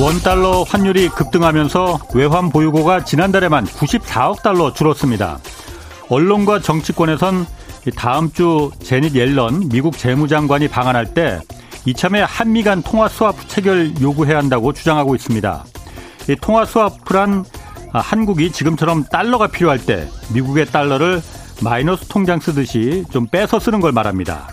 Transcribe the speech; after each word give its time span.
원달러 0.00 0.62
환율이 0.62 1.10
급등하면서 1.10 1.98
외환 2.14 2.48
보유고가 2.48 3.04
지난달에만 3.04 3.66
94억 3.66 4.42
달러 4.42 4.72
줄었습니다. 4.72 5.38
언론과 6.08 6.60
정치권에선 6.60 7.44
다음 7.96 8.32
주 8.32 8.70
재닛 8.82 9.14
옐런 9.14 9.68
미국 9.68 9.98
재무장관이 9.98 10.68
방한할 10.68 11.12
때 11.12 11.38
이참에 11.84 12.22
한미 12.22 12.62
간 12.62 12.82
통화 12.82 13.08
스와프 13.08 13.46
체결 13.48 13.92
요구해야 14.00 14.38
한다고 14.38 14.72
주장하고 14.72 15.14
있습니다. 15.14 15.64
이 16.30 16.36
통화 16.40 16.64
스와프란 16.64 17.44
한국이 17.92 18.52
지금처럼 18.52 19.04
달러가 19.04 19.48
필요할 19.48 19.84
때 19.84 20.08
미국의 20.32 20.64
달러를 20.66 21.20
마이너스 21.62 22.06
통장 22.06 22.40
쓰듯이 22.40 23.04
좀 23.10 23.26
빼서 23.26 23.58
쓰는 23.58 23.80
걸 23.80 23.92
말합니다. 23.92 24.48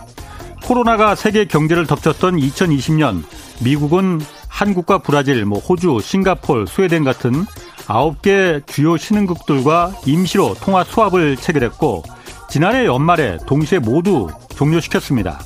코로나가 0.65 1.15
세계 1.15 1.45
경제를 1.45 1.87
덮쳤던 1.87 2.35
2020년 2.35 3.23
미국은 3.63 4.19
한국과 4.57 4.97
브라질, 4.97 5.45
뭐 5.45 5.59
호주, 5.59 5.99
싱가폴, 6.01 6.65
스웨덴 6.65 7.03
같은 7.03 7.45
9개 7.85 8.65
주요 8.65 8.97
신흥국들과 8.97 9.93
임시로 10.07 10.55
통화 10.55 10.83
수합을 10.83 11.37
체결했고 11.37 12.01
지난해 12.49 12.87
연말에 12.87 13.37
동시에 13.45 13.77
모두 13.77 14.27
종료시켰습니다. 14.55 15.39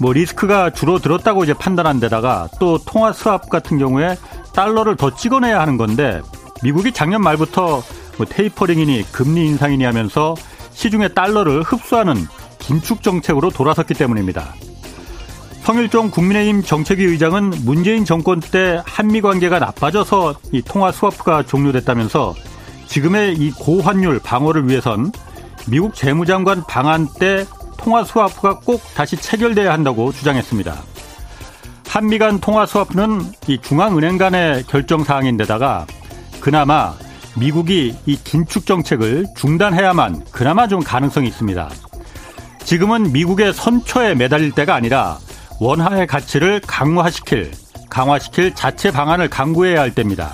뭐 0.00 0.12
리스크가 0.12 0.70
줄어들었다고 0.70 1.44
이제 1.44 1.54
판단한 1.54 2.00
데다가 2.00 2.48
또 2.58 2.76
통화 2.78 3.12
수합 3.12 3.48
같은 3.48 3.78
경우에 3.78 4.16
달러를 4.52 4.96
더 4.96 5.14
찍어내야 5.14 5.60
하는 5.60 5.76
건데 5.76 6.20
미국이 6.64 6.90
작년 6.90 7.22
말부터 7.22 7.84
뭐 8.16 8.26
테이퍼링이니 8.28 9.12
금리 9.12 9.46
인상이니 9.46 9.84
하면서 9.84 10.34
시중의 10.72 11.14
달러를 11.14 11.62
흡수하는 11.62 12.16
긴축 12.58 13.04
정책으로 13.04 13.50
돌아섰기 13.50 13.94
때문입니다. 13.94 14.54
성일종 15.64 16.10
국민의힘 16.10 16.62
정책위 16.62 17.04
의장은 17.04 17.52
문재인 17.64 18.04
정권 18.04 18.38
때 18.38 18.82
한미 18.84 19.22
관계가 19.22 19.58
나빠져서 19.58 20.34
이 20.52 20.60
통화 20.60 20.92
스와프가 20.92 21.44
종료됐다면서 21.44 22.34
지금의 22.86 23.36
이 23.36 23.50
고환율 23.50 24.18
방어를 24.18 24.68
위해선 24.68 25.10
미국 25.66 25.94
재무장관 25.94 26.64
방한 26.68 27.08
때 27.18 27.46
통화 27.78 28.04
스와프가 28.04 28.58
꼭 28.58 28.82
다시 28.94 29.16
체결돼야 29.16 29.72
한다고 29.72 30.12
주장했습니다. 30.12 30.82
한미 31.88 32.18
간 32.18 32.40
통화 32.40 32.66
스와프는 32.66 33.22
이 33.46 33.58
중앙은행 33.58 34.18
간의 34.18 34.64
결정 34.64 35.02
사항인데다가 35.02 35.86
그나마 36.40 36.92
미국이 37.38 37.96
이 38.04 38.16
긴축 38.22 38.66
정책을 38.66 39.28
중단해야만 39.34 40.26
그나마 40.30 40.68
좀 40.68 40.80
가능성이 40.80 41.28
있습니다. 41.28 41.70
지금은 42.64 43.12
미국의 43.12 43.54
선처에 43.54 44.14
매달릴 44.14 44.52
때가 44.52 44.74
아니라 44.74 45.16
원화의 45.60 46.06
가치를 46.06 46.60
강화시킬, 46.66 47.52
강화시킬 47.88 48.54
자체 48.54 48.90
방안을 48.90 49.28
강구해야 49.30 49.80
할 49.80 49.94
때입니다. 49.94 50.32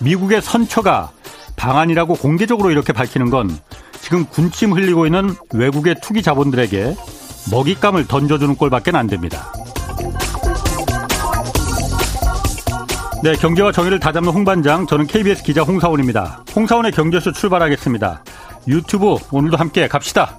미국의 0.00 0.42
선처가 0.42 1.10
방안이라고 1.56 2.14
공개적으로 2.14 2.70
이렇게 2.70 2.92
밝히는 2.92 3.30
건 3.30 3.56
지금 4.00 4.26
군침 4.26 4.72
흘리고 4.72 5.06
있는 5.06 5.34
외국의 5.52 5.96
투기 6.02 6.22
자본들에게 6.22 6.94
먹잇감을 7.50 8.06
던져주는 8.06 8.54
꼴밖에 8.56 8.90
안 8.94 9.06
됩니다. 9.06 9.52
네, 13.22 13.32
경제와 13.36 13.72
정의를 13.72 14.00
다잡는 14.00 14.30
홍반장, 14.30 14.86
저는 14.86 15.06
KBS 15.06 15.44
기자 15.44 15.62
홍사원입니다. 15.62 16.44
홍사원의 16.54 16.92
경제쇼 16.92 17.32
출발하겠습니다. 17.32 18.22
유튜브 18.68 19.16
오늘도 19.30 19.56
함께 19.56 19.88
갑시다. 19.88 20.38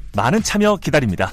많은 0.15 0.41
참여 0.43 0.77
기다립니다. 0.77 1.29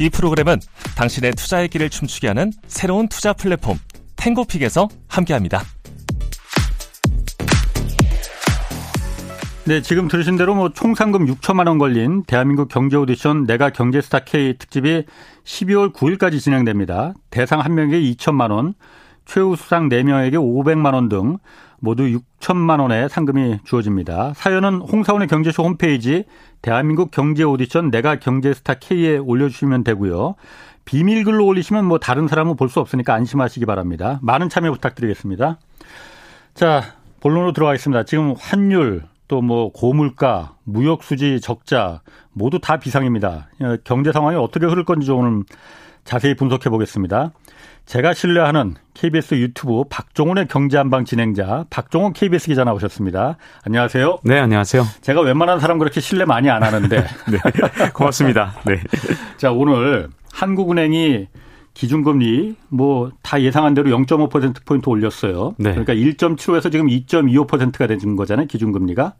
이 0.00 0.08
프로그램은 0.08 0.58
당신의 0.96 1.32
투자의 1.32 1.68
길을 1.68 1.90
춤추게 1.90 2.28
하는 2.28 2.52
새로운 2.66 3.08
투자 3.08 3.32
플랫폼 3.32 3.78
탱고픽에서 4.16 4.88
함께합니다. 5.08 5.62
네, 9.64 9.80
지금 9.80 10.08
들으신 10.08 10.36
대로 10.36 10.56
뭐 10.56 10.70
총 10.70 10.94
상금 10.94 11.26
6천만 11.26 11.68
원 11.68 11.78
걸린 11.78 12.24
대한민국 12.24 12.68
경제 12.68 12.96
오디션 12.96 13.46
내가 13.46 13.70
경제스타 13.70 14.20
K 14.20 14.58
특집이 14.58 15.04
12월 15.44 15.92
9일까지 15.92 16.40
진행됩니다. 16.40 17.14
대상 17.30 17.60
한 17.60 17.74
명에게 17.74 18.00
2천만 18.00 18.50
원, 18.50 18.74
최우수상 19.24 19.88
4명에게 19.88 20.34
500만 20.34 20.94
원 20.94 21.08
등 21.08 21.38
모두 21.84 22.04
6천만 22.04 22.80
원의 22.80 23.08
상금이 23.08 23.58
주어집니다. 23.64 24.34
사연은 24.36 24.82
홍사원의 24.82 25.26
경제쇼 25.26 25.64
홈페이지 25.64 26.24
대한민국 26.62 27.10
경제 27.10 27.42
오디션 27.42 27.90
내가 27.90 28.20
경제스타 28.20 28.74
K에 28.74 29.18
올려주시면 29.18 29.82
되고요. 29.82 30.36
비밀글로 30.84 31.44
올리시면 31.44 31.84
뭐 31.84 31.98
다른 31.98 32.28
사람은 32.28 32.54
볼 32.54 32.68
수 32.68 32.78
없으니까 32.78 33.14
안심하시기 33.14 33.66
바랍니다. 33.66 34.20
많은 34.22 34.48
참여 34.48 34.70
부탁드리겠습니다. 34.70 35.58
자, 36.54 36.82
본론으로 37.20 37.52
들어가겠습니다. 37.52 38.04
지금 38.04 38.34
환율, 38.38 39.02
또 39.26 39.40
뭐 39.40 39.72
고물가, 39.72 40.54
무역 40.62 41.02
수지 41.02 41.40
적자 41.40 42.02
모두 42.32 42.60
다 42.60 42.76
비상입니다. 42.76 43.48
경제 43.82 44.12
상황이 44.12 44.36
어떻게 44.36 44.66
흐를 44.66 44.84
건지 44.84 45.06
좀 45.06 45.42
자세히 46.04 46.34
분석해 46.34 46.70
보겠습니다. 46.70 47.32
제가 47.86 48.14
신뢰하는 48.14 48.74
KBS 48.94 49.34
유튜브 49.34 49.84
박종훈의 49.90 50.46
경제한방 50.48 51.04
진행자 51.04 51.64
박종훈 51.70 52.12
KBS 52.12 52.48
기자 52.48 52.64
나오셨습니다. 52.64 53.36
안녕하세요. 53.64 54.18
네, 54.24 54.38
안녕하세요. 54.38 54.84
제가 55.00 55.20
웬만한 55.20 55.58
사람 55.58 55.78
그렇게 55.78 56.00
신뢰 56.00 56.24
많이 56.24 56.48
안 56.50 56.62
하는데. 56.62 56.96
네, 57.30 57.38
고맙습니다. 57.92 58.54
네. 58.64 58.80
자, 59.36 59.50
오늘 59.52 60.08
한국은행이 60.32 61.28
기준금리 61.74 62.56
뭐 62.68 63.10
다 63.32 63.40
예상한 63.40 63.72
대로 63.72 63.88
0.5% 63.88 64.66
포인트 64.66 64.90
올렸어요. 64.90 65.54
네. 65.56 65.70
그러니까 65.70 65.94
1.75에서 65.94 66.70
지금 66.70 66.86
2.25%가 66.88 67.86
된 67.86 68.14
거잖아요. 68.14 68.46
기준금리가. 68.46 69.14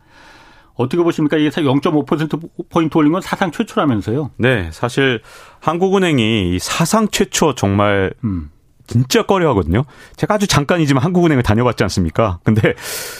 어떻게 0.75 1.03
보십니까? 1.03 1.37
이게 1.37 1.50
0.5% 1.50 2.69
포인트 2.71 2.97
올린 2.99 3.12
건 3.12 3.21
사상 3.21 3.50
최초라면서요? 3.50 4.31
네, 4.38 4.71
사실 4.72 5.21
한국은행이 5.60 6.59
사상 6.60 7.09
최초 7.09 7.55
정말 7.55 8.15
음. 8.25 8.50
진짜 8.87 9.22
꺼려하거든요. 9.22 9.84
제가 10.16 10.34
아주 10.34 10.47
잠깐이지만 10.47 11.03
한국은행을 11.03 11.43
다녀봤지 11.43 11.83
않습니까? 11.84 12.41
근데 12.44 12.75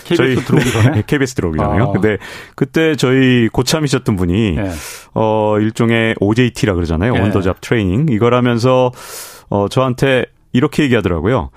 KBS 0.04 0.16
저희 0.16 0.34
들어오기 0.36 0.70
전에 0.70 0.90
네, 0.90 1.02
KBS 1.06 1.34
들어오기 1.34 1.58
전에요. 1.58 1.84
아. 1.84 1.92
근데 1.92 2.18
그때 2.54 2.96
저희 2.96 3.48
고참이셨던 3.48 4.16
분이 4.16 4.52
네. 4.52 4.70
어 5.14 5.56
일종의 5.58 6.16
OJT라 6.20 6.75
그러잖아요. 6.75 7.14
네. 7.14 7.20
원더잡 7.20 7.60
트레이닝 7.60 8.06
이걸 8.10 8.34
하면서 8.34 8.90
어 9.49 9.69
저한테 9.69 10.26
이렇게 10.52 10.82
얘기하더라고요. 10.82 11.50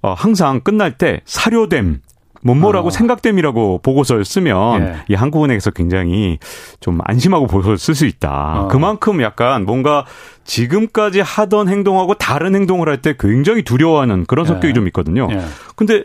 어 0.00 0.12
항상 0.14 0.60
끝날 0.60 0.96
때 0.98 1.20
사료됨 1.24 2.00
못모라고 2.42 2.88
어. 2.88 2.90
생각됨이라고 2.90 3.80
보고서를 3.82 4.24
쓰면 4.24 4.82
예. 4.82 4.96
이 5.08 5.14
한국은행에서 5.14 5.70
굉장히 5.70 6.38
좀 6.80 6.98
안심하고 7.04 7.46
보고서를 7.46 7.78
쓸 7.78 7.94
수 7.94 8.04
있다. 8.06 8.62
어. 8.62 8.68
그만큼 8.68 9.22
약간 9.22 9.64
뭔가 9.64 10.04
지금까지 10.44 11.20
하던 11.20 11.68
행동하고 11.68 12.14
다른 12.14 12.54
행동을 12.54 12.88
할 12.88 13.02
때 13.02 13.14
굉장히 13.18 13.62
두려워하는 13.62 14.26
그런 14.26 14.44
성격이 14.46 14.68
예. 14.68 14.72
좀 14.74 14.86
있거든요. 14.88 15.28
예. 15.30 15.40
근데 15.76 16.04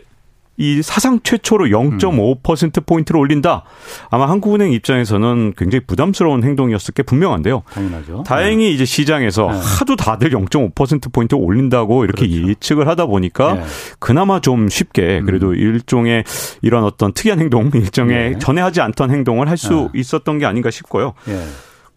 이 0.58 0.82
사상 0.82 1.20
최초로 1.22 1.66
0.5% 1.66 2.84
포인트를 2.84 3.20
올린다. 3.20 3.62
아마 4.10 4.28
한국은행 4.28 4.72
입장에서는 4.72 5.54
굉장히 5.56 5.84
부담스러운 5.86 6.42
행동이었을 6.42 6.94
게 6.94 7.04
분명한데요. 7.04 7.62
당연하죠. 7.72 8.24
다행히 8.26 8.64
네. 8.66 8.70
이제 8.72 8.84
시장에서 8.84 9.50
네. 9.52 9.58
하도 9.78 9.94
다들 9.94 10.30
0.5% 10.30 11.12
포인트 11.12 11.36
올린다고 11.36 12.04
이렇게 12.04 12.26
그렇죠. 12.26 12.48
예측을 12.48 12.88
하다 12.88 13.06
보니까 13.06 13.54
네. 13.54 13.64
그나마 14.00 14.40
좀 14.40 14.68
쉽게 14.68 15.22
그래도 15.24 15.50
음. 15.50 15.54
일종의 15.54 16.24
이런 16.62 16.82
어떤 16.82 17.12
특이한 17.12 17.38
행동, 17.38 17.70
일종의 17.74 18.32
네. 18.32 18.38
전에 18.38 18.60
하지 18.60 18.80
않던 18.80 19.12
행동을 19.12 19.48
할수 19.48 19.90
네. 19.92 20.00
있었던 20.00 20.38
게 20.38 20.46
아닌가 20.46 20.70
싶고요. 20.70 21.14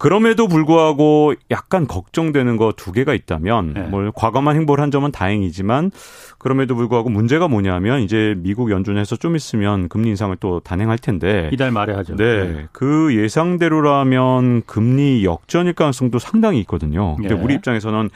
네. 0.02 0.10
그럼에도 0.10 0.48
불구하고 0.48 1.36
약간 1.52 1.86
걱정되는 1.88 2.58
거 2.58 2.72
두 2.76 2.92
개가 2.92 3.14
있다면 3.14 3.74
네. 3.74 3.82
뭘 3.84 4.12
과감한 4.14 4.56
행보를 4.56 4.82
한 4.82 4.90
점은 4.90 5.12
다행이지만 5.12 5.92
그럼에도 6.40 6.76
불구하고 6.76 7.10
문제가 7.10 7.48
뭐냐면 7.48 8.02
이제 8.02 8.34
미국 8.38 8.72
연준에서 8.72 9.18
좀 9.18 9.36
있으면 9.36 9.88
금리 9.88 10.10
인상을 10.10 10.36
또 10.38 10.60
단행할 10.62 10.98
텐데 10.98 11.50
이달 11.54 11.70
말에 11.72 11.94
하죠. 11.94 12.16
네. 12.16 12.48
네. 12.48 12.68
그 12.72 13.16
예상대로라면 13.16 14.64
금리 14.66 15.24
역전일 15.24 15.74
가능성도 15.74 16.18
상당히 16.18 16.60
있거든요. 16.62 17.16
근데 17.18 17.36
네. 17.36 17.42
우리 17.42 17.54
입장에서는 17.54 18.10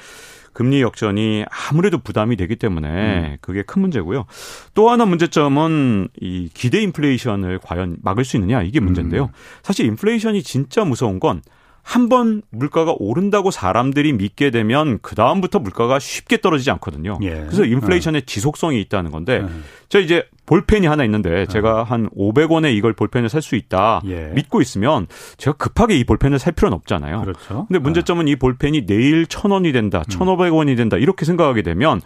금리 0.53 0.81
역전이 0.81 1.45
아무래도 1.69 1.97
부담이 1.99 2.37
되기 2.37 2.55
때문에 2.55 2.87
음. 3.33 3.37
그게 3.41 3.61
큰 3.61 3.81
문제고요. 3.81 4.25
또 4.73 4.89
하나 4.89 5.05
문제점은 5.05 6.07
이 6.19 6.49
기대 6.53 6.81
인플레이션을 6.81 7.59
과연 7.61 7.97
막을 8.01 8.23
수 8.23 8.37
있느냐 8.37 8.63
이게 8.63 8.79
문제인데요. 8.79 9.23
음. 9.25 9.29
사실 9.61 9.85
인플레이션이 9.85 10.41
진짜 10.41 10.85
무서운 10.85 11.19
건 11.19 11.41
한 11.87 12.09
번 12.09 12.41
물가가 12.49 12.95
오른다고 12.97 13.51
사람들이 13.51 14.11
믿게 14.13 14.49
되면 14.49 14.97
그 15.03 15.13
다음부터 15.13 15.59
물가가 15.59 15.99
쉽게 15.99 16.41
떨어지지 16.41 16.71
않거든요. 16.71 17.19
예. 17.21 17.29
그래서 17.45 17.63
인플레이션의 17.63 18.21
어. 18.21 18.25
지속성이 18.25 18.81
있다는 18.81 19.11
건데, 19.11 19.43
예. 19.43 19.47
저 19.87 19.99
이제 19.99 20.27
볼펜이 20.47 20.87
하나 20.87 21.03
있는데 21.05 21.43
어. 21.43 21.45
제가 21.45 21.83
한 21.83 22.09
500원에 22.09 22.75
이걸 22.75 22.93
볼펜을 22.93 23.29
살 23.29 23.41
수 23.43 23.55
있다 23.55 24.01
예. 24.07 24.31
믿고 24.33 24.61
있으면 24.61 25.05
제가 25.37 25.57
급하게 25.57 25.95
이 25.97 26.03
볼펜을 26.03 26.39
살 26.39 26.53
필요는 26.53 26.75
없잖아요. 26.75 27.21
그렇죠. 27.21 27.65
근데 27.67 27.77
문제점은 27.79 28.27
이 28.27 28.35
볼펜이 28.35 28.87
내일 28.87 29.25
1,000원이 29.25 29.71
된다, 29.71 30.03
1,500원이 30.09 30.71
음. 30.71 30.75
된다 30.75 30.97
이렇게 30.97 31.23
생각하게 31.25 31.61
되면 31.61 32.01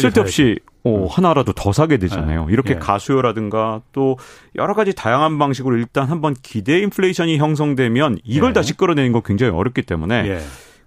쓸데없이 0.00 0.58
어, 0.84 1.04
음. 1.04 1.06
하나라도 1.08 1.52
더 1.52 1.72
사게 1.72 1.96
되잖아요. 1.96 2.46
네. 2.46 2.52
이렇게 2.52 2.74
예. 2.74 2.78
가수요라든가 2.78 3.82
또 3.92 4.18
여러 4.56 4.74
가지 4.74 4.94
다양한 4.94 5.38
방식으로 5.38 5.76
일단 5.76 6.06
한번 6.06 6.34
기대 6.34 6.78
인플레이션이 6.80 7.38
형성되면 7.38 8.18
이걸 8.24 8.50
예. 8.50 8.52
다시 8.52 8.76
끌어내는 8.76 9.12
거 9.12 9.20
굉장히 9.20 9.52
어렵기 9.52 9.82
때문에 9.82 10.28
예. 10.28 10.40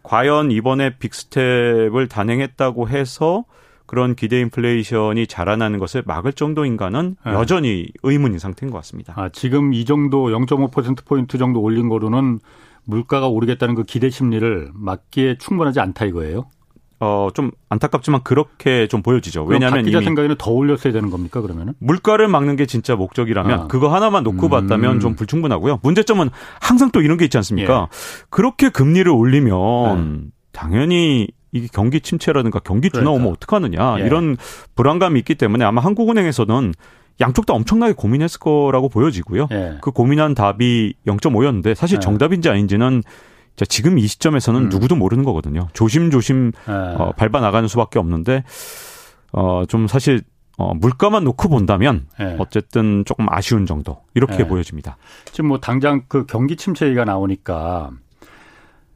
과연 0.03 0.51
이번에 0.51 0.97
빅스텝을 0.97 2.07
단행했다고 2.09 2.89
해서 2.89 3.45
그런 3.85 4.15
기대 4.15 4.39
인플레이션이 4.41 5.27
자라나는 5.27 5.79
것을 5.79 6.03
막을 6.05 6.33
정도인가는 6.33 7.15
예. 7.27 7.31
여전히 7.31 7.87
의문인 8.03 8.39
상태인 8.39 8.71
것 8.71 8.77
같습니다. 8.79 9.13
아, 9.15 9.29
지금 9.29 9.73
이 9.73 9.85
정도 9.85 10.27
0.5%포인트 10.27 11.37
정도 11.37 11.61
올린 11.61 11.87
거로는 11.87 12.39
물가가 12.83 13.27
오르겠다는 13.27 13.75
그 13.75 13.83
기대 13.83 14.09
심리를 14.09 14.71
막기에 14.73 15.37
충분하지 15.37 15.79
않다 15.79 16.05
이거예요? 16.05 16.45
어, 16.99 17.29
좀 17.33 17.51
안타깝지만 17.69 18.23
그렇게 18.23 18.87
좀 18.87 19.01
보여지죠. 19.01 19.43
왜냐하면 19.43 19.83
기자 19.83 20.01
생각에는 20.01 20.35
더 20.37 20.51
올렸어야 20.51 20.93
되는 20.93 21.09
겁니까 21.09 21.41
그러면은? 21.41 21.73
물가를 21.79 22.27
막는 22.27 22.55
게 22.55 22.65
진짜 22.65 22.95
목적이라면 22.95 23.59
아. 23.59 23.67
그거 23.67 23.93
하나만 23.93 24.23
놓고 24.23 24.47
음. 24.47 24.49
봤다면 24.49 24.99
좀 25.01 25.15
불충분하고요. 25.15 25.79
문제점은 25.83 26.29
항상 26.61 26.91
또 26.91 27.01
이런 27.01 27.17
게 27.17 27.25
있지 27.25 27.37
않습니까? 27.37 27.89
예. 27.91 28.25
그렇게 28.29 28.69
금리를 28.69 29.11
올리면 29.11 30.21
네. 30.23 30.29
당연히 30.53 31.27
이게 31.51 31.67
경기 31.71 31.99
침체라든가 31.99 32.59
경기 32.59 32.89
둔화 32.89 33.05
그러니까. 33.05 33.23
오면 33.23 33.33
어떡하느냐 33.33 33.99
예. 33.99 34.05
이런 34.05 34.37
불안감이 34.75 35.19
있기 35.19 35.35
때문에 35.35 35.65
아마 35.65 35.81
한국은행에서는 35.81 36.73
양쪽 37.21 37.45
다 37.45 37.53
엄청나게 37.53 37.93
고민했을 37.93 38.39
거라고 38.39 38.89
보여지고요. 38.89 39.47
예. 39.51 39.77
그 39.81 39.91
고민한 39.91 40.33
답이 40.33 40.95
0.5였는데 41.07 41.75
사실 41.75 41.97
예. 41.97 41.99
정답인지 41.99 42.49
아닌지는 42.49 43.03
자, 43.03 43.09
지금 43.63 43.97
이 43.97 44.07
시점에서는 44.07 44.65
음. 44.65 44.69
누구도 44.69 44.95
모르는 44.95 45.23
거거든요. 45.23 45.67
조심조심 45.73 46.51
네. 46.51 46.73
어, 46.73 47.13
밟아 47.15 47.39
나가는 47.39 47.67
수밖에 47.67 47.99
없는데 47.99 48.43
어, 49.31 49.63
좀 49.67 49.87
사실 49.87 50.21
어, 50.57 50.73
물가만 50.73 51.23
놓고 51.23 51.49
본다면 51.49 52.07
네. 52.19 52.35
어쨌든 52.39 53.03
조금 53.05 53.27
아쉬운 53.29 53.65
정도 53.65 54.01
이렇게 54.13 54.37
네. 54.37 54.47
보여집니다. 54.47 54.97
지금 55.25 55.49
뭐 55.49 55.59
당장 55.59 56.03
그 56.07 56.25
경기 56.25 56.55
침체 56.55 56.85
얘기가 56.85 57.05
나오니까 57.05 57.91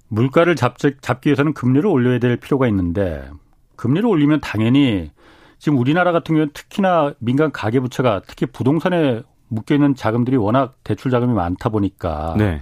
물가를 0.08 0.56
잡, 0.56 0.78
잡기 0.78 1.30
위해서는 1.30 1.54
금리를 1.54 1.88
올려야 1.88 2.20
될 2.20 2.38
필요가 2.38 2.68
있는데 2.68 3.30
금리를 3.76 4.08
올리면 4.08 4.42
당연히 4.42 5.12
지금 5.58 5.78
우리나라 5.78 6.12
같은 6.12 6.36
경우는 6.36 6.52
특히나 6.54 7.14
민간 7.20 7.52
가계부채가 7.52 8.22
특히 8.26 8.46
부동산에 8.46 9.22
묶여 9.50 9.76
있는 9.76 9.96
자금들이 9.96 10.38
워낙 10.38 10.76
대출 10.84 11.12
자금이 11.12 11.34
많다 11.34 11.70
보니까 11.70 12.36
네. 12.38 12.62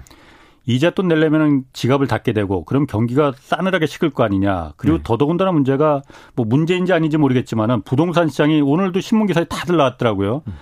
이자 0.67 0.89
돈 0.89 1.07
내려면 1.07 1.63
지갑을 1.71 2.07
닫게 2.07 2.33
되고 2.33 2.65
그럼 2.65 2.85
경기가 2.85 3.31
싸늘하게 3.37 3.85
식을 3.87 4.09
거 4.09 4.23
아니냐. 4.23 4.73
그리고 4.75 4.97
네. 4.97 5.03
더더군다나 5.03 5.53
문제가 5.53 6.01
뭐 6.35 6.45
문제인지 6.45 6.91
아닌지 6.91 7.17
모르겠지만은 7.17 7.83
부동산 7.83 8.27
시장이 8.27 8.59
오늘도 8.61 8.99
신문 8.99 9.27
기사에 9.27 9.45
다들 9.45 9.77
나왔더라고요. 9.77 10.43
음. 10.45 10.53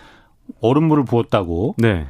얼음물을 0.62 1.06
부었다고. 1.06 1.76
네. 1.80 2.06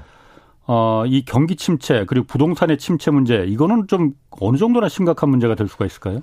어, 0.67 1.05
이 1.07 1.23
경기 1.23 1.55
침체 1.55 2.03
그리고 2.05 2.25
부동산의 2.27 2.77
침체 2.79 3.11
문제 3.11 3.45
이거는 3.47 3.87
좀 3.87 4.11
어느 4.41 4.57
정도나 4.57 4.89
심각한 4.89 5.29
문제가 5.29 5.55
될 5.55 5.69
수가 5.69 5.85
있을까요? 5.85 6.19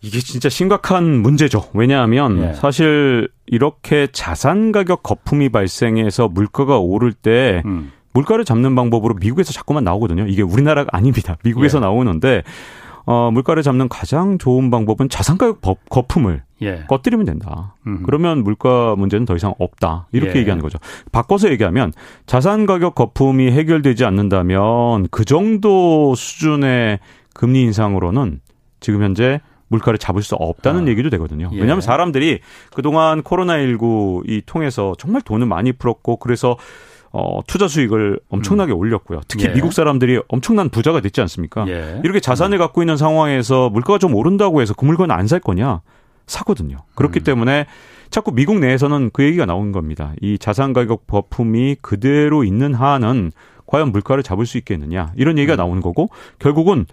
이게 0.00 0.18
진짜 0.20 0.48
심각한 0.48 1.20
문제죠. 1.20 1.68
왜냐하면 1.74 2.42
예. 2.42 2.52
사실 2.54 3.28
이렇게 3.44 4.06
자산 4.12 4.72
가격 4.72 5.02
거품이 5.02 5.50
발생해서 5.50 6.28
물가가 6.28 6.78
오를 6.78 7.12
때 7.12 7.62
음. 7.66 7.92
물가를 8.12 8.44
잡는 8.44 8.74
방법으로 8.74 9.14
미국에서 9.14 9.52
자꾸만 9.52 9.84
나오거든요. 9.84 10.26
이게 10.26 10.42
우리나라가 10.42 10.96
아닙니다. 10.96 11.36
미국에서 11.44 11.78
예. 11.78 11.80
나오는데 11.82 12.42
어, 13.06 13.30
물가를 13.32 13.62
잡는 13.62 13.88
가장 13.88 14.38
좋은 14.38 14.70
방법은 14.70 15.08
자산가격 15.08 15.80
거품을 15.88 16.42
예. 16.62 16.84
꺼뜨리면 16.88 17.26
된다. 17.26 17.74
음. 17.86 18.02
그러면 18.04 18.44
물가 18.44 18.94
문제는 18.96 19.26
더 19.26 19.34
이상 19.34 19.54
없다. 19.58 20.08
이렇게 20.12 20.34
예. 20.34 20.40
얘기하는 20.40 20.62
거죠. 20.62 20.78
바꿔서 21.12 21.50
얘기하면 21.50 21.92
자산가격 22.26 22.94
거품이 22.94 23.50
해결되지 23.50 24.04
않는다면 24.04 25.08
그 25.10 25.24
정도 25.24 26.14
수준의 26.14 27.00
금리 27.34 27.62
인상으로는 27.62 28.40
지금 28.80 29.02
현재 29.02 29.40
물가를 29.68 29.98
잡을 29.98 30.22
수 30.22 30.34
없다는 30.34 30.84
아. 30.84 30.86
얘기도 30.88 31.10
되거든요. 31.10 31.48
예. 31.52 31.56
왜냐하면 31.56 31.80
사람들이 31.80 32.40
그동안 32.74 33.22
코로나19 33.22 34.28
이 34.28 34.42
통해서 34.44 34.94
정말 34.98 35.22
돈을 35.22 35.46
많이 35.46 35.72
풀었고 35.72 36.16
그래서 36.16 36.56
어, 37.12 37.40
투자 37.46 37.66
수익을 37.68 38.20
엄청나게 38.28 38.72
음. 38.72 38.78
올렸고요. 38.78 39.20
특히 39.26 39.46
예. 39.46 39.52
미국 39.52 39.72
사람들이 39.72 40.20
엄청난 40.28 40.68
부자가 40.68 41.00
됐지 41.00 41.20
않습니까? 41.22 41.66
예. 41.68 42.00
이렇게 42.04 42.20
자산을 42.20 42.56
음. 42.56 42.60
갖고 42.60 42.82
있는 42.82 42.96
상황에서 42.96 43.68
물가가 43.70 43.98
좀 43.98 44.14
오른다고 44.14 44.60
해서 44.62 44.74
그 44.74 44.84
물건 44.84 45.10
안 45.10 45.26
살 45.26 45.40
거냐? 45.40 45.80
사거든요. 46.26 46.78
그렇기 46.94 47.20
음. 47.20 47.24
때문에 47.24 47.66
자꾸 48.10 48.32
미국 48.32 48.58
내에서는 48.60 49.10
그 49.12 49.24
얘기가 49.24 49.46
나오는 49.46 49.72
겁니다. 49.72 50.12
이 50.20 50.38
자산 50.38 50.72
가격 50.72 51.06
거품이 51.08 51.76
그대로 51.80 52.44
있는 52.44 52.74
한은 52.74 53.32
과연 53.66 53.90
물가를 53.92 54.22
잡을 54.22 54.46
수 54.46 54.56
있겠느냐? 54.58 55.12
이런 55.16 55.38
얘기가 55.38 55.54
음. 55.54 55.58
나오는 55.58 55.82
거고 55.82 56.08
결국은 56.38 56.86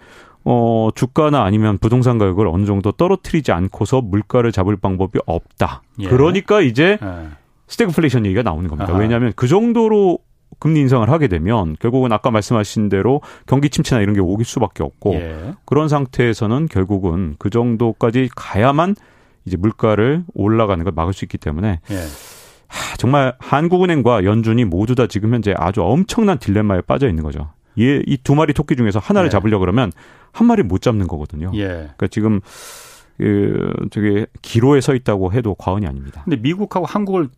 어, 0.44 0.90
주가나 0.96 1.44
아니면 1.44 1.78
부동산 1.78 2.18
가격을 2.18 2.48
어느 2.48 2.66
정도 2.66 2.92
떨어뜨리지 2.92 3.52
않고서 3.52 4.02
물가를 4.02 4.52
잡을 4.52 4.76
방법이 4.78 5.20
없다. 5.26 5.82
예. 6.00 6.08
그러니까 6.08 6.62
이제 6.62 6.98
예. 7.02 7.28
스태그플레이션 7.68 8.26
얘기가 8.26 8.44
나오는 8.44 8.68
겁니다. 8.70 8.92
아하. 8.92 9.00
왜냐하면 9.00 9.34
그 9.36 9.48
정도로 9.48 10.20
금리 10.60 10.80
인상을 10.80 11.08
하게 11.10 11.28
되면 11.28 11.76
결국은 11.80 12.12
아까 12.12 12.32
말씀하신 12.32 12.90
대로 12.90 13.22
경기 13.46 13.70
침체나 13.70 14.02
이런 14.02 14.16
게 14.16 14.22
오길 14.22 14.46
수밖에 14.46 14.84
없고 14.84 15.14
예. 15.16 15.54
그런 15.66 15.88
상태에서는 15.88 16.68
결국은 16.68 17.36
그 17.38 17.50
정도까지 17.50 18.30
가야만 18.36 18.96
이제 19.46 19.58
물가를 19.58 20.24
올라가는 20.34 20.84
걸 20.84 20.94
막을 20.96 21.14
수 21.14 21.26
있기 21.26 21.38
때문에 21.38 21.80
예. 21.92 21.96
하, 22.68 22.98
정말 22.98 23.36
한국은행과 23.40 24.24
연준이 24.24 24.66
모두 24.66 24.96
다 24.96 25.08
지금 25.08 25.34
현재 25.34 25.54
아주 25.58 25.84
엄청난 25.84 26.40
딜레마에 26.40 26.82
빠져 26.82 27.08
있는 27.08 27.24
거죠. 27.24 27.52
이두 27.76 28.34
마리 28.34 28.54
토끼 28.54 28.76
중에서 28.76 28.98
하나를 28.98 29.28
예. 29.28 29.30
잡으려 29.30 29.60
그러면 29.60 29.92
한 30.32 30.48
마리 30.48 30.64
못 30.64 30.82
잡는 30.82 31.08
거거든요. 31.08 31.52
예. 31.54 31.68
그러니까 31.68 32.08
지금 32.08 32.42
그 33.18 33.74
저기 33.92 34.26
기로에 34.42 34.82
서 34.82 34.96
있다고 34.96 35.34
해도 35.34 35.54
과언이 35.56 35.86
아닙니다. 35.86 36.22
근데 36.24 36.38
미국하고 36.38 36.86
한국을 36.86 37.30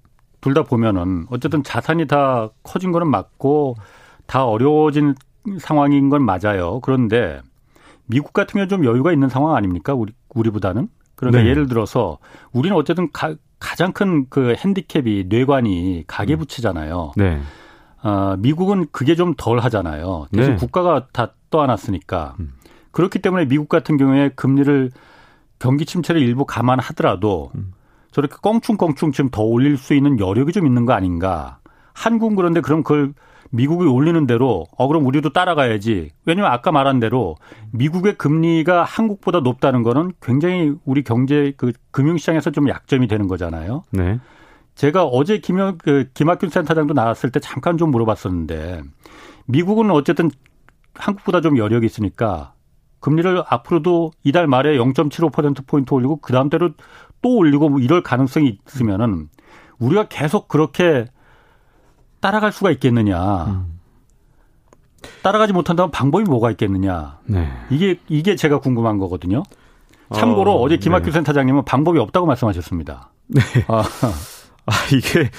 둘 0.41 0.53
다 0.53 0.63
보면은 0.63 1.25
어쨌든 1.29 1.63
자산이 1.63 2.07
다 2.07 2.49
커진 2.63 2.91
거는 2.91 3.09
맞고 3.09 3.75
다 4.25 4.45
어려워진 4.45 5.15
상황인 5.59 6.09
건 6.09 6.23
맞아요. 6.23 6.79
그런데 6.81 7.41
미국 8.05 8.33
같은 8.33 8.57
경우 8.57 8.67
좀 8.67 8.85
여유가 8.85 9.11
있는 9.11 9.29
상황 9.29 9.55
아닙니까? 9.55 9.93
우리 9.93 10.13
우리보다는. 10.33 10.87
그러니까 11.15 11.43
네. 11.43 11.49
예를 11.49 11.67
들어서 11.67 12.17
우리는 12.53 12.75
어쨌든 12.77 13.11
가, 13.11 13.35
가장 13.59 13.91
큰 13.91 14.27
그 14.29 14.55
핸디캡이 14.57 15.25
뇌관이 15.27 16.05
가계 16.07 16.35
부채잖아요. 16.37 17.11
네. 17.17 17.41
어, 18.01 18.35
미국은 18.39 18.87
그게 18.91 19.15
좀 19.15 19.33
덜 19.37 19.59
하잖아요. 19.59 20.27
대신 20.33 20.53
네. 20.53 20.57
국가가 20.57 21.07
다 21.11 21.33
떠안았으니까. 21.49 22.35
음. 22.39 22.53
그렇기 22.91 23.19
때문에 23.19 23.45
미국 23.45 23.67
같은 23.67 23.97
경우에 23.97 24.29
금리를 24.35 24.91
경기 25.59 25.85
침체를 25.85 26.21
일부 26.21 26.45
감안하더라도 26.45 27.51
음. 27.55 27.73
저렇게 28.11 28.35
껑충껑충 28.41 29.11
지금 29.11 29.29
더 29.29 29.43
올릴 29.43 29.77
수 29.77 29.93
있는 29.93 30.19
여력이 30.19 30.51
좀 30.51 30.65
있는 30.65 30.85
거 30.85 30.93
아닌가. 30.93 31.59
한국은 31.93 32.35
그런데 32.35 32.61
그럼 32.61 32.83
그걸 32.83 33.13
미국이 33.51 33.85
올리는 33.87 34.27
대로 34.27 34.67
어 34.77 34.87
그럼 34.87 35.05
우리도 35.05 35.29
따라가야지. 35.29 36.11
왜냐면 36.25 36.51
아까 36.51 36.71
말한 36.71 36.99
대로 36.99 37.35
미국의 37.71 38.17
금리가 38.17 38.83
한국보다 38.83 39.39
높다는 39.41 39.83
거는 39.83 40.13
굉장히 40.21 40.73
우리 40.85 41.03
경제 41.03 41.53
그 41.57 41.71
금융 41.91 42.17
시장에서 42.17 42.51
좀 42.51 42.69
약점이 42.69 43.07
되는 43.07 43.27
거잖아요. 43.27 43.83
네. 43.91 44.19
제가 44.75 45.03
어제 45.03 45.39
김영 45.39 45.77
그 45.77 46.09
김학균 46.13 46.49
센터장도 46.49 46.93
나왔을 46.93 47.31
때 47.31 47.39
잠깐 47.39 47.77
좀 47.77 47.91
물어봤었는데 47.91 48.81
미국은 49.45 49.91
어쨌든 49.91 50.29
한국보다 50.93 51.41
좀 51.41 51.57
여력이 51.57 51.85
있으니까 51.85 52.53
금리를 52.99 53.43
앞으로도 53.47 54.11
이달 54.23 54.47
말에 54.47 54.77
0.75%포인트 54.77 55.93
올리고 55.93 56.17
그 56.17 56.33
다음 56.33 56.49
때로 56.49 56.71
또 57.21 57.37
올리고 57.37 57.69
뭐 57.69 57.79
이럴 57.79 58.03
가능성이 58.03 58.59
있으면은 58.67 59.29
우리가 59.79 60.07
계속 60.07 60.47
그렇게 60.47 61.05
따라갈 62.19 62.51
수가 62.51 62.71
있겠느냐. 62.71 63.45
음. 63.45 63.79
따라가지 65.21 65.53
못한다면 65.53 65.91
방법이 65.91 66.25
뭐가 66.25 66.51
있겠느냐. 66.51 67.19
네. 67.25 67.49
이게 67.69 67.99
이게 68.07 68.35
제가 68.35 68.59
궁금한 68.59 68.97
거거든요. 68.97 69.43
참고로 70.13 70.61
어, 70.61 70.69
제 70.69 70.77
김학규 70.77 71.05
네. 71.05 71.11
센터장님은 71.11 71.65
방법이 71.65 71.99
없다고 71.99 72.25
말씀하셨습니다. 72.25 73.11
네. 73.27 73.41
아, 73.67 73.83
아 74.65 74.71
이게 74.93 75.29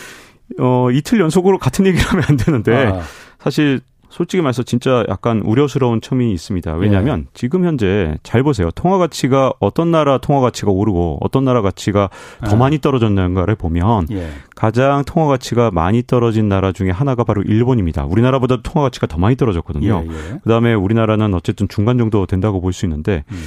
어 0.59 0.91
이틀 0.91 1.21
연속으로 1.21 1.59
같은 1.59 1.87
얘기를 1.87 2.07
하면 2.07 2.25
안 2.29 2.37
되는데 2.37 2.87
아. 2.87 3.03
사실 3.39 3.81
솔직히 4.11 4.43
말해서 4.43 4.65
진짜 4.65 5.05
약간 5.09 5.41
우려스러운 5.41 6.01
첨이 6.01 6.33
있습니다. 6.33 6.75
왜냐하면 6.75 7.21
예. 7.21 7.31
지금 7.33 7.65
현재 7.65 8.19
잘 8.23 8.43
보세요. 8.43 8.71
통화 8.75 8.99
가치가 8.99 9.53
어떤 9.61 9.91
나라 9.91 10.19
통화 10.19 10.41
가치가 10.41 10.71
오르고 10.73 11.19
어떤 11.21 11.45
나라 11.45 11.63
가치가 11.63 12.11
더 12.45 12.53
아. 12.53 12.57
많이 12.57 12.79
떨어졌는가를 12.79 13.55
보면 13.55 14.09
예. 14.11 14.29
가장 14.57 15.05
통화 15.07 15.29
가치가 15.29 15.71
많이 15.71 16.03
떨어진 16.03 16.49
나라 16.49 16.73
중에 16.73 16.91
하나가 16.91 17.23
바로 17.25 17.43
일본입니다. 17.43 18.05
우리나라보다 18.05 18.59
통화 18.63 18.87
가치가 18.87 19.07
더 19.07 19.17
많이 19.19 19.37
떨어졌거든요. 19.37 20.05
예, 20.05 20.13
예. 20.13 20.39
그다음에 20.43 20.75
우리나라는 20.75 21.33
어쨌든 21.35 21.69
중간 21.69 21.97
정도 21.97 22.27
된다고 22.27 22.61
볼 22.61 22.73
수 22.73 22.87
있는데 22.87 23.25
음. 23.33 23.43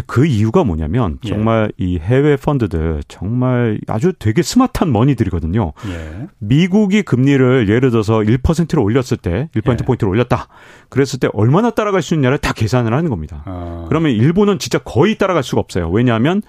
그 0.00 0.24
이유가 0.24 0.64
뭐냐면 0.64 1.18
예. 1.24 1.28
정말 1.28 1.70
예. 1.78 1.84
이 1.84 1.98
해외 1.98 2.36
펀드들 2.36 3.02
정말 3.08 3.78
아주 3.88 4.12
되게 4.18 4.42
스마트한 4.42 4.90
머니들이거든요. 4.90 5.72
예. 5.88 6.26
미국이 6.38 7.02
금리를 7.02 7.68
예를 7.68 7.90
들어서 7.90 8.20
1%로 8.20 8.82
올렸을 8.82 9.18
때 9.20 9.50
1%포인트로 9.54 10.08
예. 10.08 10.10
올렸다. 10.10 10.48
그랬을 10.88 11.20
때 11.20 11.28
얼마나 11.34 11.70
따라갈 11.70 12.00
수 12.00 12.14
있냐를 12.14 12.38
다 12.38 12.54
계산을 12.54 12.94
하는 12.94 13.10
겁니다. 13.10 13.42
아. 13.44 13.84
그러면 13.88 14.12
일본은 14.12 14.58
진짜 14.58 14.78
거의 14.78 15.18
따라갈 15.18 15.42
수가 15.42 15.60
없어요. 15.60 15.90
왜냐하면 15.90 16.40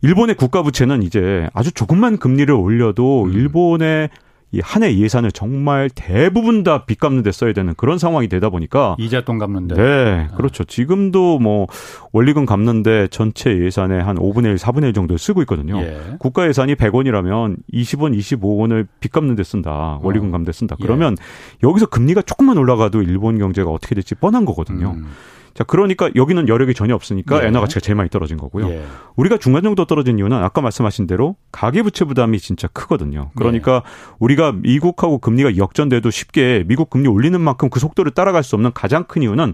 일본의 0.00 0.36
국가 0.36 0.62
부채는 0.62 1.02
이제 1.02 1.48
아주 1.52 1.72
조금만 1.72 2.18
금리를 2.18 2.52
올려도 2.54 3.24
음. 3.24 3.32
일본의 3.32 4.08
이 4.50 4.60
한 4.62 4.82
해 4.82 4.96
예산을 4.96 5.30
정말 5.32 5.90
대부분 5.94 6.62
다 6.64 6.84
빚 6.86 6.98
갚는 6.98 7.22
데 7.22 7.32
써야 7.32 7.52
되는 7.52 7.74
그런 7.76 7.98
상황이 7.98 8.28
되다 8.28 8.48
보니까 8.48 8.96
이자 8.98 9.22
돈 9.24 9.38
갚는데. 9.38 9.74
네. 9.74 10.28
그렇죠. 10.36 10.64
지금도 10.64 11.38
뭐 11.38 11.66
원리금 12.12 12.46
갚는데 12.46 13.08
전체 13.10 13.50
예산의 13.58 14.02
한 14.02 14.16
5분의 14.16 14.46
1, 14.46 14.54
4분의 14.56 14.84
1 14.84 14.92
정도 14.94 15.16
쓰고 15.18 15.42
있거든요. 15.42 15.78
예. 15.82 16.00
국가 16.18 16.48
예산이 16.48 16.76
100원이라면 16.76 17.56
20원, 17.72 18.16
25원을 18.18 18.86
빚 19.00 19.12
갚는 19.12 19.34
데 19.36 19.44
쓴다. 19.44 19.98
원리금 20.02 20.28
어. 20.28 20.30
갚는 20.32 20.44
데 20.46 20.52
쓴다. 20.52 20.76
예. 20.80 20.82
그러면 20.82 21.16
예. 21.20 21.66
여기서 21.68 21.86
금리가 21.86 22.22
조금만 22.22 22.56
올라가도 22.56 23.02
일본 23.02 23.38
경제가 23.38 23.70
어떻게 23.70 23.94
될지 23.94 24.14
뻔한 24.14 24.44
거거든요. 24.46 24.92
음. 24.96 25.06
자, 25.58 25.64
그러니까 25.64 26.08
여기는 26.14 26.46
여력이 26.46 26.72
전혀 26.72 26.94
없으니까 26.94 27.42
예. 27.42 27.48
엔화 27.48 27.58
가치가 27.58 27.80
제일 27.80 27.96
많이 27.96 28.08
떨어진 28.08 28.36
거고요. 28.36 28.70
예. 28.70 28.84
우리가 29.16 29.38
중간 29.38 29.64
정도 29.64 29.86
떨어진 29.86 30.16
이유는 30.16 30.36
아까 30.36 30.60
말씀하신 30.60 31.08
대로 31.08 31.34
가계부채 31.50 32.04
부담이 32.04 32.38
진짜 32.38 32.68
크거든요. 32.68 33.32
그러니까 33.34 33.82
예. 33.84 34.14
우리가 34.20 34.52
미국하고 34.52 35.18
금리가 35.18 35.56
역전돼도 35.56 36.12
쉽게 36.12 36.62
미국 36.68 36.90
금리 36.90 37.08
올리는 37.08 37.40
만큼 37.40 37.70
그 37.70 37.80
속도를 37.80 38.12
따라갈 38.12 38.44
수 38.44 38.54
없는 38.54 38.70
가장 38.72 39.02
큰 39.02 39.22
이유는 39.22 39.52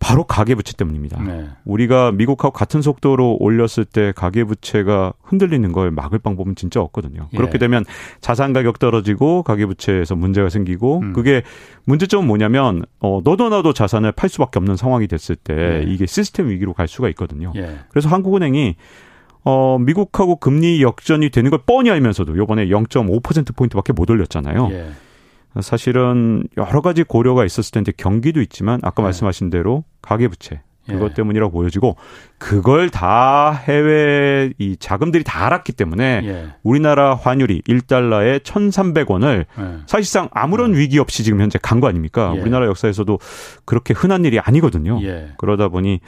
바로 0.00 0.24
가계부채 0.24 0.72
때문입니다. 0.78 1.22
네. 1.22 1.48
우리가 1.66 2.10
미국하고 2.10 2.52
같은 2.52 2.80
속도로 2.80 3.36
올렸을 3.38 3.84
때 3.84 4.12
가계부채가 4.16 5.12
흔들리는 5.22 5.70
걸 5.72 5.90
막을 5.90 6.18
방법은 6.18 6.54
진짜 6.56 6.80
없거든요. 6.80 7.28
예. 7.32 7.36
그렇게 7.36 7.58
되면 7.58 7.84
자산 8.20 8.54
가격 8.54 8.78
떨어지고 8.78 9.42
가계부채에서 9.42 10.16
문제가 10.16 10.48
생기고 10.48 11.00
음. 11.00 11.12
그게 11.12 11.42
문제점은 11.84 12.26
뭐냐면 12.26 12.82
어 12.98 13.20
너도 13.22 13.50
나도 13.50 13.74
자산을 13.74 14.12
팔 14.12 14.30
수밖에 14.30 14.58
없는 14.58 14.76
상황이 14.76 15.06
됐을 15.06 15.36
때 15.36 15.54
예. 15.54 15.84
이게 15.86 16.06
시스템 16.06 16.48
위기로 16.48 16.72
갈 16.72 16.88
수가 16.88 17.10
있거든요. 17.10 17.52
예. 17.56 17.80
그래서 17.90 18.08
한국은행이 18.08 18.76
어, 19.44 19.78
미국하고 19.78 20.36
금리 20.36 20.82
역전이 20.82 21.30
되는 21.30 21.50
걸 21.50 21.60
뻔히 21.64 21.90
알면서도 21.90 22.36
요번에 22.36 22.66
0.5% 22.66 23.56
포인트밖에 23.56 23.92
못 23.92 24.10
올렸잖아요. 24.10 24.70
예. 25.56 25.60
사실은 25.60 26.44
여러 26.56 26.80
가지 26.80 27.02
고려가 27.02 27.44
있었을 27.44 27.72
텐데 27.72 27.92
경기도 27.96 28.40
있지만 28.40 28.80
아까 28.82 29.02
네. 29.02 29.06
말씀하신 29.06 29.50
대로 29.50 29.84
가계부채 30.02 30.62
그것 30.88 31.10
예. 31.10 31.14
때문이라고 31.14 31.52
보여지고 31.52 31.96
그걸 32.38 32.90
다 32.90 33.52
해외 33.52 34.52
이 34.58 34.76
자금들이 34.76 35.22
다 35.24 35.46
알았기 35.46 35.72
때문에 35.72 36.20
예. 36.24 36.48
우리나라 36.62 37.14
환율이 37.14 37.62
1달러에 37.62 38.40
1,300원을 38.42 39.46
예. 39.58 39.76
사실상 39.86 40.28
아무런 40.32 40.72
음. 40.72 40.76
위기 40.78 40.98
없이 40.98 41.22
지금 41.22 41.40
현재 41.40 41.58
간 41.60 41.80
거 41.80 41.86
아닙니까? 41.88 42.32
예. 42.36 42.40
우리나라 42.40 42.66
역사에서도 42.66 43.18
그렇게 43.64 43.94
흔한 43.94 44.24
일이 44.24 44.38
아니거든요. 44.40 45.00
예. 45.02 45.32
그러다 45.38 45.68
보니 45.68 46.00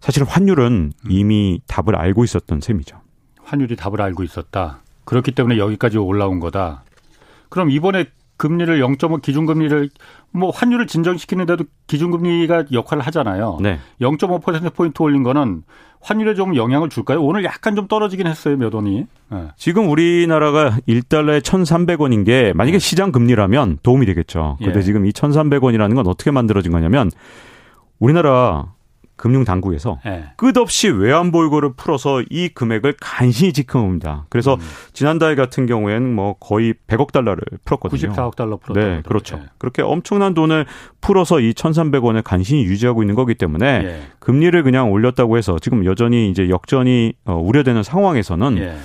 사실 0.00 0.24
환율은 0.24 0.92
음. 1.04 1.10
이미 1.10 1.60
답을 1.66 1.96
알고 1.96 2.24
있었던 2.24 2.60
셈이죠. 2.60 2.96
환율이 3.42 3.76
답을 3.76 4.00
알고 4.00 4.22
있었다. 4.22 4.80
그렇기 5.04 5.32
때문에 5.32 5.58
여기까지 5.58 5.98
올라온 5.98 6.40
거다. 6.40 6.84
그럼 7.48 7.70
이번에 7.70 8.06
금리를 8.36 8.80
0.5 8.80 9.22
기준금리를 9.22 9.90
뭐 10.32 10.50
환율을 10.50 10.86
진정시키는데도 10.86 11.64
기준금리가 11.86 12.64
역할을 12.72 13.02
하잖아요. 13.06 13.58
네. 13.60 13.78
0.5% 14.00 14.74
포인트 14.74 15.02
올린 15.02 15.22
거는 15.22 15.62
환율에 16.00 16.34
좀 16.34 16.54
영향을 16.54 16.88
줄까요? 16.88 17.22
오늘 17.22 17.42
약간 17.44 17.74
좀 17.74 17.88
떨어지긴 17.88 18.26
했어요, 18.26 18.56
몇 18.56 18.72
원이. 18.74 19.06
네. 19.30 19.48
지금 19.56 19.88
우리나라가 19.90 20.78
1달러에 20.86 21.40
1,300원인 21.40 22.24
게 22.24 22.52
만약에 22.54 22.78
네. 22.78 22.78
시장 22.78 23.10
금리라면 23.10 23.78
도움이 23.82 24.06
되겠죠. 24.06 24.56
근데 24.62 24.78
예. 24.78 24.82
지금 24.82 25.06
이 25.06 25.10
1,300원이라는 25.10 25.94
건 25.94 26.06
어떻게 26.06 26.30
만들어진 26.30 26.72
거냐면 26.72 27.10
우리나라 27.98 28.75
금융당국에서 29.16 29.98
네. 30.04 30.24
끝없이 30.36 30.88
외환보유고를 30.88 31.72
풀어서 31.76 32.22
이 32.28 32.48
금액을 32.48 32.94
간신히 33.00 33.52
지켜옵니다. 33.52 34.26
그래서 34.28 34.54
음. 34.54 34.60
지난달 34.92 35.36
같은 35.36 35.66
경우에는 35.66 36.14
뭐 36.14 36.34
거의 36.38 36.74
100억 36.86 37.12
달러를 37.12 37.42
풀었거든요. 37.64 38.12
94억 38.12 38.36
달러 38.36 38.56
풀었다. 38.58 38.86
네, 38.86 39.02
그렇죠. 39.02 39.36
네. 39.36 39.44
그렇게 39.58 39.82
엄청난 39.82 40.34
돈을 40.34 40.66
풀어서 41.00 41.40
이 41.40 41.52
1,300원을 41.52 42.22
간신히 42.22 42.64
유지하고 42.64 43.02
있는 43.02 43.14
거기 43.14 43.34
때문에 43.34 43.82
네. 43.82 44.02
금리를 44.18 44.62
그냥 44.62 44.92
올렸다고 44.92 45.38
해서 45.38 45.58
지금 45.58 45.84
여전히 45.84 46.30
이제 46.30 46.48
역전이 46.48 47.14
어, 47.24 47.34
우려되는 47.34 47.82
상황에서는 47.82 48.58
예. 48.58 48.76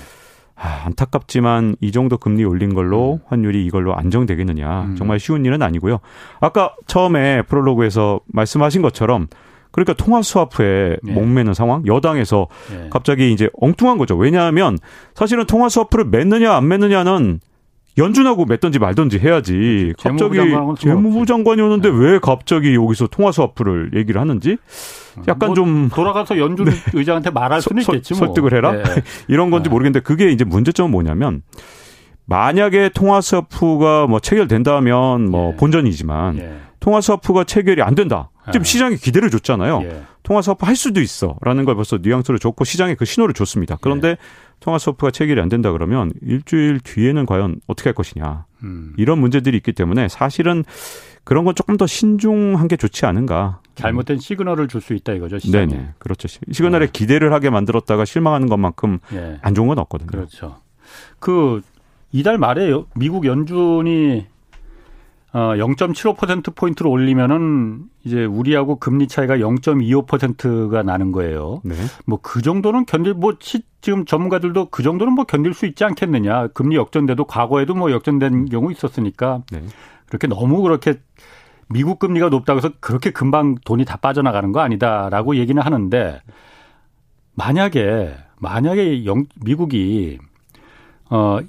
아, 0.56 0.84
안타깝지만 0.86 1.76
이 1.82 1.92
정도 1.92 2.18
금리 2.18 2.44
올린 2.44 2.76
걸로 2.76 3.16
음. 3.16 3.20
환율이 3.28 3.66
이걸로 3.66 3.96
안정되겠느냐. 3.96 4.82
음. 4.84 4.96
정말 4.96 5.20
쉬운 5.20 5.44
일은 5.44 5.62
아니고요. 5.62 6.00
아까 6.40 6.76
처음에 6.86 7.42
프롤로그에서 7.44 8.20
말씀하신 8.28 8.84
것처럼 8.84 9.28
그러니까 9.72 9.94
통화 9.94 10.22
스와프에 10.22 10.98
네. 11.02 11.14
목매는 11.14 11.54
상황 11.54 11.86
여당에서 11.88 12.48
네. 12.70 12.88
갑자기 12.90 13.32
이제 13.32 13.50
엉뚱한 13.60 13.98
거죠. 13.98 14.16
왜냐하면 14.18 14.78
사실은 15.16 15.46
통화 15.46 15.70
스와프를 15.70 16.06
맺느냐 16.06 16.54
안 16.54 16.68
맺느냐는 16.68 17.40
연준하고 17.98 18.46
맺든지 18.46 18.80
말든지 18.80 19.20
해야지. 19.20 19.94
갑자기 20.00 20.38
재무부 20.80 21.26
장관이 21.26 21.62
오는데 21.62 21.92
네. 21.92 21.98
왜 21.98 22.20
갑자기 22.20 22.74
여기서 22.74 23.08
통화 23.08 23.32
스와프를 23.32 23.92
얘기를 23.96 24.20
하는지 24.22 24.58
약간 25.28 25.50
뭐 25.50 25.56
좀 25.56 25.90
돌아가서 25.90 26.38
연준 26.38 26.68
네. 26.72 26.72
의장한테 26.94 27.32
말할 27.32 27.62
수는 27.62 27.84
서, 27.84 27.94
있겠지 27.94 28.14
뭐. 28.14 28.28
설득을 28.28 28.54
해라 28.54 28.72
네. 28.72 28.84
이런 29.28 29.52
건지 29.52 29.70
네. 29.70 29.74
모르겠는데 29.74 30.00
그게 30.02 30.32
이제 30.32 30.46
문제점은 30.46 30.90
뭐냐면 30.90 31.42
만약에 32.26 32.90
통화 32.94 33.20
스와프가 33.20 34.08
뭐 34.08 34.20
체결된다면 34.22 35.30
뭐 35.30 35.52
예. 35.52 35.58
본전이지만 35.58 36.38
예. 36.40 36.54
통화 36.80 37.02
스와프가 37.02 37.44
체결이 37.44 37.82
안 37.82 37.94
된다. 37.94 38.31
지금 38.48 38.62
예. 38.62 38.64
시장에 38.64 38.96
기대를 38.96 39.30
줬잖아요. 39.30 39.82
예. 39.84 40.04
통화 40.24 40.42
스와프 40.42 40.66
할 40.66 40.76
수도 40.76 41.02
있어라는 41.02 41.66
걸 41.66 41.76
벌써 41.76 42.00
뉘앙스를 42.02 42.40
줬고 42.40 42.64
시장에 42.64 42.96
그 42.96 43.06
신호를 43.06 43.34
줬습니다. 43.34 43.78
그런데 43.82 44.10
예. 44.10 44.18
통화 44.60 44.78
스와프가 44.78 45.12
체결이 45.12 45.42
안 45.42 45.50
된다 45.50 45.72
그러면 45.72 46.12
일주일 46.22 46.80
뒤에는 46.80 47.26
과연 47.26 47.62
어떻게 47.68 47.90
할 47.90 47.96
것이냐. 47.96 48.46
음. 48.64 48.94
이런 48.98 49.20
문제들이 49.20 49.58
있기 49.58 49.74
때문에 49.74 50.08
사실은 50.08 50.64
그런 51.24 51.46
건 51.46 51.54
조금 51.56 51.78
더 51.78 51.86
신중한 51.86 52.68
게 52.68 52.78
좋지 52.78 53.06
않은가. 53.06 53.62
잘못된 53.76 54.20
시그널을 54.20 54.68
줄 54.68 54.82
수 54.82 54.94
있다 54.94 55.14
이거죠. 55.14 55.40
시장에. 55.40 55.66
네네. 55.68 55.90
그렇죠. 56.00 56.28
시그널에 56.28 56.88
네. 56.88 56.92
기대를 56.92 57.34
하게 57.34 57.50
만들었다가 57.50 58.06
실망하는 58.06 58.48
것만큼 58.50 59.00
예. 59.14 59.38
안 59.42 59.54
좋은 59.56 59.68
건 59.68 59.78
없거든요. 59.80 60.10
그렇죠. 60.10 60.58
그 61.20 61.62
이달 62.12 62.38
말에 62.38 62.72
미국 62.96 63.26
연준이 63.26 64.26
어 65.34 65.54
0.75% 65.56 66.56
포인트로 66.56 66.90
올리면은 66.90 67.86
이제 68.04 68.26
우리하고 68.26 68.80
금리 68.80 69.08
차이가 69.08 69.38
0.25%가 69.38 70.84
나는 70.84 71.14
거예요. 71.14 71.62
네. 71.64 71.76
뭐그 72.06 72.42
정도는 72.42 72.86
견딜 72.86 73.14
뭐 73.14 73.36
시, 73.40 73.64
지금 73.80 74.06
전문가들도 74.06 74.70
그 74.72 74.84
정도는 74.84 75.14
뭐 75.14 75.24
견딜 75.24 75.54
수 75.54 75.66
있지 75.66 75.86
않겠느냐. 75.86 76.48
금리 76.48 76.76
역전돼도 76.76 77.26
과거에도 77.26 77.76
뭐 77.76 77.92
역전된 77.92 78.46
경우 78.46 78.72
있었으니까 78.72 79.44
네. 79.52 79.64
그렇게 80.08 80.28
너무 80.28 80.62
그렇게 80.62 80.96
미국 81.70 82.00
금리가 82.00 82.28
높다고 82.28 82.58
해서 82.58 82.72
그렇게 82.82 83.12
금방 83.12 83.56
돈이 83.64 83.86
다 83.86 83.96
빠져나가는 83.96 84.52
거 84.52 84.60
아니다라고 84.60 85.38
얘기는 85.38 85.62
하는데 85.62 86.22
만약에 87.36 88.18
만약에 88.38 89.06
영, 89.06 89.26
미국이 89.42 90.20
어 91.10 91.40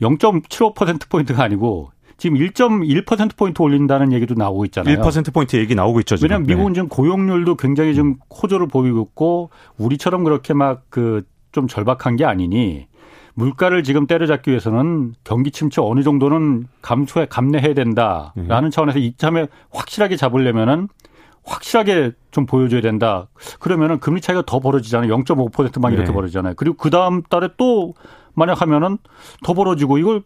0.75% 0.00 1.10
포인트가 1.10 1.42
아니고 1.42 1.90
지금 2.16 2.36
1.1%포인트 2.38 3.60
올린다는 3.62 4.12
얘기도 4.12 4.34
나오고 4.34 4.64
있잖아요. 4.66 4.98
1%포인트 5.00 5.56
얘기 5.56 5.74
나오고 5.74 6.00
있죠. 6.00 6.16
지금. 6.16 6.26
왜냐하면 6.26 6.46
미국은 6.46 6.72
네. 6.72 6.74
지금 6.76 6.88
고용률도 6.88 7.56
굉장히 7.56 7.94
좀 7.94 8.16
호조를 8.30 8.68
보이고 8.68 9.02
있고 9.02 9.50
우리처럼 9.78 10.24
그렇게 10.24 10.54
막 10.54 10.90
그 10.90 11.22
좀 11.54 11.68
절박한 11.68 12.16
게 12.16 12.24
아니니 12.26 12.88
물가를 13.34 13.82
지금 13.84 14.06
때려잡기 14.06 14.50
위해서는 14.50 15.14
경기 15.24 15.50
침체 15.50 15.80
어느 15.80 16.02
정도는 16.02 16.66
감소해 16.82 17.26
감내해야 17.26 17.74
된다라는 17.74 18.34
네. 18.64 18.70
차원에서 18.70 18.98
이참에 18.98 19.46
확실하게 19.70 20.16
잡으려면은 20.16 20.88
확실하게 21.44 22.12
좀 22.30 22.46
보여줘야 22.46 22.80
된다. 22.80 23.28
그러면은 23.60 24.00
금리 24.00 24.20
차이가 24.20 24.42
더 24.46 24.60
벌어지잖아요. 24.60 25.14
0.5%만 25.16 25.92
이렇게 25.92 26.08
네. 26.08 26.12
벌어지잖아요. 26.12 26.54
그리고 26.56 26.76
그 26.76 26.90
다음 26.90 27.22
달에 27.22 27.50
또 27.56 27.94
만약 28.34 28.60
하면은 28.62 28.98
더 29.44 29.54
벌어지고 29.54 29.98
이걸 29.98 30.22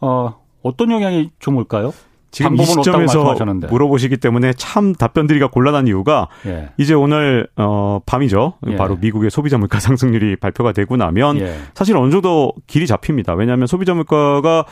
어 0.00 0.40
어떤 0.64 0.90
영향이 0.90 1.30
좀 1.38 1.56
올까요? 1.56 1.92
지금 2.32 2.56
이 2.56 2.64
시점에서 2.64 3.36
물어보시기 3.70 4.16
때문에 4.16 4.54
참 4.54 4.92
답변드리기가 4.92 5.50
곤란한 5.50 5.86
이유가 5.86 6.26
예. 6.46 6.70
이제 6.78 6.92
오늘 6.92 7.46
어 7.54 8.00
밤이죠. 8.04 8.54
예. 8.66 8.76
바로 8.76 8.96
미국의 8.96 9.30
소비자 9.30 9.56
물가 9.56 9.78
상승률이 9.80 10.34
발표가 10.36 10.72
되고 10.72 10.96
나면 10.96 11.38
예. 11.38 11.54
사실 11.74 11.96
어느 11.96 12.10
정도 12.10 12.52
길이 12.66 12.88
잡힙니다. 12.88 13.34
왜냐하면 13.34 13.68
소비자 13.68 13.94
물가가 13.94 14.64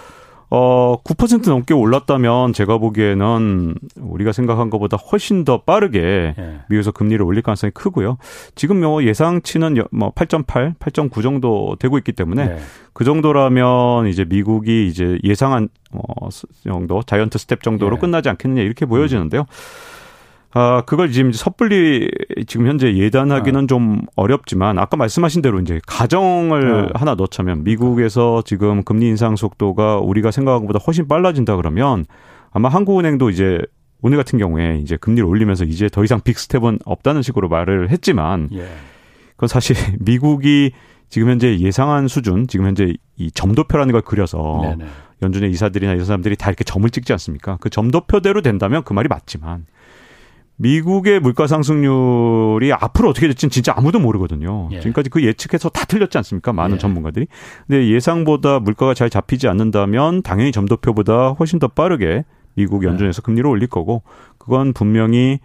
어, 0.54 0.99
9% 1.02 1.49
넘게 1.49 1.73
올랐다면 1.73 2.52
제가 2.52 2.76
보기에는 2.76 3.75
우리가 3.99 4.32
생각한 4.32 4.68
것보다 4.68 4.99
훨씬 4.99 5.44
더 5.44 5.62
빠르게 5.62 6.35
예. 6.37 6.61
미국에서 6.68 6.92
금리를 6.92 7.25
올릴 7.25 7.40
가능성이 7.40 7.71
크고요. 7.71 8.18
지금 8.54 8.82
뭐 8.82 9.02
예상치는 9.02 9.82
뭐 9.92 10.12
8.8, 10.12 10.76
8.9 10.78 11.23
정도 11.23 11.75
되고 11.78 11.97
있기 11.97 12.12
때문에 12.12 12.42
예. 12.42 12.59
그 12.92 13.02
정도라면 13.04 14.09
이제 14.09 14.26
미국이 14.26 14.88
이제 14.88 15.18
예상한 15.25 15.71
어 15.90 16.28
정도 16.62 17.02
giant 17.02 17.38
step 17.38 17.62
정도로 17.62 17.97
예. 17.97 18.00
끝나지 18.00 18.28
않겠느냐 18.28 18.61
이렇게 18.61 18.85
보여지는데요. 18.85 19.40
음. 19.40 20.01
아, 20.54 20.82
그걸 20.82 21.11
지금 21.11 21.32
섣불리 21.32 22.11
지금 22.47 22.66
현재 22.66 22.94
예단하기는 22.94 23.64
어. 23.64 23.66
좀 23.66 24.02
어렵지만 24.16 24.78
아까 24.78 24.97
말씀하신 24.97 25.40
대로 25.40 25.61
이제 25.61 25.80
가정을 25.87 26.90
어. 26.94 26.99
하나 26.99 27.14
넣자면 27.14 27.64
미국에서 27.64 28.42
지금 28.44 28.82
금리 28.82 29.06
인상 29.09 29.35
속도가 29.35 29.99
우리가 29.99 30.30
생각한 30.30 30.61
것보다 30.62 30.78
훨씬 30.87 31.09
빨라진다 31.09 31.56
그러면 31.56 32.04
아마 32.50 32.68
한국은행도 32.68 33.30
이제 33.30 33.61
오늘 34.02 34.18
같은 34.18 34.38
경우에 34.38 34.78
이제 34.82 34.97
금리를 34.97 35.26
올리면서 35.26 35.64
이제 35.64 35.88
더 35.88 36.04
이상 36.04 36.21
big 36.21 36.38
step은 36.38 36.81
없다는 36.85 37.23
식으로 37.23 37.49
말을 37.49 37.90
했지만 37.90 38.50
예. 38.52 38.66
그건 39.37 39.49
사실 39.49 39.76
미국이 40.00 40.73
지금 41.09 41.28
현재 41.28 41.59
예상한 41.59 42.09
수준, 42.09 42.47
지금 42.47 42.66
현재 42.66 42.94
이 43.16 43.30
점도표라는 43.30 43.92
걸 43.92 44.02
그려서 44.02 44.61
네네. 44.62 44.87
연준의 45.23 45.50
이사들이나 45.50 45.92
이런 45.92 46.04
사람들이 46.04 46.37
다 46.37 46.50
이렇게 46.50 46.64
점을 46.64 46.88
찍지 46.88 47.12
않습니까? 47.12 47.59
그 47.61 47.71
점도표대로 47.71 48.40
된다면 48.40 48.82
그 48.82 48.92
말이 48.92 49.09
맞지만 49.09 49.66
미국의 50.56 51.21
물가 51.21 51.47
상승률이 51.47 52.73
앞으로 52.73 53.09
어떻게 53.11 53.26
될지는 53.26 53.50
진짜 53.50 53.73
아무도 53.76 53.99
모르거든요. 53.99 54.68
예. 54.73 54.80
지금까지 54.80 55.11
그 55.11 55.25
예측해서 55.25 55.68
다 55.71 55.85
틀렸지 55.85 56.18
않습니까? 56.18 56.52
많은 56.52 56.76
예. 56.76 56.78
전문가들이. 56.78 57.26
근데 57.66 57.88
예상보다 57.88 58.61
물가가 58.61 58.94
잘 58.94 59.11
잡히지 59.11 59.49
않는다면 59.49 60.23
당연히 60.23 60.52
점도표보다 60.52 61.30
훨씬 61.30 61.59
더 61.59 61.68
빠르게 61.68 62.25
미국 62.54 62.85
연준에서 62.85 63.23
예. 63.23 63.25
금리를 63.25 63.49
올릴 63.49 63.68
거고 63.68 64.02
그건 64.38 64.73
분명히 64.73 65.40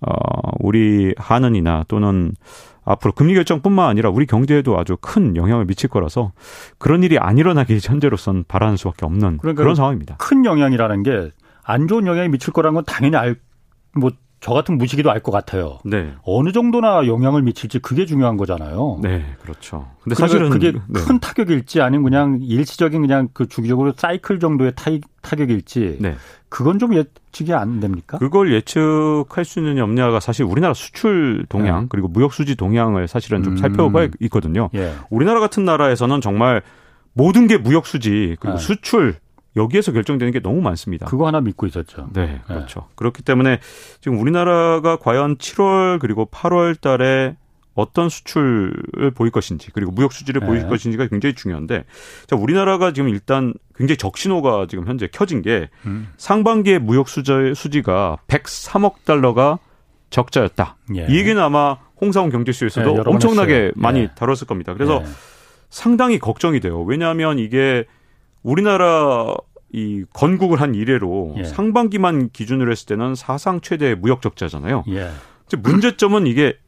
어 0.00 0.12
우리 0.60 1.14
한은이나 1.16 1.84
또는 1.88 2.32
앞으로 2.84 3.12
금리 3.12 3.34
결정뿐만 3.34 3.88
아니라 3.88 4.10
우리 4.10 4.26
경제에도 4.26 4.78
아주 4.78 4.96
큰 5.00 5.36
영향을 5.36 5.64
미칠 5.64 5.88
거라서 5.88 6.32
그런 6.78 7.04
일이 7.04 7.18
안 7.18 7.38
일어나기 7.38 7.78
현재로선 7.80 8.44
바라는 8.48 8.76
수밖에 8.76 9.06
없는 9.06 9.38
그러니까 9.38 9.62
그런 9.62 9.74
상황입니다. 9.76 10.16
큰 10.18 10.44
영향이라는 10.44 11.02
게 11.04 11.30
안 11.64 11.86
좋은 11.86 12.06
영향이 12.06 12.28
미칠 12.28 12.52
거라는 12.52 12.74
건 12.74 12.84
당연히 12.84 13.16
알 13.16 13.36
뭐 13.94 14.10
저 14.42 14.52
같은 14.52 14.76
무식이도 14.76 15.10
알 15.10 15.22
것 15.22 15.30
같아요. 15.30 15.78
네. 15.84 16.12
어느 16.24 16.50
정도나 16.50 17.06
영향을 17.06 17.42
미칠지 17.42 17.78
그게 17.78 18.06
중요한 18.06 18.36
거잖아요. 18.36 18.98
네, 19.00 19.24
그렇죠. 19.40 19.88
근데 20.02 20.16
사실은 20.16 20.50
그게 20.50 20.72
네. 20.72 20.80
큰 20.92 21.20
타격일지 21.20 21.80
아니면 21.80 22.02
그냥 22.02 22.38
일시적인 22.42 23.00
그냥 23.02 23.28
그 23.32 23.46
주기적으로 23.46 23.92
사이클 23.96 24.40
정도의 24.40 24.72
타, 24.74 24.90
타격일지 25.20 25.98
네. 26.00 26.16
그건 26.48 26.80
좀 26.80 26.92
예측이 26.94 27.54
안 27.54 27.78
됩니까? 27.78 28.18
그걸 28.18 28.52
예측할 28.52 29.44
수 29.44 29.60
있는 29.60 29.78
염려가 29.78 30.18
사실 30.18 30.44
우리나라 30.44 30.74
수출 30.74 31.46
동향 31.48 31.82
네. 31.82 31.86
그리고 31.88 32.08
무역 32.08 32.32
수지 32.32 32.56
동향을 32.56 33.06
사실은 33.06 33.44
좀 33.44 33.52
음. 33.52 33.56
살펴봐 33.58 34.08
있거든요. 34.22 34.70
예. 34.74 34.92
우리나라 35.08 35.38
같은 35.38 35.64
나라에서는 35.64 36.20
정말 36.20 36.62
모든 37.12 37.46
게 37.46 37.58
무역 37.58 37.86
수지 37.86 38.36
그리고 38.40 38.58
네. 38.58 38.64
수출 38.64 39.14
여기에서 39.56 39.92
결정되는 39.92 40.32
게 40.32 40.40
너무 40.40 40.60
많습니다. 40.60 41.06
그거 41.06 41.26
하나 41.26 41.40
믿고 41.40 41.66
있었죠. 41.66 42.08
네, 42.12 42.26
네. 42.26 42.40
그렇죠. 42.46 42.80
네. 42.80 42.86
그렇기 42.94 43.22
때문에 43.22 43.60
지금 44.00 44.18
우리나라가 44.18 44.96
과연 44.96 45.36
7월 45.36 45.98
그리고 46.00 46.26
8월 46.26 46.80
달에 46.80 47.36
어떤 47.74 48.08
수출을 48.08 49.12
보일 49.14 49.30
것인지 49.30 49.70
그리고 49.72 49.92
무역 49.92 50.12
수지를 50.12 50.40
네. 50.40 50.46
보일 50.46 50.68
것인지가 50.68 51.06
굉장히 51.06 51.34
중요한데 51.34 51.84
자 52.26 52.36
우리나라가 52.36 52.92
지금 52.92 53.08
일단 53.08 53.54
굉장히 53.74 53.96
적신호가 53.96 54.66
지금 54.68 54.86
현재 54.86 55.08
켜진 55.10 55.40
게 55.42 55.70
음. 55.86 56.08
상반기에 56.18 56.78
무역 56.78 57.08
수지 57.08 57.32
수지가 57.54 58.18
103억 58.26 59.04
달러가 59.04 59.58
적자였다. 60.10 60.76
예. 60.96 61.06
이 61.08 61.16
얘기는 61.16 61.40
아마 61.42 61.78
홍사원 62.00 62.30
경제쇼에서도 62.30 62.94
네, 62.94 63.02
엄청나게 63.06 63.72
많이 63.74 64.00
예. 64.00 64.10
다뤘을 64.14 64.46
겁니다. 64.46 64.74
그래서 64.74 65.02
예. 65.02 65.08
상당히 65.70 66.18
걱정이 66.18 66.60
돼요. 66.60 66.82
왜냐하면 66.82 67.38
이게 67.38 67.86
우리나라 68.42 69.34
이 69.72 70.04
건국을 70.12 70.60
한 70.60 70.74
이래로 70.74 71.36
예. 71.38 71.44
상반기만 71.44 72.30
기준으로 72.30 72.70
했을 72.70 72.86
때는 72.86 73.14
사상 73.14 73.60
최대 73.60 73.94
무역 73.94 74.20
적자잖아요. 74.20 74.84
예. 74.88 75.10
문제점은 75.58 76.26
이게 76.26 76.58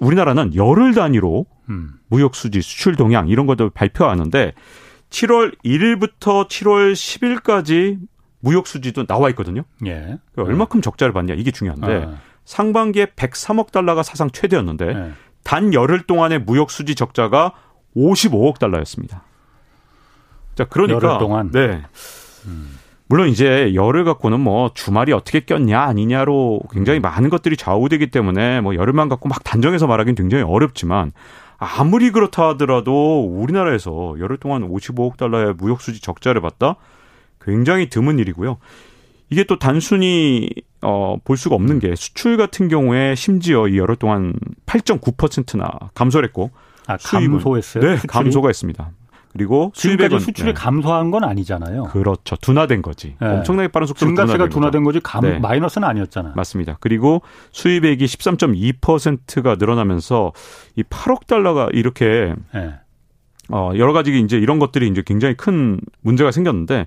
우리나라는 0.00 0.54
열흘 0.54 0.94
단위로 0.94 1.46
음. 1.70 1.94
무역 2.08 2.34
수지, 2.34 2.60
수출 2.60 2.96
동향 2.96 3.28
이런 3.28 3.46
것들 3.46 3.70
발표하는데 3.70 4.52
7월 5.08 5.56
1일부터 5.64 6.48
7월 6.48 6.92
10일까지 6.92 7.98
무역 8.40 8.66
수지도 8.66 9.06
나와 9.06 9.30
있거든요. 9.30 9.62
예. 9.86 10.18
그러니까 10.32 10.42
얼마큼 10.42 10.82
적자를 10.82 11.12
받냐 11.12 11.34
이게 11.34 11.50
중요한데 11.50 12.04
아. 12.06 12.18
상반기에 12.44 13.06
103억 13.16 13.70
달러가 13.70 14.02
사상 14.02 14.30
최대였는데 14.30 14.86
예. 14.88 15.12
단 15.44 15.72
열흘 15.72 16.02
동안의 16.02 16.40
무역 16.40 16.70
수지 16.70 16.94
적자가 16.94 17.52
55억 17.96 18.58
달러였습니다. 18.58 19.24
자, 20.60 20.66
그러니까 20.68 21.06
열흘 21.06 21.18
동안 21.18 21.50
네. 21.50 21.82
음. 22.46 22.78
물론 23.06 23.28
이제 23.28 23.74
열을 23.74 24.04
갖고는 24.04 24.38
뭐 24.40 24.70
주말이 24.74 25.12
어떻게 25.12 25.40
꼈냐 25.40 25.80
아니냐로 25.80 26.60
굉장히 26.70 27.00
음. 27.00 27.02
많은 27.02 27.30
것들이 27.30 27.56
좌우되기 27.56 28.10
때문에 28.10 28.60
뭐 28.60 28.74
열흘만 28.74 29.08
갖고 29.08 29.28
막 29.28 29.42
단정해서 29.42 29.86
말하기는 29.86 30.14
굉장히 30.14 30.44
어렵지만 30.44 31.12
아무리 31.58 32.10
그렇다 32.10 32.50
하더라도 32.50 33.24
우리나라에서 33.24 34.16
열흘 34.18 34.36
동안 34.36 34.68
55억 34.68 35.16
달러의 35.16 35.54
무역 35.54 35.80
수지 35.80 36.00
적자를 36.00 36.40
봤다 36.40 36.76
굉장히 37.40 37.88
드문 37.88 38.18
일이고요. 38.18 38.58
이게 39.30 39.44
또 39.44 39.58
단순히 39.58 40.50
어, 40.82 41.16
볼 41.24 41.36
수가 41.36 41.54
없는 41.54 41.78
게 41.78 41.94
수출 41.96 42.36
같은 42.36 42.68
경우에 42.68 43.14
심지어 43.14 43.66
이 43.66 43.78
열흘 43.78 43.96
동안 43.96 44.34
8.9%나 44.66 45.90
감소를 45.94 46.28
했고 46.28 46.50
아, 46.86 46.96
감소했어요? 46.96 47.84
네, 47.84 47.96
수출이? 47.96 48.08
감소가 48.08 48.48
했습니다. 48.48 48.90
그리고 49.32 49.70
수입액은 49.74 50.18
수출이 50.18 50.48
네. 50.48 50.52
감소한 50.52 51.10
건 51.10 51.24
아니잖아요. 51.24 51.84
그렇죠. 51.84 52.36
둔화된 52.36 52.82
거지. 52.82 53.14
네. 53.20 53.28
엄청나게 53.28 53.68
빠른 53.68 53.86
속도로 53.86 54.10
증가세가 54.10 54.48
둔화된, 54.48 54.82
거지 54.82 55.00
감, 55.00 55.22
네. 55.22 55.38
마이너스는 55.38 55.86
아니었잖아요. 55.86 56.34
맞습니다. 56.34 56.76
그리고 56.80 57.22
수입액이 57.52 58.04
13.2%가 58.04 59.56
늘어나면서 59.56 60.32
이 60.74 60.82
8억 60.82 61.26
달러가 61.26 61.68
이렇게 61.72 62.34
네. 62.52 62.74
어 63.52 63.72
여러 63.76 63.92
가지 63.92 64.18
이제 64.18 64.36
이런 64.36 64.58
것들이 64.58 64.88
이제 64.88 65.02
굉장히 65.04 65.34
큰 65.34 65.80
문제가 66.02 66.30
생겼는데 66.30 66.86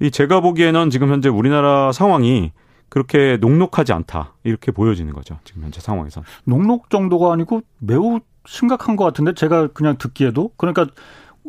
이 0.00 0.10
제가 0.10 0.40
보기에는 0.40 0.90
지금 0.90 1.10
현재 1.10 1.28
우리나라 1.28 1.92
상황이 1.92 2.52
그렇게 2.88 3.38
녹록하지 3.40 3.92
않다 3.92 4.34
이렇게 4.44 4.70
보여지는 4.70 5.12
거죠. 5.12 5.38
지금 5.44 5.62
현재 5.62 5.80
상황에서. 5.80 6.22
녹록 6.44 6.90
정도가 6.90 7.32
아니고 7.32 7.62
매우 7.78 8.20
심각한 8.46 8.96
것 8.96 9.04
같은데 9.04 9.32
제가 9.34 9.68
그냥 9.68 9.96
듣기에도 9.98 10.50
그러니까 10.56 10.86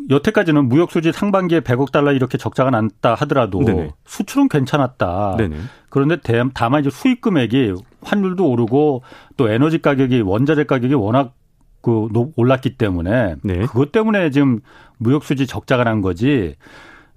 여태까지는 0.10 0.68
무역 0.68 0.92
수지 0.92 1.12
상반기에 1.12 1.62
100억 1.62 1.92
달러 1.92 2.12
이렇게 2.12 2.38
적자가 2.38 2.72
났다 2.72 3.16
하더라도 3.16 3.64
네네. 3.64 3.92
수출은 4.06 4.50
괜찮았다. 4.50 5.36
네네. 5.38 5.58
그런데 5.90 6.18
다만 6.54 6.82
이제 6.82 6.90
수입 6.90 7.22
금액이 7.22 7.76
환율도 8.02 8.48
오르고 8.48 9.04
또 9.38 9.50
에너지 9.50 9.82
가격이 9.82 10.22
원자재 10.22 10.66
가격이 10.66 10.96
워낙 10.96 11.36
그 11.82 12.10
올랐기 12.36 12.78
때문에 12.78 13.36
네. 13.44 13.60
그것 13.66 13.92
때문에 13.92 14.30
지금 14.32 14.62
무역 14.98 15.24
수지 15.24 15.46
적자가 15.46 15.84
난 15.84 16.02
거지 16.02 16.56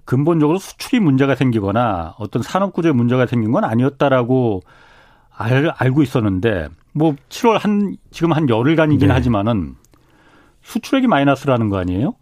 근본적으로 0.05 0.57
수출이 0.57 0.99
문제가 0.99 1.35
생기거나 1.35 2.15
어떤 2.19 2.41
산업 2.43 2.73
구조에 2.73 2.91
문제가 2.91 3.25
생긴 3.25 3.51
건 3.51 3.63
아니었다라고 3.63 4.61
알, 5.35 5.71
알고 5.77 6.03
있었는데 6.03 6.67
뭐 6.93 7.15
7월 7.29 7.59
한 7.59 7.95
지금 8.11 8.33
한 8.33 8.49
열흘간이긴 8.49 9.07
네. 9.07 9.13
하지만은 9.13 9.75
수출액이 10.63 11.07
마이너스라는 11.07 11.69
거 11.69 11.77
아니에요? 11.77 12.15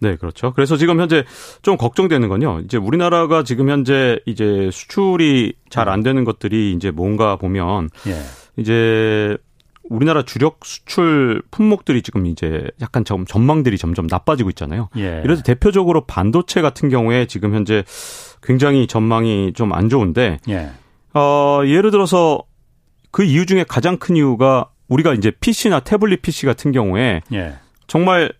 네, 0.00 0.16
그렇죠. 0.16 0.52
그래서 0.54 0.76
지금 0.76 1.00
현재 1.00 1.24
좀 1.62 1.76
걱정되는 1.76 2.28
건요. 2.28 2.60
이제 2.64 2.76
우리나라가 2.76 3.42
지금 3.44 3.68
현재 3.70 4.18
이제 4.26 4.70
수출이 4.72 5.54
잘 5.68 5.88
안 5.88 6.02
되는 6.02 6.24
것들이 6.24 6.72
이제 6.72 6.90
뭔가 6.90 7.36
보면 7.36 7.90
예. 8.06 8.16
이제 8.56 9.36
우리나라 9.84 10.22
주력 10.22 10.60
수출 10.64 11.42
품목들이 11.50 12.02
지금 12.02 12.26
이제 12.26 12.68
약간 12.80 13.04
점, 13.04 13.26
전망들이 13.26 13.76
점점 13.76 14.06
나빠지고 14.08 14.48
있잖아요. 14.50 14.88
예. 14.96 15.20
이래서 15.24 15.42
대표적으로 15.42 16.04
반도체 16.06 16.62
같은 16.62 16.88
경우에 16.90 17.26
지금 17.26 17.54
현재 17.54 17.82
굉장히 18.42 18.86
전망이 18.86 19.52
좀 19.52 19.72
안 19.72 19.88
좋은데, 19.88 20.38
예. 20.48 20.70
어, 21.12 21.62
예를 21.66 21.90
들어서 21.90 22.42
그 23.10 23.24
이유 23.24 23.46
중에 23.46 23.64
가장 23.68 23.96
큰 23.96 24.14
이유가 24.16 24.70
우리가 24.88 25.12
이제 25.14 25.30
PC나 25.32 25.80
태블릿 25.80 26.22
PC 26.22 26.46
같은 26.46 26.70
경우에 26.72 27.22
예. 27.32 27.54
정말 27.88 28.32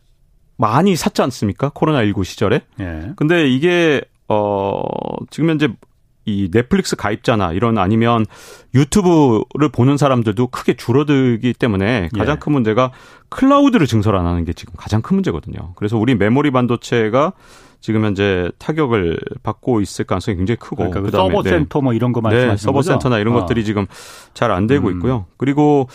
많이 0.61 0.95
샀지 0.95 1.23
않습니까? 1.23 1.71
코로나19 1.71 2.25
시절에. 2.25 2.63
예. 2.81 3.13
근데 3.17 3.49
이게, 3.49 4.03
어, 4.29 4.83
지금 5.31 5.49
현재 5.51 5.69
이 6.27 6.51
넷플릭스 6.51 6.97
가입자나 6.97 7.53
이런 7.55 7.79
아니면 7.79 8.27
유튜브를 8.75 9.71
보는 9.73 9.97
사람들도 9.97 10.49
크게 10.49 10.75
줄어들기 10.77 11.55
때문에 11.55 12.11
가장 12.17 12.35
예. 12.35 12.39
큰 12.39 12.53
문제가 12.53 12.93
클라우드를 13.31 13.87
증설 13.87 14.17
안 14.17 14.27
하는 14.27 14.45
게 14.45 14.53
지금 14.53 14.75
가장 14.77 15.01
큰 15.01 15.17
문제거든요. 15.17 15.73
그래서 15.77 15.97
우리 15.97 16.15
메모리 16.15 16.51
반도체가 16.51 17.33
지금 17.81 18.05
현재 18.05 18.51
타격을 18.59 19.19
받고 19.43 19.81
있을 19.81 20.05
가능성이 20.05 20.37
굉장히 20.37 20.59
크고 20.59 20.77
그러니까 20.77 21.01
그 21.01 21.11
서버 21.11 21.43
네. 21.43 21.51
센터 21.51 21.81
뭐 21.81 21.95
이런 21.95 22.13
거 22.13 22.21
말씀하시는 22.21 22.57
네, 22.57 22.63
서버? 22.63 22.83
센터나 22.83 23.19
이런 23.19 23.35
어. 23.35 23.41
것들이 23.41 23.65
지금 23.65 23.87
잘 24.35 24.51
안 24.51 24.67
되고 24.67 24.89
음. 24.89 24.97
있고요. 24.97 25.25
그리고 25.39 25.89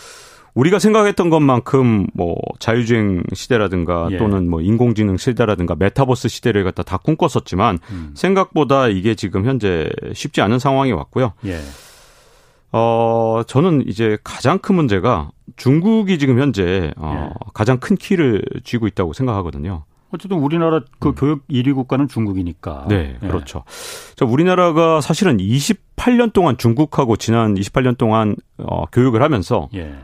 우리가 0.56 0.78
생각했던 0.78 1.28
것만큼 1.28 2.06
뭐 2.14 2.34
자율주행 2.58 3.24
시대라든가 3.34 4.08
예. 4.10 4.16
또는 4.16 4.48
뭐 4.48 4.62
인공지능 4.62 5.18
시대라든가 5.18 5.76
메타버스 5.76 6.28
시대를 6.28 6.64
갖다 6.64 6.82
다 6.82 6.96
꿈꿨었지만 6.96 7.78
음. 7.90 8.12
생각보다 8.14 8.88
이게 8.88 9.14
지금 9.14 9.44
현재 9.44 9.90
쉽지 10.14 10.40
않은 10.40 10.58
상황이 10.58 10.92
왔고요. 10.92 11.34
예. 11.44 11.60
어, 12.72 13.42
저는 13.46 13.86
이제 13.86 14.16
가장 14.24 14.58
큰 14.58 14.76
문제가 14.76 15.30
중국이 15.56 16.18
지금 16.18 16.40
현재 16.40 16.90
어, 16.96 17.30
예. 17.30 17.34
가장 17.52 17.78
큰 17.78 17.94
키를 17.94 18.42
쥐고 18.64 18.86
있다고 18.86 19.12
생각하거든요. 19.12 19.84
어쨌든 20.10 20.38
우리나라 20.38 20.80
그 20.98 21.08
음. 21.08 21.14
교육 21.16 21.48
1위 21.48 21.74
국가는 21.74 22.08
중국이니까. 22.08 22.86
네, 22.88 23.18
예. 23.22 23.26
그렇죠. 23.26 23.64
자, 24.14 24.24
우리나라가 24.24 25.02
사실은 25.02 25.36
28년 25.36 26.32
동안 26.32 26.56
중국하고 26.56 27.16
지난 27.16 27.54
28년 27.54 27.98
동안 27.98 28.36
어, 28.56 28.86
교육을 28.86 29.22
하면서 29.22 29.68
예. 29.74 29.94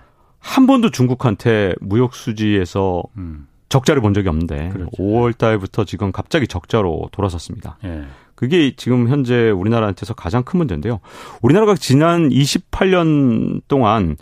한 0.43 0.67
번도 0.67 0.91
중국한테 0.91 1.75
무역 1.81 2.15
수지에서 2.15 3.03
음. 3.17 3.47
적자를 3.69 4.03
본 4.03 4.13
적이 4.13 4.29
없는데 4.29 4.69
그렇죠. 4.71 4.91
5월 4.99 5.39
달부터 5.39 5.85
지금 5.85 6.13
갑자기 6.13 6.47
적자로 6.47 7.09
돌아섰습니다. 7.13 7.79
예. 7.85 8.03
그게 8.35 8.75
지금 8.77 9.09
현재 9.09 9.51
우리나라한테서 9.51 10.15
가장 10.15 10.43
큰 10.43 10.59
문제인데요. 10.59 11.01
우리나라가 11.41 11.75
지난 11.77 12.29
28년 12.29 13.63
동안 13.69 14.17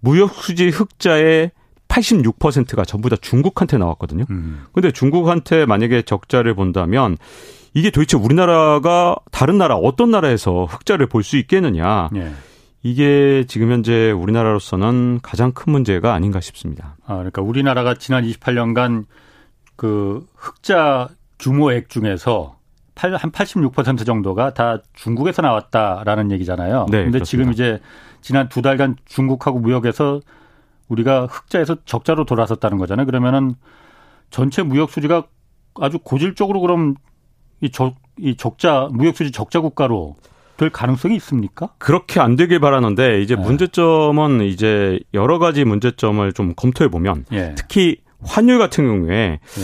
무역 0.00 0.34
수지 0.34 0.68
흑자의 0.68 1.50
86%가 1.88 2.84
전부 2.84 3.08
다 3.08 3.16
중국한테 3.20 3.78
나왔거든요. 3.78 4.24
음. 4.30 4.64
근데 4.72 4.90
중국한테 4.92 5.66
만약에 5.66 6.02
적자를 6.02 6.54
본다면 6.54 7.16
이게 7.74 7.90
도대체 7.90 8.16
우리나라가 8.16 9.16
다른 9.30 9.58
나라 9.58 9.76
어떤 9.76 10.10
나라에서 10.10 10.64
흑자를 10.66 11.06
볼 11.06 11.22
수 11.22 11.36
있겠느냐. 11.38 12.10
예. 12.16 12.32
이게 12.82 13.44
지금 13.46 13.70
현재 13.70 14.10
우리나라로서는 14.10 15.20
가장 15.22 15.52
큰 15.52 15.72
문제가 15.72 16.14
아닌가 16.14 16.40
싶습니다. 16.40 16.96
아, 17.06 17.14
그러니까 17.14 17.42
우리나라가 17.42 17.94
지난 17.94 18.24
28년간 18.24 19.04
그 19.76 20.26
흑자 20.34 21.08
규모액 21.38 21.88
중에서 21.88 22.56
한 22.96 23.30
86% 23.30 24.04
정도가 24.04 24.54
다 24.54 24.78
중국에서 24.94 25.42
나왔다라는 25.42 26.30
얘기잖아요. 26.32 26.86
네. 26.90 27.04
근데 27.04 27.18
그렇습니다. 27.18 27.24
지금 27.24 27.52
이제 27.52 27.80
지난 28.20 28.48
두 28.48 28.62
달간 28.62 28.96
중국하고 29.04 29.58
무역에서 29.58 30.20
우리가 30.88 31.26
흑자에서 31.26 31.76
적자로 31.84 32.24
돌아섰다는 32.24 32.78
거잖아요. 32.78 33.06
그러면은 33.06 33.54
전체 34.30 34.62
무역 34.62 34.90
수지가 34.90 35.24
아주 35.80 35.98
고질적으로 35.98 36.60
그럼 36.60 36.94
이 37.60 37.70
적, 37.70 37.94
이 38.18 38.36
적자, 38.36 38.88
무역 38.92 39.16
수지 39.16 39.30
적자 39.30 39.60
국가로 39.60 40.16
될 40.56 40.70
가능성이 40.70 41.16
있습니까? 41.16 41.70
그렇게 41.78 42.20
안 42.20 42.36
되길 42.36 42.60
바라는데 42.60 43.20
이제 43.22 43.36
네. 43.36 43.42
문제점은 43.42 44.42
이제 44.42 45.00
여러 45.14 45.38
가지 45.38 45.64
문제점을 45.64 46.32
좀 46.32 46.54
검토해 46.54 46.90
보면 46.90 47.24
예. 47.32 47.54
특히 47.56 47.98
환율 48.22 48.58
같은 48.58 48.86
경우에 48.86 49.40
예. 49.58 49.62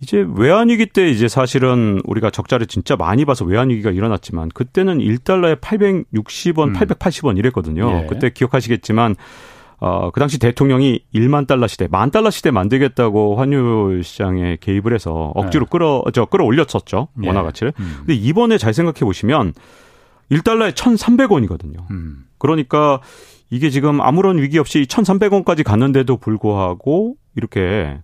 이제 0.00 0.24
외환위기 0.36 0.86
때 0.86 1.08
이제 1.08 1.26
사실은 1.26 2.00
우리가 2.04 2.30
적자를 2.30 2.66
진짜 2.66 2.96
많이 2.96 3.24
봐서 3.24 3.44
외환위기가 3.44 3.90
일어났지만 3.90 4.48
그때는 4.50 4.98
1달러에 4.98 5.60
860원, 5.60 6.68
음. 6.68 6.72
880원 6.74 7.38
이랬거든요. 7.38 8.02
예. 8.02 8.06
그때 8.06 8.30
기억하시겠지만 8.30 9.16
어, 9.80 10.10
그 10.10 10.18
당시 10.18 10.38
대통령이 10.38 11.04
1만 11.14 11.46
달러 11.46 11.66
시대, 11.68 11.86
만 11.88 12.10
달러 12.10 12.30
시대 12.30 12.50
만들겠다고 12.50 13.36
환율 13.36 14.02
시장에 14.02 14.56
개입을 14.60 14.92
해서 14.92 15.32
억지로 15.34 15.66
네. 15.66 15.70
끌어, 15.70 16.04
저, 16.12 16.24
끌어올렸었죠. 16.24 17.08
원화 17.24 17.42
가치를. 17.44 17.72
음. 17.78 17.94
근데 17.98 18.14
이번에 18.14 18.58
잘 18.58 18.74
생각해 18.74 19.00
보시면 19.00 19.52
1달러에 20.30 20.72
1,300원이거든요. 20.72 21.90
음. 21.90 22.26
그러니까 22.38 23.00
이게 23.50 23.70
지금 23.70 24.00
아무런 24.00 24.38
위기 24.38 24.58
없이 24.58 24.82
1,300원까지 24.88 25.64
갔는데도 25.64 26.18
불구하고 26.18 27.16
이렇게 27.34 28.00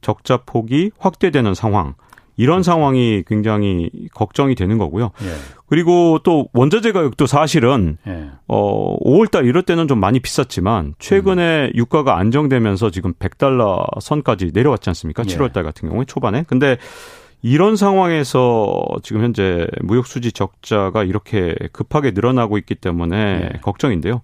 적자 0.00 0.38
폭이 0.38 0.90
확대되는 0.98 1.54
상황. 1.54 1.94
이런 2.38 2.58
그렇죠. 2.58 2.70
상황이 2.70 3.24
굉장히 3.26 3.90
걱정이 4.14 4.54
되는 4.54 4.78
거고요. 4.78 5.10
예. 5.22 5.26
그리고 5.66 6.20
또 6.22 6.48
원자재 6.52 6.92
가격도 6.92 7.26
사실은 7.26 7.98
예. 8.06 8.30
어 8.46 8.96
5월 9.00 9.28
달 9.28 9.44
이럴 9.44 9.64
때는 9.64 9.88
좀 9.88 9.98
많이 9.98 10.20
비쌌지만 10.20 10.94
최근에 11.00 11.66
음. 11.66 11.72
유가가 11.74 12.16
안정되면서 12.16 12.90
지금 12.90 13.12
100달러 13.14 13.84
선까지 14.00 14.52
내려왔지 14.54 14.88
않습니까? 14.90 15.24
예. 15.28 15.34
7월 15.34 15.52
달 15.52 15.64
같은 15.64 15.88
경우에 15.88 16.04
초반에. 16.06 16.44
근데 16.46 16.78
이런 17.42 17.76
상황에서 17.76 18.84
지금 19.02 19.22
현재 19.22 19.66
무역 19.82 20.06
수지 20.06 20.32
적자가 20.32 21.04
이렇게 21.04 21.54
급하게 21.72 22.10
늘어나고 22.10 22.58
있기 22.58 22.74
때문에 22.74 23.38
네. 23.38 23.48
걱정인데요. 23.62 24.22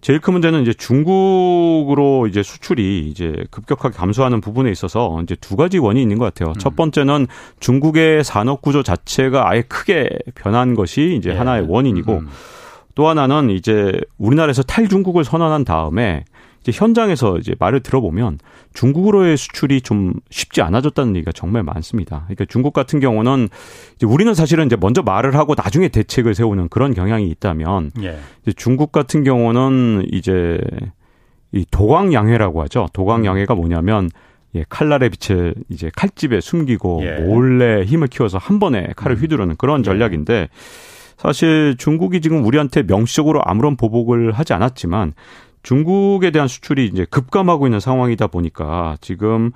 제일 0.00 0.20
큰 0.20 0.34
문제는 0.34 0.60
이제 0.60 0.74
중국으로 0.74 2.26
이제 2.26 2.42
수출이 2.42 3.08
이제 3.08 3.46
급격하게 3.50 3.96
감소하는 3.96 4.42
부분에 4.42 4.70
있어서 4.70 5.18
이제 5.22 5.34
두 5.36 5.56
가지 5.56 5.78
원인이 5.78 6.02
있는 6.02 6.18
것 6.18 6.26
같아요. 6.26 6.50
음. 6.50 6.58
첫 6.58 6.76
번째는 6.76 7.26
중국의 7.58 8.22
산업 8.22 8.60
구조 8.60 8.82
자체가 8.82 9.48
아예 9.48 9.62
크게 9.62 10.10
변한 10.34 10.74
것이 10.74 11.16
이제 11.16 11.30
네. 11.30 11.38
하나의 11.38 11.66
원인이고 11.68 12.12
음. 12.12 12.28
또 12.94 13.08
하나는 13.08 13.48
이제 13.48 13.98
우리나라에서 14.18 14.62
탈중국을 14.62 15.24
선언한 15.24 15.64
다음에 15.64 16.24
이제 16.64 16.72
현장에서 16.74 17.36
이제 17.38 17.54
말을 17.58 17.80
들어보면 17.80 18.38
중국으로의 18.72 19.36
수출이 19.36 19.82
좀 19.82 20.14
쉽지 20.30 20.62
않아졌다는 20.62 21.14
얘기가 21.16 21.30
정말 21.32 21.62
많습니다. 21.62 22.22
그러니까 22.24 22.46
중국 22.46 22.72
같은 22.72 23.00
경우는 23.00 23.48
이제 23.96 24.06
우리는 24.06 24.32
사실은 24.32 24.66
이제 24.66 24.76
먼저 24.80 25.02
말을 25.02 25.36
하고 25.36 25.54
나중에 25.54 25.88
대책을 25.88 26.34
세우는 26.34 26.70
그런 26.70 26.94
경향이 26.94 27.28
있다면 27.28 27.92
예. 28.02 28.18
이제 28.42 28.52
중국 28.56 28.92
같은 28.92 29.24
경우는 29.24 30.06
이제 30.10 30.58
이 31.52 31.66
도광양해라고 31.70 32.62
하죠. 32.62 32.88
도광양해가 32.94 33.54
뭐냐면 33.54 34.08
예, 34.54 34.64
칼날의 34.68 35.10
빛을 35.10 35.54
이제 35.68 35.90
칼집에 35.94 36.40
숨기고 36.40 37.02
예. 37.02 37.18
몰래 37.18 37.82
힘을 37.84 38.08
키워서 38.08 38.38
한 38.38 38.58
번에 38.58 38.88
칼을 38.96 39.16
음. 39.16 39.20
휘두르는 39.20 39.56
그런 39.56 39.80
예. 39.80 39.82
전략인데 39.84 40.48
사실 41.18 41.76
중국이 41.76 42.22
지금 42.22 42.44
우리한테 42.44 42.84
명시적으로 42.84 43.42
아무런 43.44 43.76
보복을 43.76 44.32
하지 44.32 44.54
않았지만 44.54 45.12
중국에 45.64 46.30
대한 46.30 46.46
수출이 46.46 46.86
이제 46.86 47.04
급감하고 47.06 47.66
있는 47.66 47.80
상황이다 47.80 48.28
보니까 48.28 48.96
지금 49.00 49.50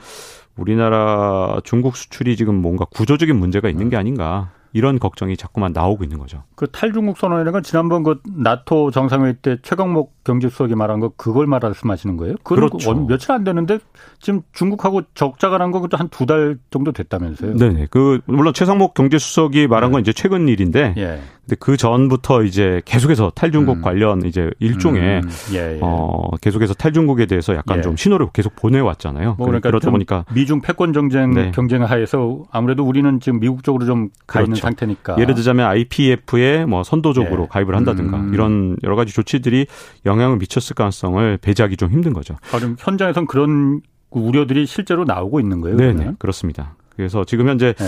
우리나라 0.57 1.61
중국 1.63 1.97
수출이 1.97 2.37
지금 2.37 2.57
뭔가 2.57 2.85
구조적인 2.87 3.37
문제가 3.37 3.69
있는 3.69 3.89
게 3.91 3.97
아닌가 3.97 4.51
이런 4.73 4.99
걱정이 4.99 5.37
자꾸만 5.37 5.73
나오고 5.73 6.05
있는 6.05 6.19
거죠. 6.19 6.43
그 6.57 6.71
탈중국 6.71 7.19
선언이라는 7.19 7.53
건 7.53 7.63
지난번 7.63 8.03
그 8.03 8.21
나토 8.27 8.91
정상회의 8.91 9.37
때 9.41 9.59
최강목 9.63 10.18
경제수석이 10.29 10.75
말한 10.75 11.01
거 11.01 11.13
그걸 11.17 11.47
말씀하시는 11.47 12.17
거예요? 12.17 12.35
그렇죠. 12.45 12.95
며칠 13.07 13.33
안 13.33 13.45
되는데 13.45 13.79
지금 14.21 14.43
중국하고 14.53 15.03
적자가 15.15 15.59
난건한두 15.59 16.27
달 16.27 16.59
정도 16.71 16.93
됐다면서요? 16.93 17.57
네네. 17.57 17.89
그 17.91 18.21
물론 18.27 18.53
최상목 18.55 18.95
경제수석이 18.95 19.67
말한 19.67 19.91
건 19.93 20.03
네. 20.03 20.03
이제 20.03 20.13
최근 20.13 20.49
일인데, 20.49 20.95
예. 20.97 21.21
근데 21.47 21.57
그 21.61 21.77
전부터 21.77 22.43
이제 22.43 22.83
계속해서 22.85 23.33
탈중국 23.35 23.79
음. 23.79 23.83
관련 23.83 24.23
이제 24.27 24.51
일종의 24.59 25.23
음. 25.23 25.29
예, 25.55 25.77
예. 25.77 25.79
어 25.81 26.31
계속해서 26.43 26.75
탈중국에 26.75 27.25
대해서 27.27 27.55
약간 27.55 27.79
예. 27.79 27.83
좀 27.83 27.97
신호를 27.97 28.29
계속 28.33 28.55
보내왔잖아요. 28.57 29.37
뭐 29.39 29.47
그러니까 29.47 29.71
그러다 29.71 29.91
보니까 29.91 30.25
미중 30.35 30.61
패권 30.61 30.93
정쟁 30.93 31.33
네. 31.33 31.51
경쟁 31.53 31.83
하에서 31.85 32.43
아무래도 32.51 32.85
우리는 32.85 33.19
지금 33.21 33.41
미국 33.41 33.63
쪽으로 33.65 33.87
좀 33.87 34.09
가 34.27 34.41
있는 34.41 34.53
그렇죠. 34.53 34.63
상태니까. 34.63 35.17
예를 35.19 35.35
들자면 35.35 35.67
IPF에 35.67 36.67
뭐 36.67 36.83
선도적으로 36.83 37.45
예. 37.45 37.49
가입을 37.49 37.75
한다든가 37.75 38.19
음. 38.19 38.35
이런 38.35 38.77
여러 38.83 38.97
가지 38.97 39.13
조치들이 39.15 39.67
영 40.07 40.18
향을 40.21 40.39
미쳤을 40.39 40.75
가능성을 40.75 41.39
배제하기 41.39 41.77
좀 41.77 41.91
힘든 41.91 42.13
거죠. 42.13 42.35
아, 42.53 42.59
그럼 42.59 42.77
현장에선 42.79 43.27
그런 43.27 43.81
우려들이 44.11 44.67
실제로 44.67 45.05
나오고 45.05 45.41
있는 45.41 45.61
거예요? 45.61 45.77
네, 45.77 45.93
네 45.93 46.13
그렇습니다. 46.19 46.77
그래서 46.97 47.25
지금 47.25 47.49
현재 47.49 47.75
네. 47.75 47.85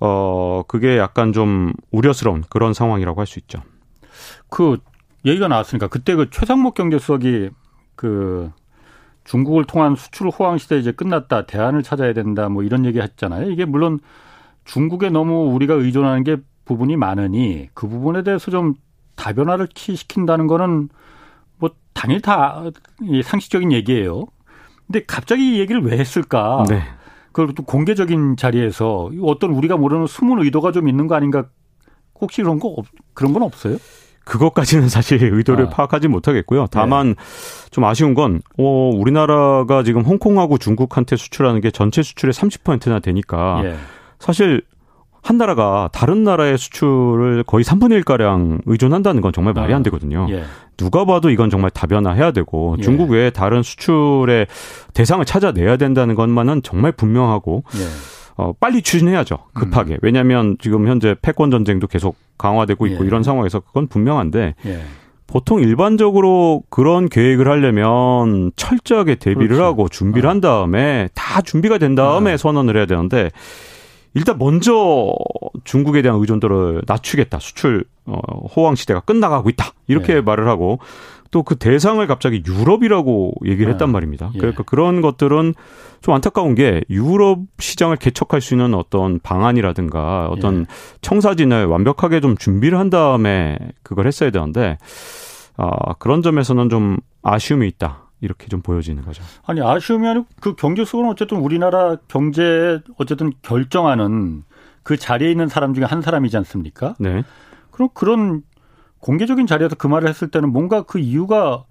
어 0.00 0.62
그게 0.68 0.98
약간 0.98 1.32
좀 1.32 1.72
우려스러운 1.90 2.44
그런 2.48 2.74
상황이라고 2.74 3.20
할 3.20 3.26
수 3.26 3.38
있죠. 3.40 3.62
그 4.48 4.76
얘기가 5.24 5.48
나왔으니까 5.48 5.88
그때 5.88 6.14
그 6.14 6.30
최상목 6.30 6.74
경제수석이 6.74 7.50
그 7.96 8.50
중국을 9.24 9.64
통한 9.64 9.94
수출 9.96 10.28
호황 10.28 10.58
시대 10.58 10.78
이제 10.78 10.92
끝났다 10.92 11.46
대안을 11.46 11.82
찾아야 11.82 12.12
된다 12.12 12.48
뭐 12.48 12.62
이런 12.62 12.84
얘기 12.84 13.00
했잖아요. 13.00 13.50
이게 13.50 13.64
물론 13.64 14.00
중국에 14.64 15.10
너무 15.10 15.52
우리가 15.54 15.74
의존하는 15.74 16.24
게 16.24 16.36
부분이 16.64 16.96
많으니 16.96 17.68
그 17.74 17.88
부분에 17.88 18.22
대해서 18.22 18.50
좀 18.50 18.74
다변화를 19.16 19.68
시킨다는 19.74 20.46
거는 20.46 20.88
뭐 21.62 21.70
당연히 21.94 22.20
다 22.20 22.64
상식적인 23.24 23.70
얘기예요. 23.70 24.26
근데 24.88 25.04
갑자기 25.06 25.54
이 25.54 25.60
얘기를 25.60 25.80
왜 25.80 25.96
했을까? 25.96 26.64
네. 26.68 26.82
그걸 27.30 27.54
또 27.54 27.62
공개적인 27.62 28.36
자리에서 28.36 29.10
어떤 29.22 29.52
우리가 29.52 29.76
모르는 29.76 30.08
숨은 30.08 30.42
의도가 30.44 30.72
좀 30.72 30.88
있는 30.88 31.06
거 31.06 31.14
아닌가? 31.14 31.46
혹시 32.20 32.42
그런 32.42 32.58
거 32.58 32.68
없, 32.68 32.86
그런 33.14 33.32
건 33.32 33.44
없어요? 33.44 33.78
그것까지는 34.24 34.88
사실 34.88 35.22
의도를 35.22 35.66
아. 35.66 35.68
파악하지 35.68 36.08
못하겠고요. 36.08 36.66
다만 36.72 37.10
네. 37.10 37.14
좀 37.70 37.84
아쉬운 37.84 38.14
건 38.14 38.40
어, 38.58 38.90
우리나라가 38.92 39.84
지금 39.84 40.02
홍콩하고 40.02 40.58
중국한테 40.58 41.14
수출하는 41.14 41.60
게 41.60 41.70
전체 41.70 42.02
수출의 42.02 42.32
30%나 42.32 42.98
되니까 42.98 43.62
예. 43.64 43.76
사실 44.18 44.62
한 45.22 45.38
나라가 45.38 45.88
다른 45.92 46.24
나라의 46.24 46.58
수출을 46.58 47.44
거의 47.44 47.64
3분의 47.64 48.02
1가량 48.02 48.60
의존한다는 48.66 49.22
건 49.22 49.32
정말 49.32 49.54
말이 49.54 49.72
안 49.72 49.80
아. 49.80 49.82
되거든요. 49.84 50.26
예. 50.30 50.42
누가 50.76 51.04
봐도 51.04 51.30
이건 51.30 51.48
정말 51.48 51.70
다변화해야 51.70 52.32
되고 52.32 52.74
예. 52.78 52.82
중국 52.82 53.10
외에 53.10 53.30
다른 53.30 53.62
수출의 53.62 54.48
대상을 54.94 55.24
찾아내야 55.24 55.76
된다는 55.76 56.16
것만은 56.16 56.62
정말 56.62 56.90
분명하고 56.90 57.62
예. 57.76 57.86
어, 58.36 58.52
빨리 58.58 58.82
추진해야죠. 58.82 59.38
급하게. 59.54 59.94
음. 59.94 59.98
왜냐하면 60.02 60.56
지금 60.60 60.88
현재 60.88 61.14
패권 61.22 61.50
전쟁도 61.52 61.86
계속 61.86 62.16
강화되고 62.36 62.86
있고 62.88 63.04
예. 63.04 63.06
이런 63.06 63.22
상황에서 63.22 63.60
그건 63.60 63.86
분명한데 63.86 64.54
예. 64.66 64.82
보통 65.28 65.60
일반적으로 65.60 66.62
그런 66.68 67.08
계획을 67.08 67.46
하려면 67.48 68.50
철저하게 68.56 69.14
대비를 69.14 69.48
그렇죠. 69.48 69.64
하고 69.64 69.88
준비를 69.88 70.26
어. 70.26 70.30
한 70.30 70.40
다음에 70.40 71.08
다 71.14 71.40
준비가 71.40 71.78
된 71.78 71.94
다음에 71.94 72.34
어. 72.34 72.36
선언을 72.36 72.76
해야 72.76 72.86
되는데 72.86 73.30
일단 74.14 74.38
먼저 74.38 75.14
중국에 75.64 76.02
대한 76.02 76.18
의존도를 76.20 76.82
낮추겠다. 76.86 77.38
수출 77.38 77.84
어, 78.04 78.18
호황 78.54 78.74
시대가 78.74 79.00
끝나가고 79.00 79.48
있다. 79.50 79.72
이렇게 79.86 80.14
네. 80.14 80.20
말을 80.20 80.48
하고 80.48 80.78
또 81.32 81.42
그 81.42 81.56
대상을 81.56 82.06
갑자기 82.06 82.42
유럽이라고 82.46 83.32
얘기를 83.46 83.66
네. 83.66 83.72
했단 83.72 83.90
말입니다. 83.90 84.30
예. 84.34 84.38
그러니까 84.38 84.62
그런 84.64 85.00
것들은 85.00 85.54
좀 86.02 86.14
안타까운 86.14 86.54
게 86.54 86.82
유럽 86.90 87.40
시장을 87.58 87.96
개척할 87.96 88.40
수 88.42 88.54
있는 88.54 88.74
어떤 88.74 89.18
방안이라든가 89.18 90.28
어떤 90.28 90.60
예. 90.60 90.64
청사진을 91.00 91.64
완벽하게 91.66 92.20
좀 92.20 92.36
준비를 92.36 92.78
한 92.78 92.90
다음에 92.90 93.58
그걸 93.82 94.06
했어야 94.06 94.30
되는데 94.30 94.76
아, 95.56 95.94
그런 95.94 96.22
점에서는 96.22 96.68
좀 96.68 96.98
아쉬움이 97.22 97.66
있다. 97.68 98.01
이렇게 98.22 98.46
좀 98.46 98.62
보여지는 98.62 99.04
거죠. 99.04 99.22
아니 99.44 99.60
아쉬움이 99.60 100.08
아니고 100.08 100.26
그 100.40 100.54
경제수석은 100.54 101.10
어쨌든 101.10 101.38
우리나라 101.38 101.96
경제 102.08 102.80
어쨌든 102.96 103.32
결정하는 103.42 104.44
그 104.84 104.96
자리에 104.96 105.30
있는 105.30 105.48
사람 105.48 105.74
중에 105.74 105.84
한 105.84 106.00
사람이지 106.00 106.36
않습니까? 106.38 106.94
네. 106.98 107.24
그럼 107.72 107.88
그런 107.92 108.42
공개적인 109.00 109.48
자리에서 109.48 109.74
그 109.74 109.88
말을 109.88 110.08
했을 110.08 110.30
때는 110.30 110.52
뭔가 110.52 110.82
그 110.82 111.00
이유가 111.00 111.64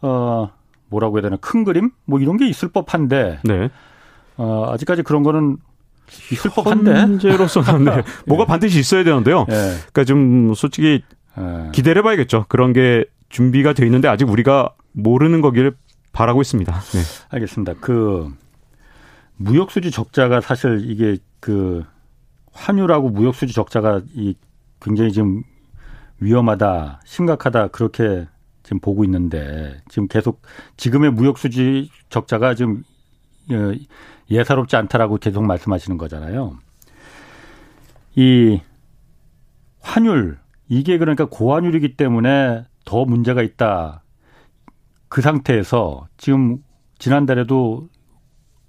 어 0.00 0.50
뭐라고 0.88 1.16
해야 1.16 1.22
되나 1.22 1.36
큰 1.36 1.62
그림 1.62 1.90
뭐 2.04 2.18
이런 2.18 2.36
게 2.36 2.48
있을 2.48 2.68
법한데 2.70 3.38
네. 3.44 3.70
어 4.36 4.66
아직까지 4.72 5.02
그런 5.02 5.22
거는 5.22 5.56
있을 6.32 6.50
법한데 6.50 6.94
현재로서는 6.94 7.84
네. 7.84 8.02
뭐가 8.26 8.44
반드시 8.46 8.80
있어야 8.80 9.04
되는데요. 9.04 9.46
네. 9.48 9.54
그러니까 9.54 10.04
좀 10.04 10.52
솔직히 10.54 11.04
네. 11.38 11.68
기대를 11.70 12.00
해봐야겠죠. 12.00 12.46
그런 12.48 12.72
게 12.72 13.04
준비가 13.28 13.72
돼 13.72 13.86
있는데 13.86 14.08
아직 14.08 14.28
우리가 14.28 14.74
모르는 14.92 15.40
거기를 15.40 15.72
바라고 16.12 16.42
있습니다. 16.42 16.72
네. 16.72 17.00
알겠습니다. 17.30 17.74
그 17.80 18.32
무역수지 19.36 19.90
적자가 19.90 20.40
사실 20.40 20.88
이게 20.88 21.16
그 21.40 21.84
환율하고 22.52 23.08
무역수지 23.08 23.52
적자가 23.54 24.02
이 24.14 24.34
굉장히 24.80 25.12
지금 25.12 25.42
위험하다, 26.20 27.00
심각하다 27.04 27.68
그렇게 27.68 28.26
지금 28.62 28.78
보고 28.80 29.04
있는데 29.04 29.80
지금 29.88 30.06
계속 30.06 30.42
지금의 30.76 31.12
무역수지 31.12 31.90
적자가 32.10 32.54
지금 32.54 32.84
어, 33.50 33.72
예사롭지 34.30 34.76
않다라고 34.76 35.16
계속 35.16 35.44
말씀하시는 35.44 35.98
거잖아요. 35.98 36.58
이 38.14 38.60
환율 39.80 40.38
이게 40.68 40.98
그러니까 40.98 41.24
고환율이기 41.24 41.96
때문에 41.96 42.64
더 42.84 43.04
문제가 43.04 43.42
있다. 43.42 44.01
그 45.12 45.20
상태에서 45.20 46.06
지금 46.16 46.56
지난달에도 46.98 47.86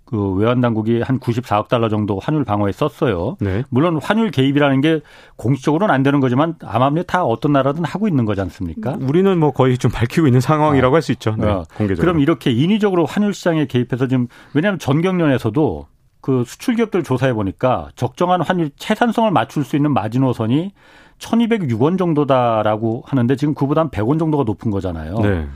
그 0.03 0.33
외환 0.33 0.59
당국이 0.59 1.01
한 1.01 1.17
94억 1.17 1.69
달러 1.69 1.87
정도 1.87 2.19
환율 2.19 2.43
방어에 2.43 2.73
썼어요. 2.73 3.37
네. 3.39 3.63
물론 3.69 3.97
환율 4.03 4.29
개입이라는 4.29 4.81
게 4.81 4.99
공식적으로는 5.37 5.95
안 5.95 6.03
되는 6.03 6.19
거지만 6.19 6.55
아마미 6.61 7.05
다 7.07 7.23
어떤 7.23 7.53
나라든 7.53 7.85
하고 7.85 8.09
있는 8.09 8.25
거지 8.25 8.41
않습니까? 8.41 8.97
우리는 8.99 9.39
뭐 9.39 9.51
거의 9.51 9.77
좀 9.77 9.89
밝히고 9.89 10.27
있는 10.27 10.41
상황이라고 10.41 10.93
어. 10.93 10.97
할수 10.97 11.13
있죠. 11.13 11.33
네, 11.37 11.47
어. 11.47 11.63
공개적으로. 11.77 12.01
그럼 12.01 12.19
이렇게 12.19 12.51
인위적으로 12.51 13.05
환율 13.05 13.33
시장에 13.33 13.65
개입해서 13.65 14.07
지금 14.07 14.27
왜냐하면 14.53 14.79
전경련에서도 14.79 15.87
그 16.19 16.43
수출 16.45 16.75
기업들 16.75 17.03
조사해 17.03 17.33
보니까 17.33 17.87
적정한 17.95 18.41
환율 18.41 18.69
채산성을 18.75 19.31
맞출 19.31 19.63
수 19.63 19.77
있는 19.77 19.93
마지노선이 19.93 20.73
1,206원 21.19 21.97
정도다라고 21.97 23.03
하는데 23.05 23.33
지금 23.37 23.53
그보다 23.53 23.79
한 23.79 23.89
100원 23.89 24.19
정도가 24.19 24.43
높은 24.43 24.71
거잖아요. 24.71 25.15
네. 25.19 25.47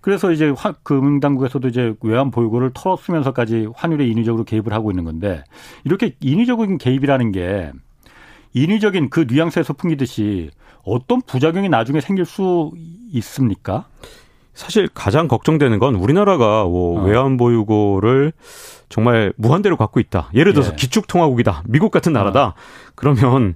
그래서 0.00 0.32
이제 0.32 0.52
금융당국에서도 0.82 1.68
이제 1.68 1.94
외환 2.02 2.30
보유고를 2.30 2.70
털었으면서까지 2.74 3.68
환율에 3.74 4.06
인위적으로 4.06 4.44
개입을 4.44 4.72
하고 4.72 4.90
있는 4.90 5.04
건데 5.04 5.44
이렇게 5.84 6.14
인위적인 6.20 6.78
개입이라는 6.78 7.32
게 7.32 7.72
인위적인 8.54 9.10
그 9.10 9.26
뉘앙스에서 9.28 9.74
풍기듯이 9.74 10.50
어떤 10.84 11.20
부작용이 11.22 11.68
나중에 11.68 12.00
생길 12.00 12.24
수 12.24 12.72
있습니까? 13.12 13.86
사실 14.54 14.88
가장 14.92 15.28
걱정되는 15.28 15.78
건 15.78 15.94
우리나라가 15.94 16.64
뭐 16.64 17.00
어. 17.00 17.04
외환 17.04 17.36
보유고를 17.36 18.32
정말 18.88 19.32
무한대로 19.36 19.76
갖고 19.76 20.00
있다. 20.00 20.30
예를 20.34 20.52
들어서 20.52 20.72
예. 20.72 20.76
기축통화국이다. 20.76 21.62
미국 21.66 21.92
같은 21.92 22.12
나라다. 22.12 22.46
어. 22.46 22.54
그러면 22.96 23.54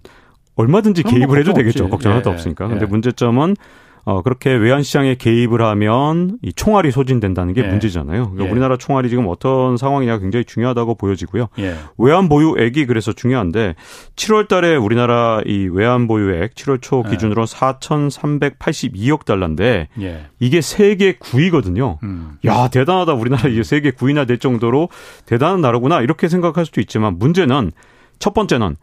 얼마든지 0.54 1.02
뭐 1.02 1.10
개입을 1.10 1.26
뭐 1.26 1.36
해도 1.38 1.54
되겠죠. 1.54 1.88
걱정 1.88 2.12
하나도 2.12 2.30
예. 2.30 2.34
없으니까. 2.34 2.68
근데 2.68 2.82
예. 2.82 2.86
문제점은 2.86 3.56
어, 4.04 4.20
그렇게 4.22 4.52
외환시장에 4.52 5.14
개입을 5.14 5.62
하면 5.62 6.38
이 6.42 6.52
총알이 6.52 6.90
소진된다는 6.90 7.54
게 7.54 7.62
예. 7.62 7.68
문제잖아요. 7.68 8.30
그러니까 8.30 8.46
예. 8.46 8.50
우리나라 8.50 8.76
총알이 8.76 9.08
지금 9.08 9.28
어떤 9.28 9.76
상황이냐 9.76 10.18
굉장히 10.18 10.44
중요하다고 10.44 10.96
보여지고요. 10.96 11.48
예. 11.60 11.76
외환 11.98 12.28
보유액이 12.28 12.86
그래서 12.86 13.12
중요한데 13.12 13.76
7월 14.16 14.48
달에 14.48 14.74
우리나라 14.74 15.40
이 15.46 15.68
외환 15.72 16.08
보유액 16.08 16.54
7월 16.54 16.82
초 16.82 17.04
예. 17.06 17.10
기준으로 17.10 17.44
4,382억 17.44 19.24
달러인데 19.24 19.88
예. 20.00 20.26
이게 20.40 20.60
세계 20.60 21.12
9위거든요. 21.12 22.02
음. 22.02 22.38
야, 22.44 22.68
대단하다. 22.68 23.14
우리나라 23.14 23.48
이제 23.48 23.62
세계 23.62 23.92
9위나 23.92 24.26
될 24.26 24.38
정도로 24.38 24.88
대단한 25.26 25.60
나라구나. 25.60 26.00
이렇게 26.00 26.26
생각할 26.28 26.66
수도 26.66 26.80
있지만 26.80 27.18
문제는 27.18 27.70
첫 28.18 28.34
번째는 28.34 28.74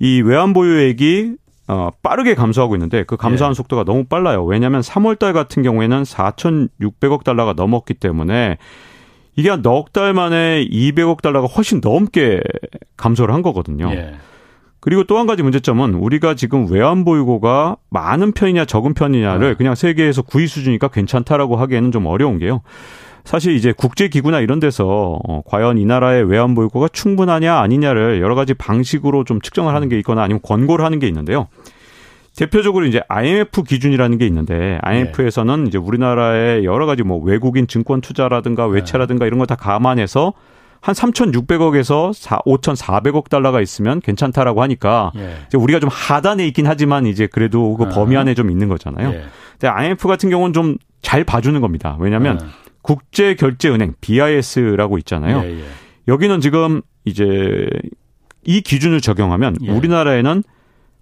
이 0.00 0.22
외환 0.22 0.52
보유액이 0.52 1.36
어, 1.68 1.90
빠르게 2.02 2.34
감소하고 2.34 2.76
있는데 2.76 3.02
그 3.04 3.16
감소하는 3.16 3.52
예. 3.52 3.54
속도가 3.56 3.84
너무 3.84 4.04
빨라요. 4.04 4.44
왜냐하면 4.44 4.80
3월 4.82 5.18
달 5.18 5.32
같은 5.32 5.62
경우에는 5.62 6.02
4,600억 6.04 7.24
달러가 7.24 7.52
넘었기 7.54 7.94
때문에 7.94 8.58
이게 9.34 9.50
한 9.50 9.62
넉 9.62 9.92
달 9.92 10.14
만에 10.14 10.64
200억 10.70 11.22
달러가 11.22 11.46
훨씬 11.46 11.80
넘게 11.82 12.40
감소를 12.96 13.34
한 13.34 13.42
거거든요. 13.42 13.90
예. 13.92 14.14
그리고 14.80 15.02
또 15.04 15.18
한 15.18 15.26
가지 15.26 15.42
문제점은 15.42 15.94
우리가 15.94 16.34
지금 16.34 16.70
외환 16.70 17.04
보유고가 17.04 17.76
많은 17.90 18.30
편이냐 18.32 18.66
적은 18.66 18.94
편이냐를 18.94 19.52
어. 19.52 19.54
그냥 19.56 19.74
세계에서 19.74 20.22
9위 20.22 20.46
수준이니까 20.46 20.88
괜찮다라고 20.88 21.56
하기에는 21.56 21.90
좀 21.90 22.06
어려운 22.06 22.38
게요. 22.38 22.60
사실 23.26 23.54
이제 23.54 23.72
국제기구나 23.72 24.40
이런 24.40 24.60
데서 24.60 25.18
어, 25.28 25.42
과연 25.44 25.78
이 25.78 25.84
나라의 25.84 26.24
외환 26.24 26.54
보유고가 26.54 26.88
충분하냐 26.88 27.58
아니냐를 27.58 28.22
여러 28.22 28.34
가지 28.34 28.54
방식으로 28.54 29.24
좀 29.24 29.40
측정을 29.40 29.74
하는 29.74 29.88
게 29.88 29.98
있거나 29.98 30.22
아니면 30.22 30.40
권고를 30.42 30.84
하는 30.84 30.98
게 30.98 31.06
있는데요. 31.08 31.48
대표적으로 32.36 32.84
이제 32.86 33.00
IMF 33.08 33.62
기준이라는 33.62 34.18
게 34.18 34.26
있는데 34.26 34.78
IMF에서는 34.82 35.64
네. 35.64 35.68
이제 35.68 35.78
우리나라의 35.78 36.64
여러 36.64 36.86
가지 36.86 37.02
뭐 37.02 37.18
외국인 37.18 37.66
증권 37.66 38.00
투자라든가 38.00 38.66
외채라든가 38.66 39.24
네. 39.24 39.28
이런 39.28 39.38
거 39.38 39.46
다 39.46 39.56
감안해서 39.56 40.32
한 40.80 40.94
3,600억에서 40.94 42.12
5,400억 42.44 43.28
달러가 43.28 43.60
있으면 43.60 44.00
괜찮다라고 44.00 44.62
하니까 44.62 45.10
예. 45.16 45.36
이제 45.48 45.58
우리가 45.58 45.80
좀 45.80 45.88
하단에 45.90 46.46
있긴 46.48 46.66
하지만 46.66 47.06
이제 47.06 47.26
그래도 47.26 47.74
그 47.76 47.88
범위 47.88 48.16
안에 48.16 48.34
좀 48.34 48.50
있는 48.50 48.68
거잖아요. 48.68 49.08
예. 49.08 49.22
근데 49.52 49.68
IMF 49.68 50.06
같은 50.06 50.30
경우는 50.30 50.52
좀 50.52 50.76
잘 51.06 51.22
봐주는 51.22 51.60
겁니다. 51.60 51.96
왜냐하면 52.00 52.40
예. 52.42 52.46
국제결제은행 52.86 53.94
BIS라고 54.00 54.98
있잖아요. 54.98 55.42
예, 55.44 55.60
예. 55.60 55.64
여기는 56.06 56.40
지금 56.40 56.82
이제 57.04 57.66
이 58.44 58.60
기준을 58.60 59.00
적용하면 59.00 59.56
예. 59.62 59.70
우리나라에는 59.70 60.44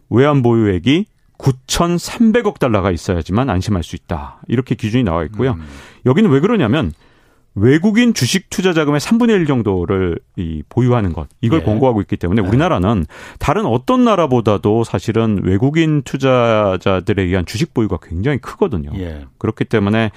외환 0.09 0.43
보유액이 0.43 1.05
9,300억 1.37 2.59
달러가 2.59 2.91
있어야지만 2.91 3.51
안심할 3.51 3.83
수 3.83 3.97
있다. 3.97 4.41
이렇게 4.49 4.75
기준이 4.75 5.05
나와 5.05 5.25
있고요. 5.25 5.53
음. 5.53 5.65
여기는 6.07 6.31
왜 6.31 6.41
그러냐면 6.41 6.93
외국인 7.55 8.15
주식 8.15 8.49
투자 8.51 8.73
자금의 8.73 9.01
3분의 9.01 9.31
1 9.31 9.47
정도를 9.47 10.19
이 10.37 10.63
보유하는 10.69 11.13
것 11.13 11.29
이걸 11.41 11.61
네. 11.61 11.65
권고하고 11.67 12.01
있기 12.01 12.17
때문에 12.17 12.43
네. 12.43 12.49
우리나라는 12.49 13.05
다른 13.39 13.67
어떤 13.67 14.05
나라보다도 14.05 14.85
사실은 14.85 15.41
외국인 15.45 16.03
투자자들에 16.03 17.23
의한 17.23 17.47
주식 17.47 17.75
보유가 17.75 17.99
굉장히 18.03 18.39
크거든요. 18.39 18.91
예. 18.97 19.27
그렇기 19.39 19.67
때문에 19.67 20.11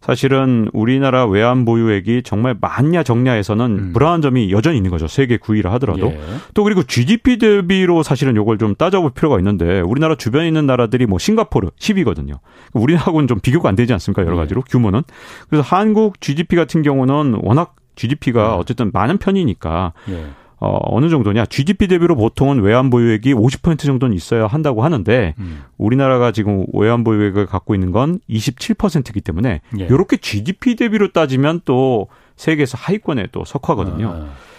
사실은 0.00 0.68
우리나라 0.72 1.26
외환 1.26 1.64
보유액이 1.66 2.22
정말 2.22 2.56
많냐 2.58 3.02
적냐에서는 3.02 3.64
음. 3.78 3.92
불안한 3.92 4.22
점이 4.22 4.50
여전히 4.50 4.78
있는 4.78 4.90
거죠. 4.90 5.06
세계 5.06 5.36
9위라 5.36 5.68
하더라도. 5.72 6.06
예. 6.06 6.20
또 6.54 6.64
그리고 6.64 6.82
GDP 6.82 7.36
대비로 7.38 8.02
사실은 8.02 8.34
요걸 8.34 8.56
좀 8.58 8.74
따져볼 8.74 9.10
필요가 9.10 9.38
있는데 9.38 9.80
우리나라 9.80 10.14
주변에 10.14 10.46
있는 10.48 10.66
나라들이 10.66 11.04
뭐 11.04 11.18
싱가포르 11.18 11.68
10위거든요. 11.78 12.38
우리하고는 12.72 13.28
좀 13.28 13.40
비교가 13.40 13.68
안 13.68 13.76
되지 13.76 13.92
않습니까? 13.92 14.22
여러 14.22 14.36
예. 14.36 14.40
가지로 14.40 14.62
예. 14.66 14.70
규모는. 14.70 15.02
그래서 15.50 15.62
한국 15.66 16.20
GDP 16.20 16.56
같은 16.56 16.80
경우는 16.80 17.40
워낙 17.42 17.76
GDP가 17.96 18.54
음. 18.54 18.60
어쨌든 18.60 18.90
많은 18.94 19.18
편이니까 19.18 19.92
예. 20.08 20.26
어, 20.60 20.78
어느 20.94 21.08
정도냐. 21.08 21.46
GDP 21.46 21.88
대비로 21.88 22.14
보통은 22.16 22.60
외환 22.60 22.90
보유액이 22.90 23.32
50% 23.34 23.78
정도는 23.78 24.14
있어야 24.14 24.46
한다고 24.46 24.84
하는데 24.84 25.34
음. 25.38 25.62
우리나라가 25.78 26.32
지금 26.32 26.66
외환 26.74 27.02
보유액을 27.02 27.46
갖고 27.46 27.74
있는 27.74 27.92
건 27.92 28.20
27%이기 28.28 29.22
때문에 29.22 29.62
예. 29.78 29.84
이렇게 29.84 30.18
GDP 30.18 30.76
대비로 30.76 31.12
따지면 31.12 31.62
또 31.64 32.08
세계에서 32.36 32.76
하위권에 32.78 33.28
또 33.32 33.44
속하거든요. 33.44 34.08
아. 34.08 34.49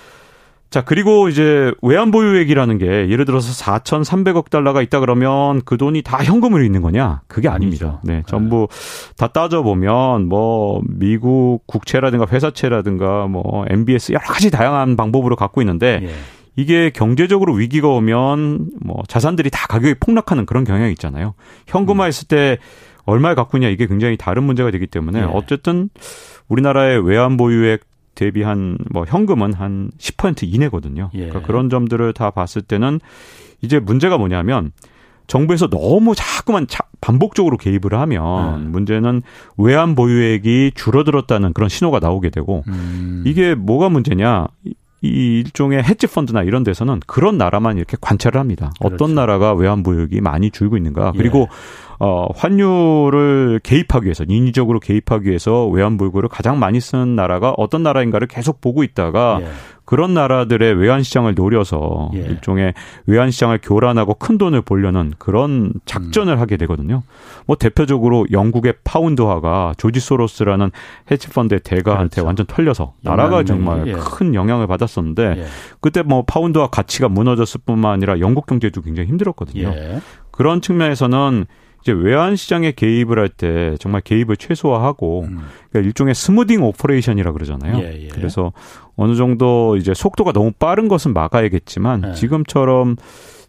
자, 0.72 0.82
그리고 0.86 1.28
이제 1.28 1.74
외환 1.82 2.12
보유액이라는 2.12 2.78
게 2.78 2.86
예를 3.10 3.26
들어서 3.26 3.52
4,300억 3.52 4.50
달러가 4.50 4.82
있다 4.82 5.02
그러면 5.02 5.62
그 5.66 5.76
돈이 5.76 6.02
다 6.02 6.24
현금으로 6.24 6.64
있는 6.64 6.82
거냐? 6.82 7.24
그게 7.28 7.50
아닙니다. 7.50 8.00
네, 8.04 8.16
네. 8.16 8.24
전부 8.26 8.70
다 9.18 9.28
따져보면 9.28 10.30
뭐 10.30 10.82
미국 10.88 11.68
국채라든가 11.68 12.26
회사채라든가 12.32 13.28
뭐 13.28 13.66
MBS 13.70 14.14
여러 14.14 14.24
가지 14.24 14.50
다양한 14.50 14.96
방법으로 14.96 15.36
갖고 15.36 15.62
있는데 15.62 16.00
예. 16.04 16.10
이게 16.56 16.90
경제적으로 16.90 17.54
위기가 17.54 17.90
오면 17.90 18.70
뭐 18.82 19.04
자산들이 19.10 19.50
다 19.50 19.68
가격이 19.68 19.96
폭락하는 20.00 20.46
그런 20.46 20.64
경향이 20.64 20.94
있잖아요. 20.94 21.34
현금화했을 21.68 22.30
때 22.30 22.60
얼마에 23.04 23.36
갖고 23.36 23.58
있냐 23.58 23.68
이게 23.68 23.88
굉장히 23.88 24.16
다른 24.16 24.44
문제가 24.44 24.72
되기 24.72 24.88
때문에 24.88 25.20
예. 25.20 25.24
어쨌든 25.24 25.90
우리나라의 26.48 27.06
외환 27.06 27.36
보유액 27.36 27.91
대비 28.22 28.44
한 28.44 28.78
뭐 28.92 29.06
현금은 29.08 29.54
한 29.54 29.90
10% 29.98 30.44
이내거든요. 30.44 31.10
예. 31.16 31.26
그러니까 31.26 31.42
그런 31.42 31.70
점들을 31.70 32.14
다 32.14 32.30
봤을 32.30 32.62
때는 32.62 33.00
이제 33.62 33.80
문제가 33.80 34.20
뭐냐면 34.20 34.72
정부에서 35.26 35.70
너무 35.70 36.14
자꾸만 36.16 36.68
반복적으로 37.00 37.58
개입을 37.58 37.94
하면 37.94 38.64
네. 38.64 38.70
문제는 38.70 39.24
외환 39.58 39.96
보유액이 39.96 40.74
줄어들었다는 40.76 41.54
그런 41.54 41.68
신호가 41.68 42.00
나오게 42.00 42.30
되고 42.30 42.64
음. 42.68 43.24
이게 43.26 43.56
뭐가 43.56 43.90
문제냐 43.90 44.48
이 45.04 45.42
일종의 45.44 45.82
헤지 45.82 46.06
펀드나 46.06 46.44
이런 46.44 46.64
데서는 46.64 47.00
그런 47.08 47.38
나라만 47.40 47.78
이렇게 47.78 47.98
관찰을 48.00 48.40
합니다. 48.40 48.72
그렇죠. 48.80 48.96
어떤 48.96 49.16
나라가 49.16 49.54
외환 49.54 49.82
보유액이 49.82 50.22
많이 50.22 50.52
줄고 50.52 50.78
있는가. 50.78 51.14
그리고 51.18 51.40
예. 51.40 51.48
어 52.04 52.30
환율을 52.36 53.60
개입하기 53.62 54.06
위해서 54.06 54.26
인위적으로 54.28 54.80
개입하기 54.80 55.28
위해서 55.28 55.68
외환 55.68 55.98
보유고를 55.98 56.30
가장 56.30 56.58
많이 56.58 56.80
쓰는 56.80 57.16
나라가 57.16 57.54
어떤 57.58 57.84
나라인가를 57.84 58.28
계속 58.28 58.60
보고 58.60 58.84
있다가 58.84 59.38
예. 59.42 59.48
그런 59.86 60.16
나라들의 60.16 60.74
외환 60.80 61.04
시장을 61.04 61.36
노려서 61.36 62.10
예. 62.16 62.22
일종의 62.22 62.74
외환 63.06 63.30
시장을 63.30 63.60
교란하고 63.62 64.16
큰 64.16 64.40
돈을 64.40 64.64
벌려는 64.64 65.14
그런 65.20 65.74
작전을 65.86 66.34
음. 66.34 66.40
하게 66.40 66.58
되거든요. 66.58 67.04
뭐 67.46 67.56
대표적으로 67.56 68.26
영국의 68.32 68.74
파운드화가 68.84 69.74
조지 69.78 70.00
소로스라는 70.00 70.72
헤지 71.12 71.30
펀드의 71.30 71.60
대가한테 71.64 72.16
그렇죠. 72.16 72.26
완전 72.26 72.48
털려서 72.48 72.94
나라가 73.02 73.44
정말 73.44 73.86
예. 73.86 73.94
큰 73.94 74.34
영향을 74.34 74.66
받았었는데 74.66 75.36
예. 75.38 75.46
그때 75.82 76.02
뭐 76.02 76.24
파운드화 76.26 76.72
가치가 76.72 77.10
무너졌을 77.10 77.62
뿐만 77.64 77.92
아니라 77.92 78.20
영국 78.20 78.48
경제도 78.48 78.82
굉장히 78.82 79.08
힘들었거든요. 79.10 79.72
예. 79.76 80.02
그런 80.32 80.62
측면에서는 80.62 81.46
이제 81.82 81.92
외환 81.92 82.36
시장에 82.36 82.72
개입을 82.72 83.18
할 83.20 83.30
때 83.30 83.76
정말 83.80 84.02
개입을 84.02 84.38
최소화하고 84.38 85.22
음. 85.22 85.40
그러니까 85.70 85.88
일종의 85.88 86.14
smoothing 86.16 86.64
operation이라 86.64 87.32
그러잖아요. 87.32 87.78
예, 87.80 88.04
예. 88.04 88.08
그래서 88.10 88.52
어느 88.98 89.16
정도 89.16 89.78
이제 89.78 89.94
속도가 89.94 90.32
너무 90.34 90.52
빠른 90.52 90.88
것은 90.88 91.14
막아야겠지만 91.14 92.10
예. 92.10 92.14
지금처럼 92.14 92.98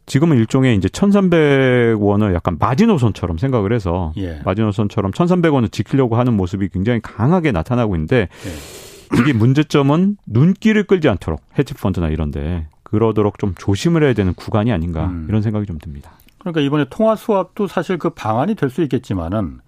지금은 0.07 0.37
일종의 0.37 0.77
이제 0.77 0.89
1,300원을 0.89 2.35
약간 2.35 2.57
마지노선처럼 2.59 3.39
생각을 3.39 3.73
해서 3.73 4.13
예. 4.17 4.41
마지노선처럼 4.45 5.13
1,300원을 5.13 5.71
지키려고 5.71 6.17
하는 6.17 6.35
모습이 6.35 6.69
굉장히 6.69 7.01
강하게 7.01 7.53
나타나고 7.53 7.95
있는데 7.97 8.29
예. 8.47 9.19
이게 9.21 9.33
문제점은 9.33 10.17
눈길을 10.27 10.85
끌지 10.85 11.09
않도록 11.09 11.43
헤지 11.59 11.75
펀드나 11.75 12.09
이런데 12.09 12.67
그러도록 12.83 13.39
좀 13.39 13.55
조심을 13.59 14.03
해야 14.03 14.15
되는 14.15 14.33
구간이 14.35 14.73
아닌가 14.73 15.07
음. 15.07 15.27
이런 15.29 15.43
생각이 15.43 15.67
좀 15.67 15.79
듭니다. 15.79 16.13
그러니까 16.43 16.61
이번에 16.61 16.87
통화 16.91 17.17
수합도 17.17 17.67
사실 17.67 17.99
그 17.99 18.11
방안이 18.11 18.55
될 18.55 18.69
수 18.71 18.83
있겠지만은 18.83 19.61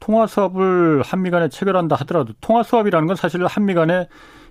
통화 0.00 0.26
수합을 0.26 1.02
한미 1.02 1.30
간에 1.30 1.48
체결한다 1.48 1.96
하더라도 1.96 2.32
통화 2.40 2.62
수합이라는 2.62 3.06
건 3.06 3.16
사실 3.16 3.44
한미 3.46 3.74
간에 3.74 4.08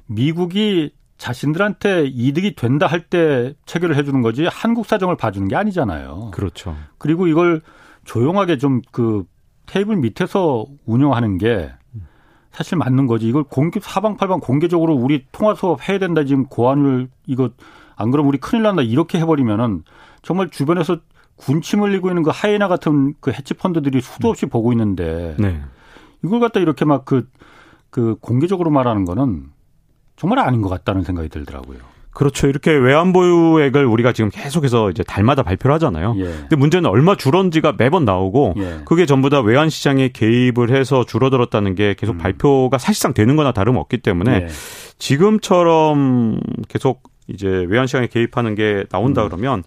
미국이 0.08 0.92
자신들한테 1.18 2.06
이득이 2.08 2.56
된다 2.56 2.86
할 2.88 3.10
때 3.10 3.54
체결을 3.66 3.96
해주는 3.96 4.22
거지 4.22 4.46
한국 4.46 4.86
사정을 4.86 5.18
봐주는 5.18 5.48
게 5.48 5.56
아니잖아요. 5.56 6.32
그렇죠. 6.34 6.76
그리고 6.98 7.28
이걸 7.28 7.62
조용하게 8.06 8.58
좀 8.58 8.82
그 8.92 9.26
테이블 9.66 9.98
밑에서 9.98 10.66
운영하는 10.86 11.38
게 11.38 11.70
사실 12.52 12.78
맞는 12.78 13.06
거지. 13.08 13.28
이걸 13.28 13.44
공개 13.44 13.80
사방팔방 13.82 14.40
공개적으로 14.40 14.96
우리 14.96 15.26
통화 15.32 15.54
수업 15.56 15.88
해야 15.88 16.00
된다 16.00 16.24
지금 16.24 16.46
고환을 16.46 17.10
이거 17.26 17.50
안 17.96 18.10
그러면 18.12 18.30
우리 18.30 18.38
큰일 18.38 18.64
난다 18.64 18.82
이렇게 18.82 19.20
해버리면은 19.20 19.84
정말 20.22 20.50
주변에서 20.50 21.00
군침 21.38 21.82
흘리고 21.82 22.10
있는 22.10 22.23
그 22.23 22.32
하이나 22.34 22.67
같은 22.67 23.13
그 23.19 23.32
해치 23.32 23.54
펀드들이 23.54 24.02
수도 24.02 24.30
없이 24.30 24.45
음. 24.45 24.50
보고 24.50 24.73
있는데 24.73 25.36
네. 25.39 25.62
이걸 26.23 26.39
갖다 26.39 26.60
이렇게 26.60 26.84
막 26.84 27.06
그그 27.06 27.30
그 27.89 28.15
공개적으로 28.19 28.69
말하는 28.69 29.06
거는 29.06 29.45
정말 30.15 30.39
아닌 30.39 30.62
것 30.62 30.69
같다는 30.69 31.04
생각이 31.04 31.30
들더라고요. 31.30 31.78
그렇죠. 32.17 32.47
이렇게 32.47 32.71
외환 32.71 33.13
보유액을 33.13 33.86
우리가 33.86 34.12
지금 34.12 34.32
계속해서 34.32 34.89
이제 34.89 35.04
달마다 35.04 35.43
발표를 35.43 35.76
하잖아요. 35.76 36.15
예. 36.17 36.23
근데 36.23 36.56
문제는 36.56 36.89
얼마 36.89 37.15
줄었는지가 37.15 37.76
매번 37.78 38.06
나오고 38.06 38.56
예. 38.58 38.80
그게 38.86 39.06
전부 39.06 39.30
다 39.30 39.39
외환 39.39 39.69
시장에 39.69 40.08
개입을 40.08 40.71
해서 40.76 41.06
줄어들었다는 41.06 41.76
게 41.76 41.93
계속 41.95 42.13
음. 42.13 42.17
발표가 42.17 42.80
사실상 42.80 43.13
되는 43.13 43.36
거나 43.36 43.52
다름없기 43.52 44.00
때문에 44.00 44.32
예. 44.32 44.47
지금처럼 44.97 46.39
계속 46.67 47.04
이제 47.28 47.47
외환 47.69 47.86
시장에 47.86 48.08
개입하는 48.08 48.56
게 48.56 48.86
나온다 48.89 49.21
음. 49.21 49.30
그러면 49.30 49.63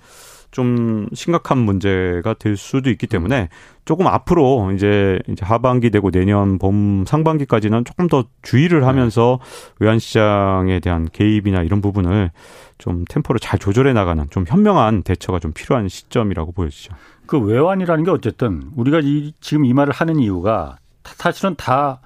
좀 0.50 1.06
심각한 1.14 1.58
문제가 1.58 2.34
될 2.34 2.56
수도 2.56 2.90
있기 2.90 3.06
때문에 3.06 3.48
조금 3.84 4.06
앞으로 4.06 4.72
이제 4.72 5.18
이제 5.28 5.44
하반기 5.44 5.90
되고 5.90 6.10
내년 6.10 6.58
봄 6.58 7.04
상반기까지는 7.06 7.84
조금 7.84 8.08
더 8.08 8.24
주의를 8.42 8.86
하면서 8.86 9.38
외환 9.78 9.98
시장에 9.98 10.80
대한 10.80 11.08
개입이나 11.12 11.62
이런 11.62 11.80
부분을 11.80 12.30
좀 12.78 13.04
템포를 13.08 13.38
잘 13.38 13.58
조절해 13.58 13.92
나가는 13.92 14.24
좀 14.30 14.44
현명한 14.46 15.02
대처가 15.02 15.38
좀 15.38 15.52
필요한 15.52 15.88
시점이라고 15.88 16.52
보여지죠. 16.52 16.94
그 17.26 17.38
외환이라는 17.38 18.04
게 18.04 18.10
어쨌든 18.10 18.70
우리가 18.74 19.00
이, 19.02 19.32
지금 19.40 19.64
이 19.64 19.72
말을 19.72 19.92
하는 19.92 20.18
이유가 20.18 20.76
사실은 21.04 21.54
다 21.56 22.00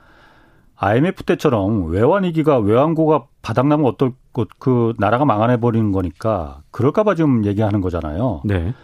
IMF 0.77 1.23
때처럼 1.23 1.91
외환 1.91 2.25
위기가 2.25 2.59
외환고가 2.59 3.27
바닥나면 3.43 3.87
어떨 3.87 4.13
그 4.59 4.95
나라가 4.99 5.25
망하내 5.25 5.59
버리는 5.59 5.93
거니까 5.93 6.63
그럴까봐 6.71 7.15
지금 7.15 7.45
얘기하는 7.47 7.81
거잖아요. 7.81 8.43
네. 8.45 8.75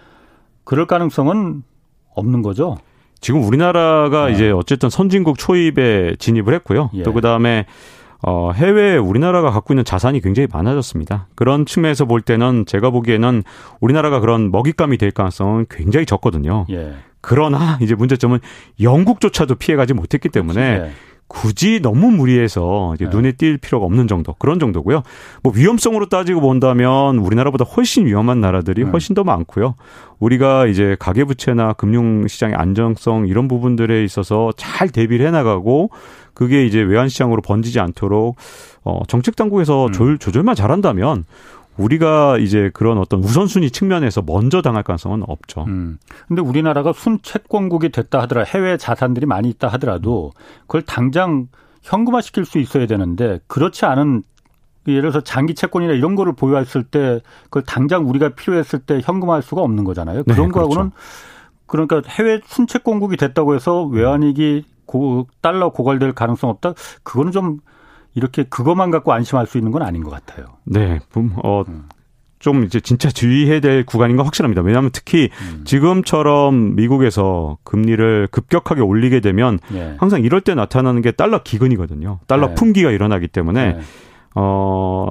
그럴 0.65 0.87
가능성은 0.87 1.63
없는 2.15 2.43
거죠. 2.43 2.77
지금 3.21 3.43
우리나라가 3.43 4.27
네. 4.27 4.33
이제 4.33 4.51
어쨌든 4.51 4.89
선진국 4.89 5.39
초입에 5.39 6.17
진입을 6.19 6.55
했고요. 6.55 6.91
예. 6.95 7.03
또 7.03 7.13
그다음에 7.13 7.67
어, 8.23 8.53
해외에 8.53 8.97
우리나라가 8.97 9.51
갖고 9.51 9.73
있는 9.73 9.85
자산이 9.85 10.21
굉장히 10.21 10.47
많아졌습니다. 10.53 11.29
그런 11.35 11.65
측면에서 11.65 12.05
볼 12.05 12.21
때는 12.21 12.67
제가 12.67 12.91
보기에는 12.91 13.43
우리나라가 13.81 14.21
그런 14.21 14.51
먹잇감이 14.51 14.99
될 14.99 15.11
가능성은 15.11 15.67
굉장히 15.71 16.07
적거든요. 16.07 16.67
예. 16.71 16.95
그러나 17.23 17.79
이제 17.81 17.95
문제점은 17.95 18.39
영국조차도 18.81 19.57
피해가지 19.57 19.95
못했기 19.95 20.29
때문에 20.29 20.61
예. 20.61 20.91
굳이 21.31 21.79
너무 21.81 22.11
무리해서 22.11 22.93
이제 22.97 23.05
네. 23.05 23.11
눈에 23.13 23.33
띌 23.33 23.61
필요가 23.61 23.87
없는 23.87 24.09
정도 24.09 24.35
그런 24.41 24.59
정도고요. 24.59 25.05
뭐 25.45 25.53
위험성으로 25.55 26.09
따지고 26.09 26.41
본다면 26.41 27.19
우리나라보다 27.19 27.65
훨씬 27.65 28.05
위험한 28.05 28.41
나라들이 28.41 28.83
네. 28.83 28.91
훨씬 28.91 29.15
더 29.15 29.23
많고요. 29.23 29.77
우리가 30.19 30.67
이제 30.67 30.97
가계부채나 30.99 31.75
금융시장의 31.75 32.57
안정성 32.57 33.29
이런 33.29 33.47
부분들에 33.47 34.03
있어서 34.03 34.51
잘 34.57 34.89
대비를 34.89 35.25
해나가고 35.25 35.91
그게 36.35 36.67
이제 36.67 36.81
외환시장으로 36.81 37.43
번지지 37.43 37.79
않도록 37.79 38.35
어 38.83 39.03
정책 39.07 39.37
당국에서 39.37 39.87
음. 39.87 39.93
조절, 39.93 40.19
조절만 40.19 40.57
잘한다면 40.57 41.27
우리가 41.77 42.39
이제 42.39 42.71
그런 42.75 42.99
어떤 42.99 43.21
우선순위 43.21 43.71
측면에서 43.71 44.23
먼저 44.23 44.61
당할 44.63 44.83
가능성은 44.83 45.23
없죠. 45.27 45.65
음. 45.69 45.99
근데 46.29 46.43
우리나라가 46.43 46.93
순채권국이 46.93 47.91
됐다 47.91 48.21
하더라 48.23 48.45
해외 48.45 48.77
자산들이 48.77 49.27
많이 49.27 49.49
있다 49.49 49.69
하더라도 49.69 50.33
그걸 50.63 50.83
당장 50.83 51.49
현금화 51.83 52.21
시킬 52.21 52.45
수 52.45 52.59
있어야 52.59 52.87
되는데 52.87 53.41
그렇지 53.47 53.87
않은 53.87 54.23
예를 54.89 55.03
들어서 55.03 55.21
장기 55.21 55.55
채권이나 55.55 55.93
이런 55.93 56.15
거를 56.15 56.35
보유했을 56.35 56.85
때 56.85 57.21
그걸 57.45 57.63
당장 57.65 58.09
우리가 58.09 58.31
필요했을 58.31 58.81
때 58.81 59.01
현금화할 59.03 59.43
수가 59.43 59.63
없는 59.63 59.85
거잖아요. 59.85 60.25
그런 60.25 60.49
네, 60.49 60.53
거하고는 60.53 60.91
그렇죠. 60.91 60.97
그러니까 61.67 62.03
해외 62.09 62.41
순채권국이 62.45 63.17
됐다고 63.17 63.55
해서 63.55 63.85
외환위기 63.85 64.65
고, 64.87 65.29
달러 65.41 65.71
고갈될 65.71 66.15
가능성 66.15 66.51
없다. 66.51 66.75
그거는 67.05 67.31
좀 67.31 67.59
이렇게 68.15 68.45
그것만 68.45 68.91
갖고 68.91 69.13
안심할 69.13 69.47
수 69.47 69.59
있는 69.59 69.71
건 69.73 69.83
아닌 69.83 70.03
것 70.03 70.11
같아요. 70.11 70.47
네, 70.65 70.99
어, 71.43 71.63
음. 71.69 71.89
좀 72.39 72.65
이제 72.65 72.81
진짜 72.81 73.11
주의해야 73.11 73.61
될 73.61 73.85
구간인 73.85 74.17
건 74.17 74.25
확실합니다. 74.25 74.63
왜냐하면 74.63 74.91
특히 74.93 75.29
음. 75.53 75.63
지금처럼 75.67 76.75
미국에서 76.75 77.59
금리를 77.65 78.29
급격하게 78.31 78.81
올리게 78.81 79.21
되면 79.21 79.59
예. 79.75 79.95
항상 79.99 80.23
이럴 80.23 80.41
때 80.41 80.55
나타나는 80.55 81.03
게 81.03 81.13
달러 81.13 81.43
기근이거든요. 81.43 82.21
달러 82.27 82.49
네. 82.49 82.55
품기가 82.55 82.91
일어나기 82.91 83.29
때문에 83.29 83.73
네. 83.75 83.81
어 84.35 85.09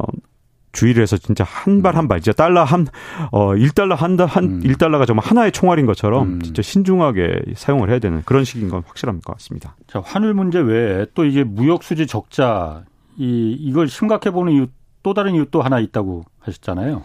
주의를 0.72 1.02
해서 1.04 1.18
진짜 1.18 1.44
한 1.44 1.82
발 1.84 1.96
한발 1.96 2.18
음. 2.18 2.22
진짜 2.22 2.36
달러 2.36 2.64
한 2.64 2.88
어 3.32 3.50
1달러 3.52 3.96
한한 3.96 4.44
음. 4.44 4.60
1달러가 4.64 5.06
정말 5.06 5.24
하나의 5.26 5.52
총알인 5.52 5.86
것처럼 5.86 6.34
음. 6.34 6.42
진짜 6.42 6.62
신중하게 6.64 7.42
사용을 7.56 7.90
해야 7.92 8.00
되는 8.00 8.24
그런 8.26 8.44
식인 8.44 8.70
건 8.70 8.82
확실한 8.88 9.22
것 9.22 9.34
같습니다. 9.34 9.76
자, 9.88 10.02
환율 10.04 10.34
문제 10.34 10.60
외에 10.60 11.06
또 11.14 11.26
이게 11.26 11.44
무역 11.44 11.84
수지 11.84 12.08
적자 12.08 12.84
이 13.20 13.56
이걸 13.60 13.88
심각해 13.90 14.32
보는 14.32 14.54
이유 14.54 14.68
또 15.04 15.14
다른 15.14 15.36
이유 15.36 15.46
또 15.52 15.62
하나 15.62 15.80
있다고 15.80 16.24
하셨잖아요. 16.40 17.04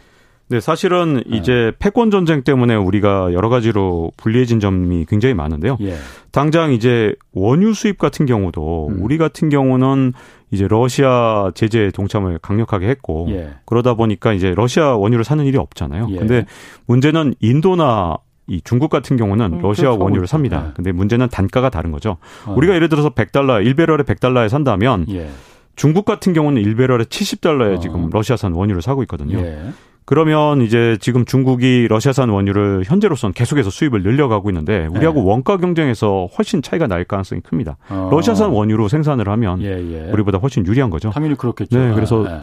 네, 0.48 0.60
사실은 0.60 1.22
네. 1.26 1.38
이제 1.38 1.72
패권 1.78 2.10
전쟁 2.10 2.42
때문에 2.42 2.74
우리가 2.74 3.32
여러 3.32 3.48
가지로 3.48 4.12
불리해진 4.16 4.60
점이 4.60 5.06
굉장히 5.08 5.34
많은데요. 5.34 5.78
예. 5.80 5.96
당장 6.32 6.72
이제 6.72 7.14
원유 7.32 7.72
수입 7.74 7.98
같은 7.98 8.26
경우도 8.26 8.88
음. 8.90 8.98
우리 9.00 9.16
같은 9.16 9.48
경우는 9.48 10.12
이제 10.50 10.68
러시아 10.68 11.50
제재 11.54 11.90
동참을 11.92 12.38
강력하게 12.38 12.88
했고 12.88 13.26
예. 13.30 13.54
그러다 13.64 13.94
보니까 13.94 14.32
이제 14.32 14.52
러시아 14.54 14.96
원유를 14.96 15.24
사는 15.24 15.44
일이 15.44 15.56
없잖아요. 15.56 16.08
예. 16.10 16.16
근데 16.16 16.46
문제는 16.86 17.34
인도나 17.40 18.18
이 18.46 18.60
중국 18.62 18.90
같은 18.90 19.16
경우는 19.16 19.54
음, 19.54 19.62
러시아 19.62 19.88
그렇죠. 19.88 20.04
원유를 20.04 20.26
삽니다. 20.26 20.62
네. 20.62 20.72
근데 20.74 20.92
문제는 20.92 21.28
단가가 21.30 21.70
다른 21.70 21.90
거죠. 21.90 22.18
어. 22.46 22.54
우리가 22.54 22.74
예를 22.74 22.90
들어서 22.90 23.08
100달러, 23.08 23.64
1배럴에 23.64 24.04
100달러에 24.04 24.50
산다면 24.50 25.06
예. 25.08 25.30
중국 25.76 26.04
같은 26.04 26.32
경우는 26.32 26.62
1배럴에 26.62 27.04
70달러에 27.04 27.76
어. 27.76 27.80
지금 27.80 28.10
러시아산 28.10 28.52
원유를 28.52 28.82
사고 28.82 29.02
있거든요. 29.02 29.38
예. 29.38 29.72
그러면 30.06 30.60
이제 30.60 30.98
지금 31.00 31.24
중국이 31.24 31.86
러시아산 31.88 32.28
원유를 32.28 32.82
현재로서는 32.84 33.32
계속해서 33.32 33.70
수입을 33.70 34.02
늘려가고 34.02 34.50
있는데 34.50 34.86
우리하고 34.86 35.20
네. 35.20 35.26
원가 35.26 35.56
경쟁에서 35.56 36.28
훨씬 36.36 36.60
차이가 36.60 36.86
날 36.86 37.04
가능성이 37.04 37.40
큽니다. 37.40 37.78
어. 37.88 38.10
러시아산 38.12 38.50
원유로 38.50 38.88
생산을 38.88 39.28
하면 39.30 39.62
예, 39.62 39.70
예. 39.70 40.10
우리보다 40.12 40.38
훨씬 40.38 40.66
유리한 40.66 40.90
거죠. 40.90 41.10
당연히 41.10 41.36
그렇겠죠. 41.36 41.78
네, 41.78 41.94
그래서 41.94 42.22
네. 42.22 42.40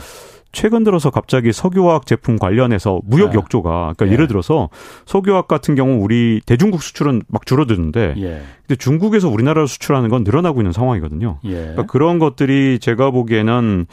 최근 0.51 0.83
들어서 0.83 1.09
갑자기 1.09 1.53
석유화학 1.53 2.05
제품 2.05 2.37
관련해서 2.37 3.01
무역 3.05 3.31
네. 3.31 3.37
역조가 3.37 3.93
그러니까 3.95 4.07
예. 4.07 4.11
예를 4.11 4.27
들어서 4.27 4.69
석유화학 5.05 5.47
같은 5.47 5.75
경우 5.75 6.03
우리 6.03 6.41
대중국 6.45 6.83
수출은 6.83 7.23
막 7.27 7.45
줄어드는데 7.45 8.15
예. 8.17 8.41
근데 8.67 8.75
중국에서 8.77 9.29
우리나라로 9.29 9.67
수출하는 9.67 10.09
건 10.09 10.23
늘어나고 10.23 10.61
있는 10.61 10.71
상황이거든요. 10.71 11.39
예. 11.45 11.51
그러니까 11.51 11.85
그런 11.85 12.19
것들이 12.19 12.79
제가 12.79 13.11
보기에는 13.11 13.87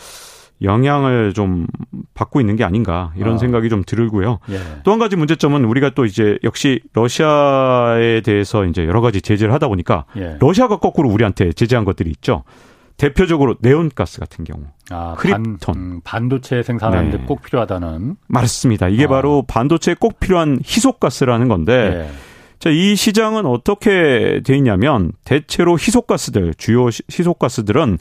영향을 0.63 1.35
좀 1.35 1.67
받고 2.15 2.41
있는 2.41 2.57
게 2.57 2.65
아닌가 2.65 3.13
이런 3.17 3.35
어. 3.35 3.39
생각이 3.39 3.69
좀 3.69 3.85
들고요. 3.87 4.41
예. 4.51 4.59
또한 4.83 4.99
가지 4.99 5.17
문제점은 5.17 5.65
우리가 5.65 5.91
또 5.95 6.05
이제 6.05 6.39
역시 6.43 6.81
러시아에 6.95 8.21
대해서 8.23 8.65
이제 8.65 8.85
여러 8.85 9.01
가지 9.01 9.23
제재를 9.23 9.53
하다 9.55 9.69
보니까 9.69 10.05
예. 10.17 10.37
러시아가 10.41 10.79
거꾸로 10.79 11.11
우리한테 11.11 11.53
제재한 11.53 11.85
것들이 11.85 12.11
있죠. 12.11 12.43
대표적으로 12.99 13.55
네온가스 13.61 14.19
같은 14.21 14.45
경우, 14.45 14.65
아, 14.91 15.15
크립톤, 15.17 15.59
반, 15.61 15.75
음, 15.77 16.01
반도체 16.05 16.63
생산하는데 16.63 17.19
네. 17.19 17.25
꼭 17.25 17.43
필요하다는 17.43 18.17
맞습니다. 18.27 18.89
이게 18.89 19.05
어. 19.05 19.09
바로 19.09 19.45
반도체에 19.47 19.95
꼭 19.99 20.21
필요한 20.21 20.59
희소가스라는 20.63 21.49
건데. 21.49 22.07
예. 22.07 22.29
자, 22.59 22.71
이 22.71 22.97
시장은 22.97 23.47
어떻게 23.47 24.43
돼 24.45 24.57
있냐면 24.57 25.13
대체로 25.25 25.79
희소가스들, 25.79 26.55
주요 26.55 26.87
희소가스들은 26.87 27.99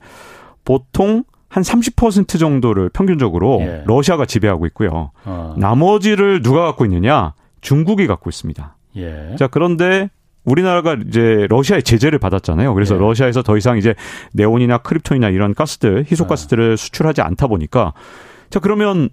보통 0.66 1.24
한 1.48 1.62
30% 1.62 2.40
정도를 2.40 2.90
평균적으로 2.90 3.60
예. 3.62 3.84
러시아가 3.86 4.26
지배하고 4.26 4.66
있고요. 4.68 5.12
어. 5.26 5.54
나머지를 5.58 6.42
누가 6.42 6.64
갖고 6.64 6.86
있느냐? 6.86 7.34
중국이 7.62 8.08
갖고 8.08 8.32
있습니다. 8.32 8.76
예. 8.98 9.36
자, 9.38 9.46
그런데 9.48 10.10
우리나라가 10.48 10.98
이제 11.08 11.46
러시아의 11.50 11.84
제재를 11.84 12.20
받았잖아요. 12.20 12.74
그래서 12.74 12.96
예. 12.96 13.00
러시아에서 13.00 13.44
더 13.44 13.58
이상 13.58 13.78
이제 13.78 13.94
네온이나 14.34 14.80
크립톤이나 14.80 15.30
이런 15.30 15.54
가스들, 15.54 16.06
희소가스들을 16.10 16.74
어. 16.74 16.76
수출하지 16.76 17.22
않다 17.22 17.48
보니까 17.48 17.94
자, 18.50 18.60
그러면 18.60 19.10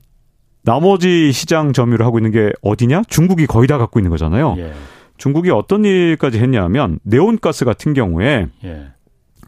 나머지 0.63 1.33
시장 1.33 1.73
점유를 1.73 2.07
하고 2.07 2.19
있는 2.19 2.31
게 2.31 2.53
어디냐? 2.63 3.03
중국이 3.09 3.47
거의 3.47 3.67
다 3.67 3.79
갖고 3.79 3.99
있는 3.99 4.11
거잖아요. 4.11 4.55
예. 4.59 4.73
중국이 5.17 5.51
어떤 5.51 5.85
일까지 5.85 6.39
했냐면 6.39 6.99
네온가스 7.03 7.65
같은 7.65 7.95
경우에 7.95 8.47
예. 8.65 8.89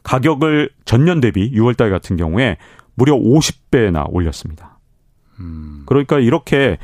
가격을 0.03 0.71
전년 0.85 1.21
대비 1.21 1.51
6월 1.53 1.77
달 1.77 1.91
같은 1.91 2.17
경우에 2.17 2.57
무려 2.95 3.15
50배나 3.15 4.07
올렸습니다. 4.11 4.79
음. 5.39 5.83
그러니까 5.87 6.19
이렇게 6.19 6.79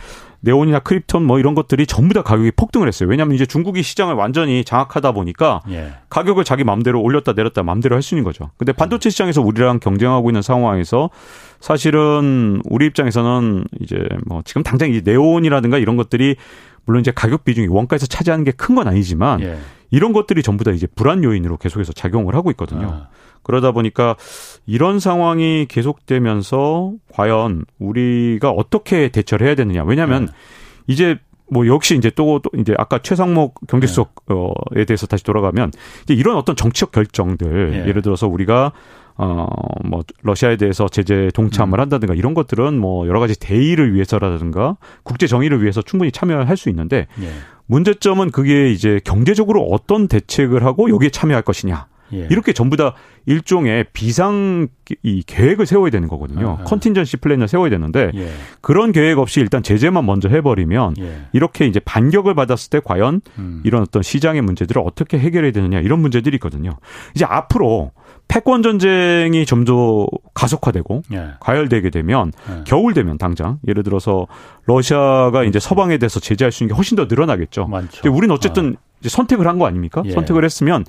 네온이나 0.44 0.80
크립톤 0.80 1.24
뭐 1.24 1.38
이런 1.38 1.54
것들이 1.54 1.86
전부 1.86 2.14
다 2.14 2.22
가격이 2.22 2.52
폭등을 2.56 2.88
했어요. 2.88 3.08
왜냐하면 3.08 3.34
이제 3.36 3.46
중국이 3.46 3.82
시장을 3.82 4.14
완전히 4.14 4.64
장악하다 4.64 5.12
보니까 5.12 5.62
예. 5.70 5.92
가격을 6.10 6.42
자기 6.44 6.64
마음대로 6.64 7.00
올렸다 7.00 7.32
내렸다 7.32 7.62
마음대로 7.62 7.94
할 7.94 8.02
수 8.02 8.14
있는 8.14 8.24
거죠. 8.24 8.50
근데 8.56 8.72
반도체 8.72 9.08
시장에서 9.10 9.40
우리랑 9.40 9.78
경쟁하고 9.78 10.30
있는 10.30 10.42
상황에서 10.42 11.10
사실은 11.60 12.60
우리 12.68 12.86
입장에서는 12.86 13.64
이제 13.80 13.96
뭐 14.26 14.42
지금 14.44 14.62
당장 14.62 14.90
이 14.92 15.00
네온이라든가 15.04 15.78
이런 15.78 15.96
것들이 15.96 16.36
물론 16.84 17.00
이제 17.00 17.12
가격 17.14 17.44
비중이 17.44 17.68
원가에서 17.68 18.06
차지하는 18.06 18.44
게 18.44 18.52
큰 18.52 18.74
건 18.74 18.88
아니지만 18.88 19.40
예. 19.42 19.58
이런 19.90 20.12
것들이 20.12 20.42
전부 20.42 20.64
다 20.64 20.70
이제 20.72 20.86
불안 20.94 21.22
요인으로 21.22 21.58
계속해서 21.58 21.92
작용을 21.92 22.34
하고 22.34 22.50
있거든요. 22.52 22.88
아. 22.88 23.08
그러다 23.42 23.72
보니까 23.72 24.16
이런 24.66 25.00
상황이 25.00 25.66
계속되면서 25.68 26.92
과연 27.12 27.64
우리가 27.78 28.50
어떻게 28.50 29.08
대처를 29.08 29.46
해야 29.46 29.54
되느냐. 29.54 29.84
왜냐하면 29.84 30.26
네. 30.26 30.32
이제 30.86 31.18
뭐 31.50 31.66
역시 31.66 31.96
이제 31.96 32.10
또, 32.10 32.40
또 32.40 32.50
이제 32.58 32.74
아까 32.78 32.98
최상목 32.98 33.66
경제수석에 33.66 34.10
네. 34.74 34.84
대해서 34.86 35.06
다시 35.06 35.22
돌아가면 35.22 35.70
이제 36.04 36.14
이런 36.14 36.36
어떤 36.36 36.56
정치적 36.56 36.92
결정들 36.92 37.70
네. 37.72 37.88
예를 37.88 38.00
들어서 38.00 38.26
우리가 38.26 38.72
어뭐 39.16 40.04
러시아에 40.22 40.56
대해서 40.56 40.88
제재 40.88 41.28
동참을 41.34 41.78
음. 41.78 41.82
한다든가 41.82 42.14
이런 42.14 42.32
것들은 42.32 42.78
뭐 42.78 43.06
여러 43.06 43.20
가지 43.20 43.38
대의를 43.38 43.94
위해서라든가 43.94 44.78
국제 45.02 45.26
정의를 45.26 45.62
위해서 45.62 45.82
충분히 45.82 46.10
참여할 46.10 46.56
수 46.56 46.70
있는데 46.70 47.06
예. 47.20 47.28
문제점은 47.66 48.30
그게 48.30 48.70
이제 48.70 49.00
경제적으로 49.04 49.62
어떤 49.64 50.08
대책을 50.08 50.64
하고 50.64 50.88
여기에 50.88 51.10
참여할 51.10 51.42
것이냐. 51.42 51.86
예. 52.12 52.26
이렇게 52.30 52.52
전부 52.52 52.76
다 52.76 52.94
일종의 53.26 53.86
비상 53.92 54.68
이 55.02 55.22
계획을 55.26 55.66
세워야 55.66 55.90
되는 55.90 56.08
거거든요. 56.08 56.56
아, 56.58 56.62
아. 56.62 56.64
contingency 56.64 57.18
plan을 57.18 57.48
세워야 57.48 57.70
되는데 57.70 58.10
예. 58.14 58.28
그런 58.60 58.92
계획 58.92 59.18
없이 59.18 59.40
일단 59.40 59.62
제재만 59.62 60.04
먼저 60.04 60.28
해버리면 60.28 60.94
예. 61.00 61.26
이렇게 61.32 61.66
이제 61.66 61.80
반격을 61.80 62.34
받았을 62.34 62.70
때 62.70 62.80
과연 62.84 63.20
음. 63.38 63.62
이런 63.64 63.82
어떤 63.82 64.02
시장의 64.02 64.42
문제들을 64.42 64.82
어떻게 64.84 65.18
해결해야 65.18 65.52
되느냐 65.52 65.80
이런 65.80 66.00
문제들이 66.00 66.36
있거든요. 66.36 66.72
이제 67.14 67.24
앞으로 67.24 67.92
패권 68.28 68.62
전쟁이 68.62 69.44
점점 69.46 70.06
가속화되고 70.34 71.02
예. 71.12 71.28
가열되게 71.40 71.90
되면 71.90 72.32
예. 72.50 72.64
겨울 72.64 72.94
되면 72.94 73.18
당장 73.18 73.58
예를 73.68 73.82
들어서 73.82 74.26
러시아가 74.66 75.44
이제 75.44 75.58
서방에 75.58 75.98
대해서 75.98 76.20
제재할 76.20 76.50
수 76.52 76.62
있는 76.64 76.74
게 76.74 76.76
훨씬 76.76 76.96
더 76.96 77.04
늘어나겠죠. 77.06 77.66
많죠. 77.66 78.10
우리는 78.12 78.34
어쨌든 78.34 78.74
어. 78.74 78.80
이제 79.00 79.08
선택을 79.08 79.46
한 79.46 79.58
거 79.58 79.66
아닙니까? 79.66 80.02
예. 80.06 80.10
선택을 80.12 80.44
했으면 80.44 80.84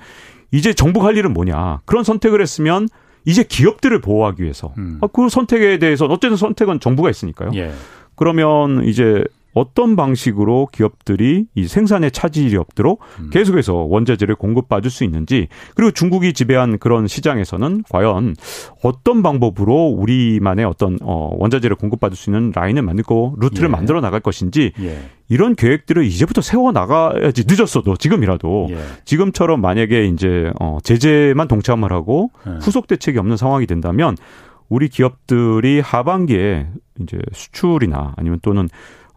이제 0.54 0.72
정부가 0.72 1.08
할 1.08 1.18
일은 1.18 1.34
뭐냐? 1.34 1.80
그런 1.86 2.04
선택을 2.04 2.40
했으면 2.40 2.88
이제 3.26 3.44
기업들을 3.44 4.00
보호하기 4.02 4.44
위해서 4.44 4.74
음. 4.78 5.00
아, 5.02 5.08
그 5.08 5.28
선택에 5.28 5.80
대해서 5.80 6.06
어쨌든 6.06 6.38
선택은 6.38 6.80
정부가 6.80 7.10
있으니까요. 7.10 7.52
예. 7.56 7.72
그러면 8.16 8.86
이제 8.86 9.24
어떤 9.54 9.96
방식으로 9.96 10.68
기업들이 10.72 11.46
이 11.56 11.68
생산에 11.68 12.10
차질이 12.10 12.56
없도록 12.58 13.02
음. 13.20 13.30
계속해서 13.32 13.74
원자재를 13.74 14.36
공급받을 14.36 14.90
수 14.90 15.04
있는지 15.04 15.48
그리고 15.76 15.92
중국이 15.92 16.34
지배한 16.34 16.80
그런 16.80 17.08
시장에서는 17.08 17.84
과연 17.90 18.36
어떤 18.84 19.22
방법으로 19.22 19.88
우리만의 19.90 20.66
어떤 20.66 20.98
어 21.02 21.32
원자재를 21.38 21.76
공급받을 21.76 22.18
수 22.18 22.30
있는 22.30 22.52
라인을 22.54 22.82
만들고 22.82 23.36
루트를 23.40 23.70
예. 23.70 23.72
만들어 23.72 24.02
나갈 24.02 24.20
것인지 24.20 24.72
예. 24.82 25.00
이런 25.30 25.56
계획들을 25.56 26.04
이제부터 26.04 26.42
세워 26.42 26.72
나가야지 26.72 27.46
늦었어도 27.48 27.96
지금이라도 27.96 28.68
예. 28.72 28.78
지금처럼 29.06 29.62
만약에 29.62 30.06
이제 30.08 30.52
어 30.60 30.80
제재만 30.84 31.48
동참을 31.48 31.92
하고 31.92 32.32
예. 32.48 32.58
후속 32.62 32.88
대책이 32.88 33.20
없는 33.20 33.38
상황이 33.38 33.68
된다면 33.68 34.16
우리 34.70 34.90
기업들이 34.90 35.80
하반기에 35.80 36.68
이제 37.02 37.20
수출이나 37.32 38.14
아니면 38.18 38.40
또는 38.42 38.68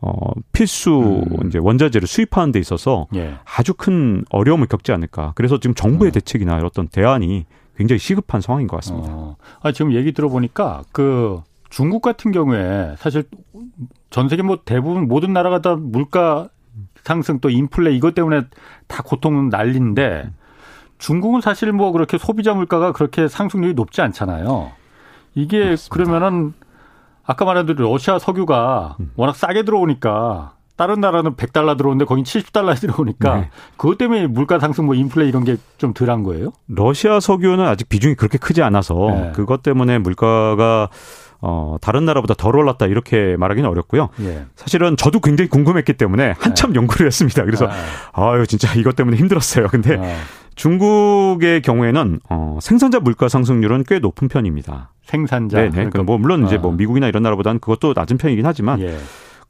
어 0.00 0.32
필수 0.52 1.24
음. 1.40 1.48
이제 1.48 1.58
원자재를 1.58 2.06
수입하는 2.06 2.52
데 2.52 2.58
있어서 2.58 3.06
예. 3.14 3.36
아주 3.56 3.74
큰 3.74 4.24
어려움을 4.30 4.66
겪지 4.66 4.92
않을까. 4.92 5.32
그래서 5.34 5.58
지금 5.58 5.74
정부의 5.74 6.10
어. 6.10 6.12
대책이나 6.12 6.60
어떤 6.64 6.88
대안이 6.88 7.46
굉장히 7.76 7.98
시급한 7.98 8.40
상황인 8.40 8.66
것 8.66 8.76
같습니다. 8.76 9.12
어. 9.12 9.36
아, 9.62 9.72
지금 9.72 9.92
얘기 9.92 10.12
들어보니까 10.12 10.82
그 10.92 11.40
중국 11.70 12.02
같은 12.02 12.32
경우에 12.32 12.94
사실 12.98 13.24
전 14.10 14.28
세계 14.28 14.42
뭐 14.42 14.60
대부분 14.64 15.08
모든 15.08 15.32
나라가 15.32 15.60
다 15.60 15.76
물가 15.76 16.48
상승 17.04 17.40
또 17.40 17.50
인플레 17.50 17.94
이것 17.94 18.14
때문에 18.14 18.42
다 18.86 19.02
고통 19.02 19.48
난리인데 19.48 20.30
중국은 20.98 21.40
사실 21.40 21.72
뭐 21.72 21.92
그렇게 21.92 22.18
소비자 22.18 22.54
물가가 22.54 22.92
그렇게 22.92 23.28
상승률이 23.28 23.74
높지 23.74 24.00
않잖아요. 24.02 24.72
이게 25.34 25.70
맞습니다. 25.70 25.94
그러면은 25.94 26.54
아까 27.26 27.44
말한 27.44 27.66
대로 27.66 27.90
러시아 27.90 28.18
석유가 28.18 28.96
음. 29.00 29.10
워낙 29.16 29.34
싸게 29.36 29.64
들어오니까 29.64 30.52
다른 30.76 31.00
나라는 31.00 31.34
100달러 31.36 31.76
들어오는데 31.76 32.04
거긴 32.04 32.24
70달러에 32.24 32.78
들어오니까 32.80 33.36
네. 33.36 33.50
그것 33.76 33.96
때문에 33.98 34.26
물가 34.26 34.58
상승 34.58 34.84
뭐 34.86 34.94
인플레 34.94 35.26
이런 35.26 35.44
게 35.44 35.56
좀 35.78 35.92
덜한 35.92 36.22
거예요? 36.22 36.52
러시아 36.68 37.20
석유는 37.20 37.64
아직 37.66 37.88
비중이 37.88 38.14
그렇게 38.14 38.38
크지 38.38 38.62
않아서 38.62 38.94
네. 39.10 39.32
그것 39.34 39.62
때문에 39.62 39.98
물가가 39.98 40.88
어, 41.40 41.76
다른 41.82 42.04
나라보다 42.06 42.34
덜 42.34 42.56
올랐다 42.56 42.86
이렇게 42.86 43.36
말하기는 43.36 43.68
어렵고요. 43.68 44.08
예. 44.20 44.46
사실은 44.56 44.96
저도 44.96 45.20
굉장히 45.20 45.50
궁금했기 45.50 45.92
때문에 45.94 46.34
한참 46.38 46.72
네. 46.72 46.78
연구를 46.78 47.06
했습니다. 47.06 47.44
그래서 47.44 47.68
아. 48.12 48.30
아유 48.30 48.46
진짜 48.46 48.72
이것 48.74 48.96
때문에 48.96 49.16
힘들었어요. 49.18 49.68
근데 49.68 49.96
아. 49.98 50.16
중국의 50.54 51.60
경우에는 51.62 52.20
어, 52.30 52.58
생산자 52.62 53.00
물가 53.00 53.28
상승률은 53.28 53.84
꽤 53.86 53.98
높은 53.98 54.28
편입니다. 54.28 54.90
생산자. 55.06 55.58
네, 55.58 55.64
네. 55.64 55.70
그러니까 55.70 56.02
뭐 56.02 56.18
물론 56.18 56.44
아. 56.44 56.46
이제 56.46 56.58
뭐 56.58 56.72
미국이나 56.72 57.08
이런 57.08 57.22
나라보다는 57.22 57.60
그것도 57.60 57.94
낮은 57.96 58.18
편이긴 58.18 58.44
하지만 58.44 58.80
예. 58.80 58.96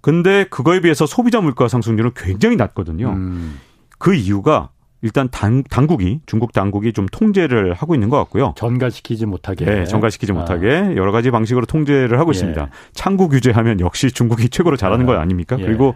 근데 0.00 0.44
그거에 0.44 0.80
비해서 0.80 1.06
소비자 1.06 1.40
물가 1.40 1.66
상승률은 1.66 2.12
굉장히 2.14 2.56
낮거든요. 2.56 3.10
음. 3.10 3.58
그 3.98 4.14
이유가 4.14 4.70
일단 5.02 5.28
당, 5.30 5.62
당국이 5.64 6.20
중국 6.26 6.52
당국이 6.52 6.92
좀 6.92 7.06
통제를 7.06 7.74
하고 7.74 7.94
있는 7.94 8.08
것 8.08 8.16
같고요. 8.18 8.54
전가시키지 8.56 9.26
못하게. 9.26 9.64
네, 9.64 9.84
전가시키지 9.84 10.32
아. 10.32 10.34
못하게 10.34 10.94
여러 10.96 11.12
가지 11.12 11.30
방식으로 11.30 11.66
통제를 11.66 12.18
하고 12.18 12.30
예. 12.30 12.36
있습니다. 12.36 12.68
창구 12.92 13.28
규제하면 13.28 13.80
역시 13.80 14.10
중국이 14.10 14.48
최고로 14.48 14.76
잘하는 14.76 15.04
아. 15.04 15.06
거 15.06 15.18
아닙니까? 15.18 15.56
예. 15.58 15.64
그리고 15.64 15.94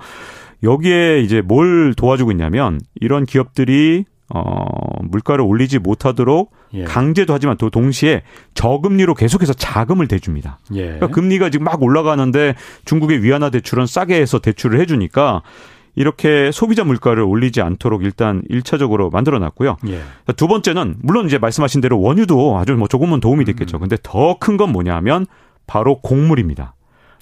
여기에 0.63 1.21
이제 1.21 1.41
뭘 1.41 1.95
도와주고 1.95 2.31
있냐면 2.33 2.81
이런 2.95 3.25
기업들이 3.25 4.05
어, 4.33 4.65
물가를 5.03 5.45
올리지 5.45 5.79
못하도록 5.79 6.53
예. 6.75 6.85
강제도 6.85 7.35
하지만 7.35 7.57
또 7.57 7.69
동시에 7.71 8.23
저금리로 8.55 9.15
계속해서 9.15 9.53
자금을 9.55 10.07
대줍니다. 10.09 10.59
예. 10.75 10.83
그러니까 10.85 11.09
금리가 11.09 11.51
지금 11.51 11.65
막 11.65 11.83
올라가는데 11.83 12.55
중국의 12.85 13.23
위안화 13.23 13.51
대출은 13.51 13.87
싸게 13.87 14.21
해서 14.21 14.39
대출을 14.39 14.81
해주니까 14.81 15.43
이렇게 15.97 16.51
소비자 16.53 16.85
물가를 16.85 17.25
올리지 17.25 17.61
않도록 17.61 18.05
일단 18.05 18.43
1차적으로 18.49 19.13
만들어 19.13 19.39
놨고요. 19.41 19.77
예. 19.89 20.01
두 20.37 20.47
번째는 20.47 20.97
물론 21.03 21.27
이제 21.27 21.39
말씀하신 21.39 21.81
대로 21.81 22.01
원유도 22.01 22.57
아주 22.59 22.75
뭐 22.75 22.87
조금은 22.87 23.19
도움이 23.21 23.45
됐겠죠. 23.45 23.79
음. 23.79 23.81
근데 23.81 23.97
더 24.03 24.37
큰 24.39 24.57
건 24.57 24.71
뭐냐면 24.71 25.27
바로 25.67 26.01
곡물입니다. 26.01 26.75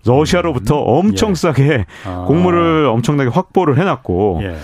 러시아로부터 0.07 0.79
음. 0.79 0.85
엄청 0.87 1.31
예. 1.31 1.35
싸게 1.35 1.87
아. 2.07 2.25
곡물을 2.29 2.87
엄청나게 2.87 3.31
확보를 3.31 3.79
해놨고 3.79 4.41
예. 4.43 4.57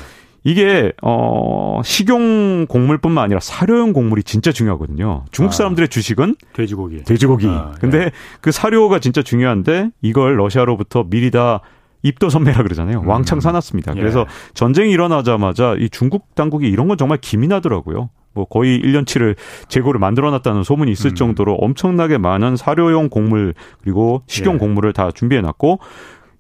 이게 0.45 0.93
어 1.03 1.81
식용 1.83 2.67
곡물뿐만 2.67 3.25
아니라 3.25 3.41
사료용 3.41 3.95
곡물이 3.95 4.23
진짜 4.25 4.53
중요하거든요. 4.53 5.25
중국 5.31 5.53
아. 5.53 5.57
사람들의 5.57 5.89
주식은 5.89 6.37
돼지고기. 6.53 7.05
돼지고기. 7.05 7.49
아, 7.49 7.73
근데 7.81 7.99
예. 7.99 8.11
그 8.43 8.53
사료가 8.53 8.99
진짜 8.99 9.23
중요한데 9.23 9.91
이걸 10.03 10.39
러시아로부터 10.39 11.05
미리 11.09 11.31
다 11.31 11.61
입도 12.03 12.29
선매라 12.29 12.63
그러잖아요. 12.63 13.01
음. 13.01 13.09
왕창 13.09 13.41
사놨습니다. 13.41 13.95
예. 13.97 14.01
그래서 14.01 14.27
전쟁이 14.53 14.93
일어나자마자 14.93 15.75
이 15.79 15.89
중국 15.89 16.35
당국이 16.35 16.69
이런 16.69 16.89
건 16.89 16.99
정말 16.99 17.19
기민하더라고요. 17.19 18.11
뭐 18.35 18.45
거의 18.45 18.81
1년치를 18.83 19.37
재고를 19.69 19.99
만들어 19.99 20.31
놨다는 20.31 20.63
소문이 20.63 20.93
있을 20.93 21.13
음. 21.13 21.15
정도로 21.15 21.55
엄청나게 21.55 22.19
많은 22.19 22.57
사료용 22.57 23.09
곡물 23.09 23.55
그리고 23.83 24.23
식용 24.27 24.57
예. 24.57 24.59
곡물을 24.59 24.93
다 24.93 25.11
준비해 25.11 25.41
놨고 25.41 25.79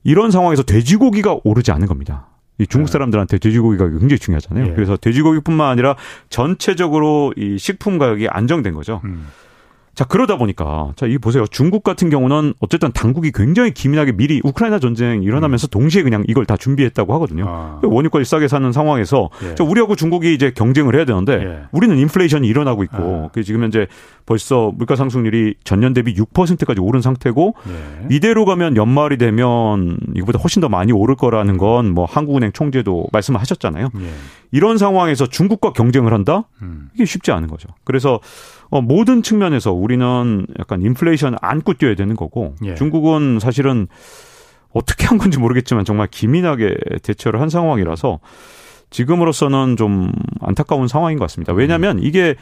이런 0.02 0.30
상황에서 0.30 0.62
돼지고기가 0.62 1.38
오르지 1.44 1.72
않은 1.72 1.86
겁니다. 1.86 2.34
이 2.59 2.66
중국 2.66 2.86
네. 2.86 2.92
사람들한테 2.92 3.38
돼지고기가 3.38 3.88
굉장히 3.88 4.18
중요하잖아요. 4.18 4.68
예. 4.68 4.74
그래서 4.74 4.96
돼지고기뿐만 4.96 5.68
아니라 5.68 5.96
전체적으로 6.28 7.32
이 7.36 7.59
식품 7.59 7.98
가격이 7.98 8.28
안정된 8.28 8.74
거죠. 8.74 9.00
음. 9.05 9.26
자, 9.95 10.05
그러다 10.05 10.36
보니까, 10.36 10.92
자, 10.97 11.07
이 11.07 11.18
보세요. 11.18 11.47
중국 11.47 11.84
같은 11.84 12.11
경우는 12.11 12.55
어쨌든 12.61 12.90
당국이 12.92 13.30
굉장히 13.32 13.72
기민하게 13.72 14.12
미리 14.12 14.40
우크라이나 14.42 14.78
전쟁 14.80 15.22
일어나면서 15.22 15.68
음. 15.68 15.70
동시에 15.70 16.03
그냥 16.03 16.24
이걸 16.26 16.47
다 16.47 16.57
준비했다고 16.57 17.14
하거든요. 17.14 17.45
아. 17.49 17.80
원유까지 17.82 18.24
싸게 18.24 18.49
사는 18.49 18.70
상황에서, 18.72 19.30
예. 19.45 19.55
자, 19.55 19.62
우리하고 19.64 19.95
중국이 19.97 20.34
이제 20.34 20.51
경쟁을 20.51 20.97
해야 20.97 21.05
되는데, 21.05 21.32
예. 21.34 21.59
우리는 21.72 21.97
인플레이션이 21.97 22.47
일어나고 22.49 22.82
있고, 22.84 23.30
아. 23.34 23.40
지금 23.42 23.62
현재 23.62 23.86
벌써 24.26 24.72
물가 24.76 24.97
상승률이 24.97 25.55
전년 25.64 25.95
대비 25.95 26.14
6%까지 26.14 26.80
오른 26.80 27.01
상태고, 27.01 27.55
예. 27.68 28.07
이대로 28.14 28.45
가면 28.45 28.76
연말이 28.76 29.16
되면 29.16 29.97
이거보다 30.14 30.38
훨씬 30.40 30.61
더 30.61 30.68
많이 30.68 30.92
오를 30.92 31.14
거라는 31.14 31.57
건 31.57 31.84
뭐 31.95 32.05
한국은행 32.05 32.53
총재도 32.53 33.09
말씀을 33.12 33.40
하셨잖아요. 33.40 33.90
예. 34.01 34.11
이런 34.51 34.78
상황에서 34.78 35.26
중국과 35.26 35.72
경쟁을 35.72 36.12
한다? 36.12 36.45
음. 36.62 36.88
이게 36.95 37.05
쉽지 37.05 37.30
않은 37.32 37.49
거죠. 37.49 37.68
그래서 37.84 38.20
어, 38.70 38.80
모든 38.80 39.22
측면에서 39.22 39.72
우리는 39.72 40.46
약간 40.58 40.82
인플레이션 40.82 41.36
안고 41.40 41.74
뛰어야 41.74 41.94
되는 41.94 42.16
거고 42.16 42.54
예. 42.64 42.74
중국은 42.74 43.38
사실은 43.40 43.88
어떻게 44.72 45.06
한 45.06 45.18
건지 45.18 45.38
모르겠지만 45.38 45.84
정말 45.84 46.08
기민하게 46.10 46.76
대처를 47.02 47.40
한 47.40 47.48
상황이라서 47.48 48.18
지금으로서는 48.90 49.76
좀 49.76 50.12
안타까운 50.40 50.88
상황인 50.88 51.18
것 51.18 51.24
같습니다. 51.24 51.52
왜냐하면 51.52 51.98
이게 52.00 52.34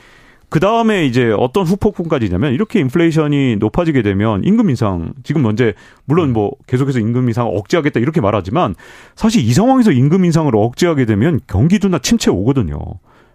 그 0.52 0.60
다음에 0.60 1.06
이제 1.06 1.34
어떤 1.34 1.64
후폭풍까지냐면 1.64 2.52
이렇게 2.52 2.78
인플레이션이 2.80 3.56
높아지게 3.56 4.02
되면 4.02 4.44
임금 4.44 4.68
인상 4.68 5.14
지금 5.24 5.40
먼저 5.40 5.72
물론 6.04 6.34
뭐 6.34 6.50
계속해서 6.66 6.98
임금 6.98 7.26
인상 7.28 7.46
억제하겠다 7.46 8.00
이렇게 8.00 8.20
말하지만 8.20 8.74
사실 9.16 9.42
이 9.42 9.52
상황에서 9.54 9.92
임금 9.92 10.26
인상을 10.26 10.54
억제하게 10.54 11.06
되면 11.06 11.40
경기도나 11.46 12.00
침체 12.00 12.30
오거든요. 12.30 12.78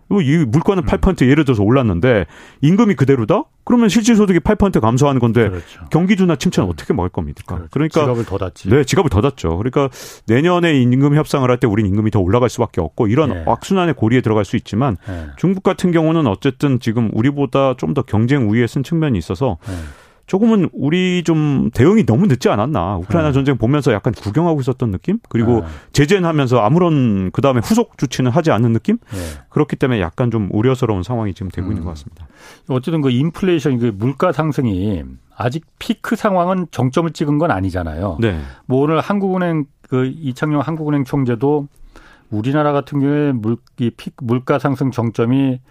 뭐이 0.09 0.45
물가는 0.47 0.81
8% 0.83 1.21
음. 1.21 1.27
예를 1.29 1.43
들어서 1.45 1.63
올랐는데 1.63 2.25
임금이 2.61 2.95
그대로다? 2.95 3.43
그러면 3.65 3.89
실질소득이 3.89 4.39
8% 4.39 4.79
감소하는 4.79 5.19
건데 5.19 5.49
그렇죠. 5.49 5.85
경기도나 5.91 6.37
침체는 6.37 6.69
음. 6.69 6.71
어떻게 6.71 6.93
먹을 6.93 7.09
겁니까? 7.09 7.43
그렇죠. 7.45 7.69
그러니까 7.71 7.99
지갑을 8.01 8.25
더 8.25 8.37
닫지. 8.37 8.69
네, 8.69 8.83
지갑을 8.85 9.09
더 9.09 9.19
닫죠. 9.21 9.57
그러니까 9.57 9.89
내년에 10.27 10.79
임금 10.79 11.15
협상을 11.15 11.49
할 11.49 11.57
때 11.59 11.67
우린 11.67 11.85
임금이 11.87 12.11
더 12.11 12.19
올라갈 12.19 12.49
수밖에 12.49 12.79
없고 12.81 13.07
이런 13.07 13.31
네. 13.31 13.43
악순환의 13.47 13.95
고리에 13.95 14.21
들어갈 14.21 14.45
수 14.45 14.55
있지만 14.55 14.95
네. 15.07 15.25
중국 15.37 15.63
같은 15.63 15.91
경우는 15.91 16.27
어쨌든 16.27 16.79
지금 16.79 17.09
우리보다 17.13 17.73
좀 17.77 17.93
더 17.93 18.03
경쟁 18.03 18.47
우위에 18.49 18.67
쓴 18.67 18.83
측면이 18.83 19.17
있어서 19.17 19.57
네. 19.65 19.73
조금은 20.27 20.69
우리 20.73 21.23
좀 21.23 21.71
대응이 21.73 22.05
너무 22.05 22.27
늦지 22.27 22.49
않았나. 22.49 22.97
우크라이나 22.97 23.29
네. 23.29 23.33
전쟁 23.33 23.57
보면서 23.57 23.93
약간 23.93 24.13
구경하고 24.13 24.59
있었던 24.59 24.91
느낌? 24.91 25.19
그리고 25.29 25.61
네. 25.61 25.67
제재는 25.93 26.27
하면서 26.27 26.59
아무런 26.59 27.31
그 27.31 27.41
다음에 27.41 27.61
후속 27.63 27.97
조치는 27.97 28.29
하지 28.29 28.51
않는 28.51 28.73
느낌? 28.73 28.97
네. 29.11 29.19
그렇기 29.49 29.77
때문에 29.77 30.01
약간 30.01 30.29
좀 30.29 30.49
우려스러운 30.51 31.01
상황이 31.01 31.33
지금 31.33 31.49
되고 31.49 31.67
음. 31.67 31.71
있는 31.71 31.85
것 31.85 31.91
같습니다. 31.91 32.27
어쨌든 32.67 33.01
그 33.01 33.09
인플레이션, 33.09 33.79
그 33.79 33.93
물가 33.97 34.33
상승이 34.33 35.03
아직 35.33 35.65
피크 35.79 36.17
상황은 36.17 36.67
정점을 36.71 37.09
찍은 37.11 37.37
건 37.37 37.49
아니잖아요. 37.51 38.17
네. 38.19 38.41
뭐 38.65 38.81
오늘 38.81 38.99
한국은행 38.99 39.65
그 39.81 40.05
이창용 40.07 40.59
한국은행 40.59 41.05
총재도 41.05 41.69
우리나라 42.31 42.73
같은 42.73 42.99
경우에 42.99 43.31
물, 43.31 43.55
이 43.79 43.91
피, 43.91 44.11
물가 44.21 44.59
상승 44.59 44.91
정점이 44.91 45.61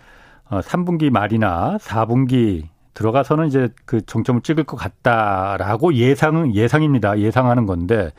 3분기 0.48 1.08
어, 1.08 1.10
말이나 1.10 1.76
4분기 1.78 2.64
들어가서는 2.96 3.46
이제 3.46 3.68
그 3.84 4.04
정점을 4.04 4.40
찍을 4.40 4.64
것 4.64 4.76
같다라고 4.76 5.94
예상은 5.94 6.54
예상입니다. 6.54 7.20
예상하는 7.20 7.66
건데 7.66 8.10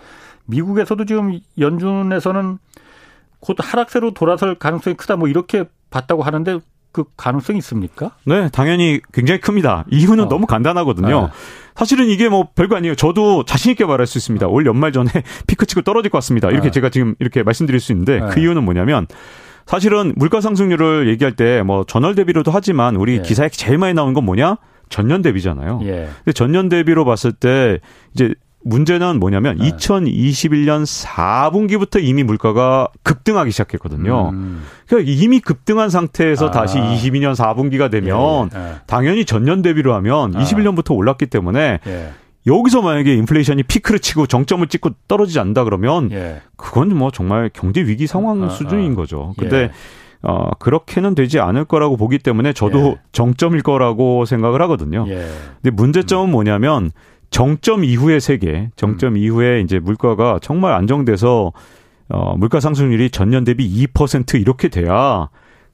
미국에서도 0.46 1.04
지금 1.06 1.40
연준에서는 1.60 2.60
곧 3.40 3.58
하락세로 3.60 4.14
돌아설 4.14 4.56
가능성이 4.56 4.96
크다 4.96 5.16
뭐 5.16 5.28
이렇게 5.28 5.66
봤다고 5.90 6.22
하는데 6.22 6.60
그 6.92 7.06
가능성이 7.18 7.58
있습니까? 7.60 8.12
네, 8.26 8.50
당연히 8.50 9.02
굉장히 9.14 9.42
큽니다. 9.42 9.86
이유는 9.92 10.26
어. 10.26 10.30
너무 10.30 10.46
간단하거든요. 10.46 11.22
네. 11.22 11.28
사실은 11.76 12.08
이게 12.08 12.30
뭐 12.30 12.50
별거 12.56 12.76
아니에요. 12.76 12.96
저도 12.96 13.46
자신 13.46 13.72
있게 13.72 13.84
말할 13.84 14.06
수 14.06 14.20
있습니다. 14.20 14.48
올 14.48 14.66
연말 14.68 14.92
전에 14.92 15.10
피크 15.48 15.66
치고 15.66 15.82
떨어질 15.82 16.12
것 16.12 16.20
같습니다. 16.20 16.50
이렇게 16.50 16.68
네. 16.68 16.72
제가 16.72 16.90
지금 16.90 17.16
이렇게 17.20 17.42
말씀드릴 17.42 17.80
수 17.80 17.92
있는데 17.92 18.20
네. 18.20 18.30
그 18.32 18.40
이유는 18.40 18.64
뭐냐면 18.64 19.08
사실은 19.68 20.14
물가 20.16 20.42
상승률을 20.42 21.08
얘기할 21.10 21.34
때 21.36 21.62
뭐 21.64 21.84
전월 21.84 22.16
대비로도 22.16 22.52
하지만 22.52 22.96
우리 22.96 23.18
예. 23.18 23.22
기사에 23.22 23.50
제일 23.50 23.78
많이 23.78 23.94
나오는 23.94 24.14
건 24.14 24.24
뭐냐? 24.26 24.58
전년 24.90 25.22
대비잖아요. 25.22 25.82
예. 25.84 26.10
근데 26.24 26.34
전년 26.34 26.70
대비로 26.70 27.04
봤을 27.06 27.32
때 27.34 27.80
이제 28.14 28.34
문제는 28.64 29.20
뭐냐면 29.20 29.58
네. 29.58 29.70
2021년 29.72 30.86
4분기부터 30.86 32.04
이미 32.04 32.24
물가가 32.24 32.88
급등하기 33.04 33.52
시작했거든요. 33.52 34.30
음. 34.30 34.64
그러니까 34.88 35.12
이미 35.12 35.40
급등한 35.40 35.90
상태에서 35.90 36.48
아. 36.48 36.52
다시 36.52 36.78
22년 36.78 37.36
4분기가 37.36 37.90
되면 37.92 38.50
예, 38.54 38.60
예. 38.60 38.76
당연히 38.88 39.26
전년 39.26 39.62
대비로 39.62 39.94
하면 39.96 40.36
아. 40.36 40.40
21년부터 40.44 40.96
올랐기 40.96 41.28
때문에 41.28 41.80
예. 41.86 42.10
여기서 42.48 42.82
만약에 42.82 43.14
인플레이션이 43.14 43.64
피크를 43.64 44.00
치고 44.00 44.28
정점을 44.28 44.66
찍고 44.68 44.92
떨어지지 45.08 45.40
않는다 45.40 45.64
그러면 45.66 46.12
예. 46.12 46.42
그건 46.56 46.96
뭐 46.96 47.12
정말 47.12 47.50
경제 47.54 47.82
위기 47.82 48.08
상황 48.08 48.44
아, 48.44 48.50
수준인 48.50 48.94
아. 48.94 48.96
거죠. 48.96 49.34
근데 49.38 49.58
예. 49.58 49.72
어, 50.24 50.50
그렇게는 50.58 51.14
되지 51.14 51.40
않을 51.40 51.66
거라고 51.66 51.98
보기 51.98 52.18
때문에 52.18 52.54
저도 52.54 52.80
예. 52.80 52.96
정점일 53.12 53.62
거라고 53.62 54.26
생각을 54.26 54.62
하거든요. 54.64 55.06
예. 55.10 55.28
근데 55.62 55.72
문제점은 55.72 56.32
뭐냐면 56.32 56.92
정점 57.30 57.84
이후의 57.84 58.22
세계, 58.22 58.70
정점 58.76 59.14
음. 59.14 59.18
이후에 59.18 59.60
이제 59.62 59.80
물가가 59.80 60.40
정말 60.42 60.74
안정돼서 60.74 61.52
어, 62.10 62.38
물가 62.38 62.60
상승률이 62.60 63.10
전년 63.10 63.44
대비 63.44 63.86
2% 63.86 64.40
이렇게 64.40 64.70
돼야 64.70 65.30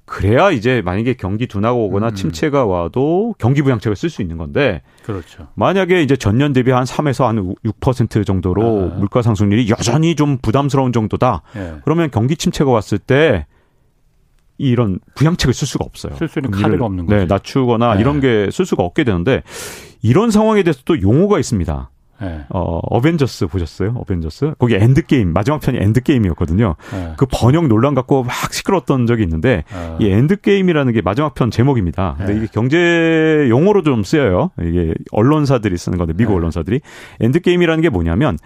그래야 0.06 0.52
이제 0.52 0.82
만약에 0.84 1.14
경기 1.14 1.48
둔화가 1.48 1.74
오거나 1.76 2.10
음. 2.10 2.16
침체가 2.16 2.66
와도 2.66 3.36
경기 3.38 3.62
부양책을 3.62 3.96
쓸 3.96 4.10
수 4.10 4.22
있는 4.22 4.38
건데 4.38 4.82
그렇죠. 5.04 5.48
만약에 5.56 6.02
이제 6.04 6.16
전년 6.18 6.52
대비 6.54 6.72
한 6.72 6.84
3에서 6.84 7.26
한 7.26 7.56
6% 7.66 8.26
정도로 8.26 8.92
아. 8.94 8.98
물가 8.98 9.22
상승률이 9.22 9.70
여전히 9.70 10.16
좀 10.16 10.38
부담스러운 10.42 10.92
정도다. 10.92 11.42
예. 11.56 11.76
그러면 11.86 12.12
경기 12.12 12.36
침체가 12.36 12.70
왔을 12.70 12.98
때 12.98 13.46
이런 14.58 15.00
부양책을 15.16 15.54
쓸 15.54 15.68
수가 15.68 15.86
없어요. 15.86 16.16
쓸 16.16 16.28
수 16.28 16.40
있는 16.40 16.52
카드가 16.52 16.86
없는 16.86 17.06
거죠. 17.06 17.18
네, 17.18 17.26
낮추거나 17.26 17.96
네. 17.96 18.02
이런 18.02 18.20
게 18.20 18.50
쓸 18.52 18.66
수가 18.66 18.84
없게 18.84 19.04
되는데 19.04 19.42
이런 20.02 20.32
상황에 20.32 20.64
대해서 20.64 20.82
또 20.86 21.02
용어가 21.02 21.40
있습니다. 21.40 21.90
네. 22.22 22.46
어, 22.50 22.80
어벤져스 22.84 23.48
보셨어요? 23.48 23.94
어벤져스? 23.98 24.54
거기 24.60 24.76
endgame, 24.76 25.34
마지막 25.34 25.60
편이 25.60 25.78
endgame이었거든요. 25.80 26.76
네. 26.92 27.14
그 27.18 27.26
번역 27.30 27.68
논란 27.68 27.94
갖고 27.94 28.24
막 28.24 28.34
시끄러웠던 28.54 29.08
적이 29.08 29.24
있는데, 29.24 29.64
네. 29.70 29.98
이 30.00 30.10
endgame이라는 30.10 30.94
게 30.94 31.02
마지막 31.02 31.34
편 31.34 31.52
제목입니다. 31.52 32.16
근데 32.18 32.34
네. 32.34 32.40
이게 32.40 32.48
경제 32.52 33.48
용어로 33.50 33.84
좀 33.84 34.04
쓰여요. 34.04 34.52
이게 34.62 34.94
언론사들이 35.12 35.78
쓰는 35.78 35.98
건데, 35.98 36.14
미국 36.16 36.32
네. 36.32 36.38
언론사들이. 36.38 36.82
endgame이라는 37.20 37.82
게 37.82 37.90
뭐냐면, 37.90 38.38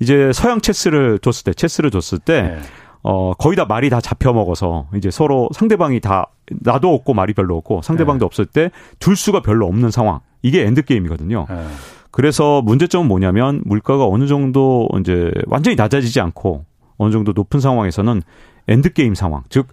이제 0.00 0.30
서양 0.32 0.60
체스를 0.60 1.18
뒀을 1.18 1.44
때, 1.44 1.54
체스를 1.54 1.90
뒀을 1.90 2.18
때, 2.18 2.42
네. 2.42 2.58
어, 3.06 3.34
거의 3.34 3.54
다 3.54 3.66
말이 3.66 3.90
다 3.90 4.00
잡혀 4.00 4.32
먹어서 4.32 4.86
이제 4.94 5.10
서로 5.10 5.50
상대방이 5.54 6.00
다 6.00 6.30
나도 6.62 6.94
없고 6.94 7.12
말이 7.12 7.34
별로 7.34 7.54
없고 7.58 7.82
상대방도 7.82 8.20
네. 8.20 8.24
없을 8.24 8.46
때 8.46 8.70
둘 8.98 9.14
수가 9.14 9.40
별로 9.42 9.66
없는 9.66 9.90
상황. 9.90 10.20
이게 10.40 10.64
endgame이거든요. 10.64 11.46
네. 11.48 11.66
그래서 12.14 12.62
문제점은 12.62 13.08
뭐냐면 13.08 13.60
물가가 13.64 14.06
어느 14.06 14.28
정도 14.28 14.88
이제 15.00 15.32
완전히 15.46 15.74
낮아지지 15.74 16.20
않고 16.20 16.64
어느 16.96 17.10
정도 17.10 17.32
높은 17.32 17.58
상황에서는 17.58 18.22
endgame 18.68 19.16
상황. 19.16 19.42
즉, 19.48 19.66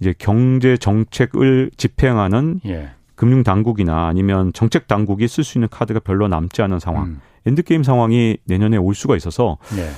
이제 0.00 0.14
경제 0.16 0.78
정책을 0.78 1.70
집행하는 1.76 2.60
예. 2.64 2.92
금융 3.14 3.42
당국이나 3.42 4.06
아니면 4.06 4.54
정책 4.54 4.88
당국이 4.88 5.28
쓸 5.28 5.44
수 5.44 5.58
있는 5.58 5.68
카드가 5.68 6.00
별로 6.00 6.28
남지 6.28 6.62
않은 6.62 6.78
상황. 6.78 7.04
음. 7.04 7.20
endgame 7.44 7.82
상황이 7.82 8.38
내년에 8.46 8.78
올 8.78 8.94
수가 8.94 9.14
있어서 9.14 9.58
예. 9.76 9.90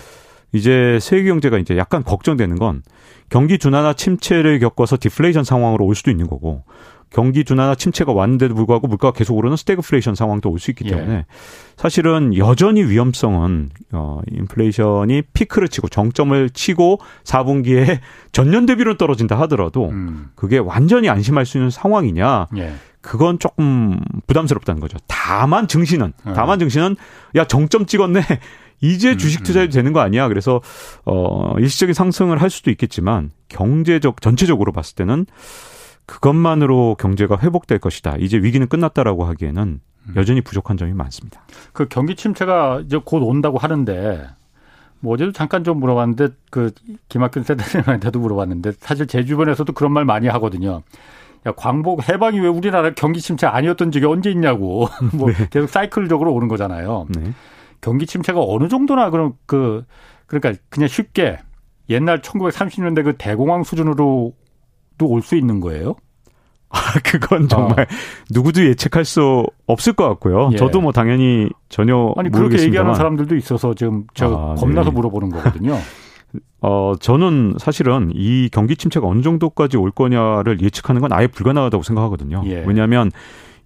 이제 0.53 0.99
세계 1.01 1.28
경제가 1.28 1.59
이제 1.59 1.78
약간 1.78 2.03
걱정되는 2.03 2.59
건 2.59 2.82
경기 3.30 3.57
둔화나 3.57 3.92
침체를 3.92 4.59
겪어서 4.59 4.97
디플레이션 5.01 5.45
상황으로 5.45 5.86
올 5.86 5.95
수도 5.95 6.11
있는 6.11 6.26
거고 6.26 6.64
경기 7.14 7.44
둔화나 7.44 7.76
침체가 7.76 8.12
왔는데도 8.12 8.56
불구하고 8.56 8.88
물가가 8.88 9.12
계속 9.12 9.36
오르는 9.36 9.56
스태그플레이션 9.56 10.16
상황도 10.16 10.50
올 10.50 10.58
수 10.58 10.72
있기 10.72 10.84
예. 10.86 10.90
때문에 10.90 11.14
예. 11.14 11.26
사실은 11.76 12.36
여전히 12.36 12.82
위험성은 12.82 13.70
어 13.92 14.20
인플레이션이 14.32 15.22
피크를 15.32 15.68
치고 15.68 15.88
정점을 15.88 16.50
치고 16.50 16.98
4분기에 17.22 18.00
전년 18.32 18.66
대비로 18.66 18.96
떨어진다 18.96 19.38
하더라도 19.42 19.90
음. 19.90 20.30
그게 20.34 20.58
완전히 20.58 21.08
안심할 21.08 21.46
수 21.46 21.56
있는 21.56 21.70
상황이냐? 21.70 22.48
예. 22.56 22.74
그건 23.00 23.38
조금 23.38 24.00
부담스럽다는 24.26 24.80
거죠. 24.80 24.98
다만 25.06 25.68
증시는 25.68 26.12
어. 26.24 26.32
다만 26.34 26.58
증시는 26.58 26.96
야 27.36 27.44
정점 27.44 27.86
찍었네. 27.86 28.22
이제 28.80 29.12
음, 29.12 29.18
주식 29.18 29.44
투자해도 29.44 29.72
되는 29.72 29.92
거 29.92 30.00
아니야? 30.00 30.26
그래서 30.26 30.60
어 31.04 31.54
일시적인 31.58 31.94
상승을 31.94 32.42
할 32.42 32.50
수도 32.50 32.72
있겠지만 32.72 33.30
경제적 33.48 34.20
전체적으로 34.20 34.72
봤을 34.72 34.96
때는 34.96 35.26
그것만으로 36.07 36.96
경제가 36.98 37.38
회복될 37.38 37.78
것이다. 37.78 38.16
이제 38.18 38.36
위기는 38.36 38.66
끝났다라고 38.66 39.24
하기에는 39.24 39.80
음. 40.07 40.12
여전히 40.16 40.40
부족한 40.40 40.76
점이 40.76 40.92
많습니다. 40.92 41.42
그 41.72 41.86
경기 41.88 42.14
침체가 42.14 42.82
이제 42.84 43.00
곧 43.02 43.22
온다고 43.22 43.59
하는데 43.59 44.28
뭐 45.00 45.14
어제도 45.14 45.32
잠깐 45.32 45.64
좀 45.64 45.80
물어봤는데 45.80 46.28
그 46.50 46.72
김학균 47.09 47.42
세대들한테도 47.42 48.18
물어봤는데 48.18 48.72
사실 48.78 49.07
제 49.07 49.24
주변에서도 49.24 49.72
그런 49.72 49.92
말 49.92 50.05
많이 50.05 50.28
하거든요. 50.28 50.82
야, 51.46 51.52
광복 51.52 52.09
해방이 52.09 52.40
왜 52.40 52.48
우리나라 52.48 52.90
경기 52.94 53.20
침체 53.20 53.46
아니었던 53.46 53.92
적이 53.92 54.07
언제 54.07 54.30
있냐고. 54.30 54.88
뭐 55.12 55.30
네. 55.30 55.48
계속 55.50 55.68
사이클적으로 55.68 56.32
오는 56.32 56.48
거잖아요. 56.48 57.07
네. 57.11 57.32
경기 57.80 58.07
침체가 58.07 58.40
어느 58.42 58.68
정도나 58.68 59.11
그럼 59.11 59.34
그 59.46 59.84
그러니까 60.26 60.55
그냥 60.70 60.88
쉽게 60.88 61.38
옛날 61.90 62.22
1930년대 62.22 63.05
그 63.05 63.16
대공황 63.18 63.62
수준으로 63.62 64.32
도올수 64.99 65.36
있는 65.36 65.61
거예요? 65.61 65.97
아, 66.70 66.78
그건 67.05 67.49
정말 67.49 67.80
어. 67.82 67.86
누구도 68.30 68.64
예측할 68.64 69.05
수 69.05 69.45
없을 69.66 69.92
것 69.92 70.09
같고요. 70.09 70.51
예. 70.53 70.57
저도 70.57 70.80
뭐 70.80 70.90
당연히 70.92 71.49
전혀 71.68 72.12
아니 72.16 72.30
그렇게 72.30 72.61
얘기하는 72.61 72.95
사람들도 72.95 73.36
있어서 73.36 73.74
지금 73.74 74.05
저 74.14 74.26
아, 74.26 74.55
겁나서 74.55 74.90
네. 74.90 74.95
물어보는 74.97 75.30
거거든요. 75.30 75.78
어, 76.61 76.95
저는 76.99 77.55
사실은 77.59 78.11
이 78.14 78.49
경기 78.51 78.76
침체가 78.76 79.07
어느 79.07 79.22
정도까지 79.22 79.76
올 79.76 79.90
거냐를 79.92 80.61
예측하는 80.61 81.01
건 81.01 81.12
아예 81.12 81.28
불가능하다고 81.28 81.82
생각하거든요. 81.84 82.42
예. 82.47 82.64
왜냐하면 82.66 83.12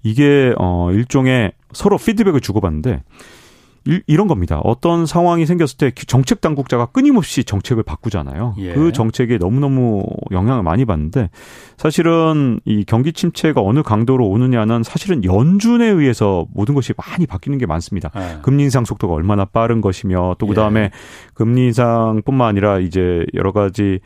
이게 0.03 0.53
어 0.59 0.91
일종의 0.93 1.53
서로 1.73 1.97
피드백을 1.97 2.41
주고받는데 2.41 3.03
이, 3.87 4.17
런 4.17 4.29
겁니다. 4.29 4.61
어떤 4.65 5.07
상황이 5.07 5.47
생겼을 5.47 5.77
때 5.79 5.91
정책 6.07 6.41
당국자가 6.41 6.87
끊임없이 6.87 7.45
정책을 7.45 7.83
바꾸잖아요. 7.83 8.55
예. 8.59 8.75
그 8.75 8.93
정책에 8.93 9.39
너무너무 9.39 10.05
영향을 10.31 10.63
많이 10.63 10.85
받는데 10.85 11.31
사실은 11.77 12.61
이 12.65 12.85
경기 12.85 13.13
침체가 13.13 13.63
어느 13.63 13.83
강도로 13.83 14.29
오느냐는 14.29 14.83
사실은 14.83 15.25
연준에 15.25 15.87
의해서 15.87 16.47
모든 16.53 16.75
것이 16.75 16.93
많이 16.97 17.27
바뀌는 17.27 17.59
게 17.59 17.67
많습니다. 17.67 18.11
예. 18.17 18.39
금리 18.43 18.65
인상 18.65 18.85
속도가 18.85 19.15
얼마나 19.15 19.45
빠른 19.45 19.81
것이며 19.81 20.37
또 20.39 20.47
그다음에 20.47 20.81
예. 20.81 20.91
금리 21.35 21.67
인상뿐만 21.67 22.47
아니라 22.47 22.79
이제 22.81 23.25
여러 23.35 23.53
가지 23.53 24.01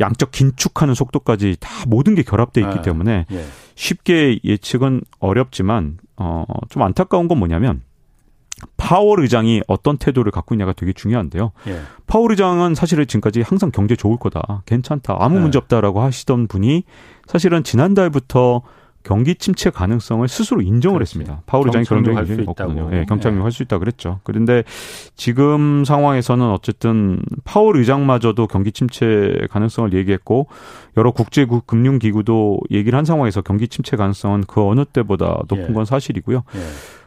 양적 0.00 0.30
긴축하는 0.30 0.94
속도까지 0.94 1.56
다 1.60 1.70
모든 1.86 2.14
게 2.14 2.22
결합돼 2.22 2.60
있기 2.60 2.76
예. 2.78 2.82
때문에 2.82 3.26
예. 3.30 3.44
쉽게 3.74 4.38
예측은 4.44 5.02
어렵지만 5.20 5.98
어좀 6.16 6.82
안타까운 6.82 7.28
건 7.28 7.38
뭐냐면 7.38 7.82
파월 8.76 9.20
의장이 9.20 9.62
어떤 9.68 9.98
태도를 9.98 10.32
갖고 10.32 10.54
있냐가 10.54 10.72
되게 10.72 10.92
중요한데요. 10.92 11.52
예. 11.68 11.80
파월 12.06 12.32
의장은 12.32 12.74
사실은 12.74 13.06
지금까지 13.06 13.42
항상 13.42 13.70
경제 13.70 13.96
좋을 13.96 14.16
거다, 14.18 14.62
괜찮다, 14.66 15.16
아무 15.18 15.36
네. 15.36 15.42
문제 15.42 15.58
없다라고 15.58 16.00
하시던 16.00 16.46
분이 16.48 16.84
사실은 17.26 17.62
지난달부터 17.62 18.62
경기 19.04 19.36
침체 19.36 19.70
가능성을 19.70 20.26
스스로 20.28 20.60
인정을 20.60 20.98
그렇지. 20.98 21.18
했습니다. 21.18 21.42
파월 21.46 21.68
의장이 21.68 21.84
그런 21.86 22.04
적이 22.04 22.16
굉장히 22.16 22.44
없거든요. 22.48 22.90
예, 22.92 23.04
경착륙 23.04 23.40
예. 23.40 23.42
할수 23.42 23.62
있다 23.62 23.78
그랬죠. 23.78 24.20
그런데 24.22 24.64
지금 25.16 25.84
상황에서는 25.84 26.50
어쨌든 26.50 27.22
파월 27.44 27.76
의장마저도 27.78 28.48
경기 28.48 28.72
침체 28.72 29.46
가능성을 29.50 29.94
얘기했고 29.94 30.48
여러 30.96 31.12
국제 31.12 31.46
금융 31.66 31.98
기구도 31.98 32.60
얘기를 32.70 32.98
한 32.98 33.04
상황에서 33.04 33.40
경기 33.40 33.68
침체 33.68 33.96
가능성은 33.96 34.44
그 34.46 34.62
어느 34.66 34.84
때보다 34.84 35.42
높은 35.48 35.70
예. 35.70 35.72
건 35.72 35.84
사실이고요. 35.84 36.42
예. 36.54 36.58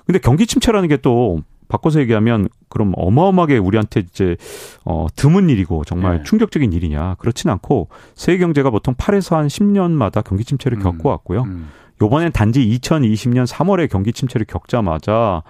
근데 0.06 0.20
경기 0.20 0.48
침체라는 0.48 0.88
게 0.88 0.98
또 1.02 1.42
바꿔서 1.72 2.02
얘기하면 2.02 2.50
그럼 2.68 2.92
어마어마하게 2.96 3.58
우리한테 3.58 4.02
이제 4.02 4.36
어 4.84 5.08
드문 5.16 5.50
일이고 5.50 5.86
정말 5.86 6.18
네. 6.18 6.24
충격적인 6.24 6.74
일이냐 6.74 7.16
그렇진 7.16 7.50
않고 7.50 7.88
세계 8.14 8.40
경제가 8.40 8.70
보통 8.70 8.94
8에서 8.96 9.38
한 9.38 9.48
10년마다 9.48 10.24
경기 10.24 10.44
침체를 10.44 10.80
음. 10.80 10.84
겪고 10.84 11.10
왔고요. 11.10 11.44
음. 11.44 11.70
요번엔 12.02 12.34
단지 12.34 12.68
2020년 12.68 13.48
3월에 13.48 13.90
경기 13.90 14.12
침체를 14.12 14.46
겪자마자 14.46 15.44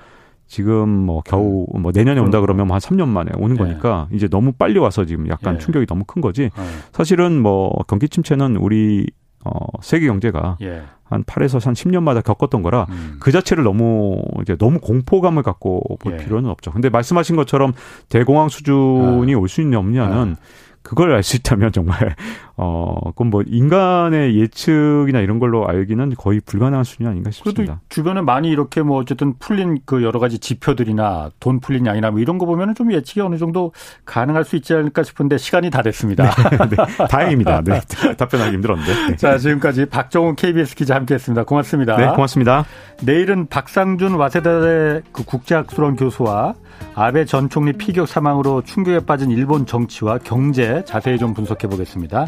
지금 0.45 0.89
뭐 0.89 1.21
겨우 1.25 1.65
음. 1.73 1.81
뭐 1.81 1.91
내년에 1.93 2.19
온다 2.19 2.39
그러면 2.39 2.69
한 2.69 2.77
3년 2.77 3.07
만에 3.07 3.31
오는 3.37 3.55
네. 3.55 3.63
거니까 3.63 4.07
이제 4.11 4.27
너무 4.27 4.51
빨리 4.51 4.77
와서 4.77 5.05
지금 5.05 5.27
약간 5.27 5.53
네. 5.53 5.59
충격이 5.59 5.87
너무 5.87 6.03
큰 6.05 6.21
거지. 6.21 6.43
네. 6.55 6.63
사실은 6.91 7.41
뭐 7.41 7.73
경기 7.87 8.07
침체는 8.07 8.57
우리 8.57 9.07
어 9.43 9.53
세계 9.81 10.07
경제가 10.07 10.57
예. 10.61 10.83
한 11.03 11.23
8에서 11.23 11.63
한 11.63 11.73
10년마다 11.73 12.23
겪었던 12.23 12.61
거라 12.61 12.85
음. 12.89 13.17
그 13.19 13.31
자체를 13.31 13.63
너무 13.63 14.21
이제 14.41 14.55
너무 14.57 14.79
공포감을 14.79 15.43
갖고 15.43 15.97
볼 15.99 16.13
예. 16.13 16.17
필요는 16.17 16.49
없죠. 16.49 16.71
근데 16.71 16.89
말씀하신 16.89 17.35
것처럼 17.35 17.73
대공황 18.09 18.49
수준이 18.49 19.33
아. 19.33 19.37
올수 19.37 19.61
있냐 19.61 19.79
없냐는 19.79 20.35
아. 20.39 20.71
그걸 20.83 21.13
알 21.13 21.21
수 21.21 21.35
있다면 21.37 21.71
정말 21.71 22.15
어, 22.63 22.93
그건 23.05 23.31
뭐 23.31 23.41
인간의 23.43 24.39
예측이나 24.39 25.19
이런 25.21 25.39
걸로 25.39 25.67
알기는 25.67 26.13
거의 26.15 26.39
불가능한 26.45 26.83
수준이 26.83 27.09
아닌가 27.09 27.31
싶습니다. 27.31 27.63
그래도 27.63 27.79
주변에 27.89 28.21
많이 28.21 28.49
이렇게 28.49 28.83
뭐 28.83 28.99
어쨌든 28.99 29.33
풀린 29.39 29.79
그 29.83 30.03
여러 30.03 30.19
가지 30.19 30.37
지표들이나 30.37 31.31
돈 31.39 31.59
풀린 31.59 31.87
양이나 31.87 32.11
뭐 32.11 32.19
이런 32.19 32.37
거 32.37 32.45
보면은 32.45 32.75
좀 32.75 32.93
예측이 32.93 33.19
어느 33.21 33.39
정도 33.39 33.71
가능할 34.05 34.43
수 34.43 34.55
있지 34.57 34.75
않을까 34.75 35.01
싶은데 35.01 35.39
시간이 35.39 35.71
다 35.71 35.81
됐습니다. 35.81 36.29
네, 36.29 36.57
네, 36.69 36.75
다행입니다. 37.09 37.61
네, 37.61 37.81
답변하기 38.15 38.53
힘들었는데. 38.53 39.07
네. 39.09 39.15
자, 39.15 39.39
지금까지 39.39 39.87
박정훈 39.87 40.35
KBS 40.35 40.75
기자 40.75 40.93
함께 40.93 41.15
했습니다. 41.15 41.43
고맙습니다. 41.43 41.97
네, 41.97 42.09
고맙습니다. 42.09 42.65
내일은 43.01 43.47
박상준 43.47 44.13
와세다대 44.13 45.01
그 45.11 45.23
국제학술원 45.25 45.95
교수와 45.95 46.53
아베 46.93 47.25
전 47.25 47.49
총리 47.49 47.73
피격 47.73 48.07
사망으로 48.07 48.61
충격에 48.61 48.99
빠진 49.05 49.31
일본 49.31 49.65
정치와 49.65 50.19
경제 50.19 50.83
자세히 50.85 51.17
좀 51.17 51.33
분석해 51.33 51.67
보겠습니다. 51.67 52.27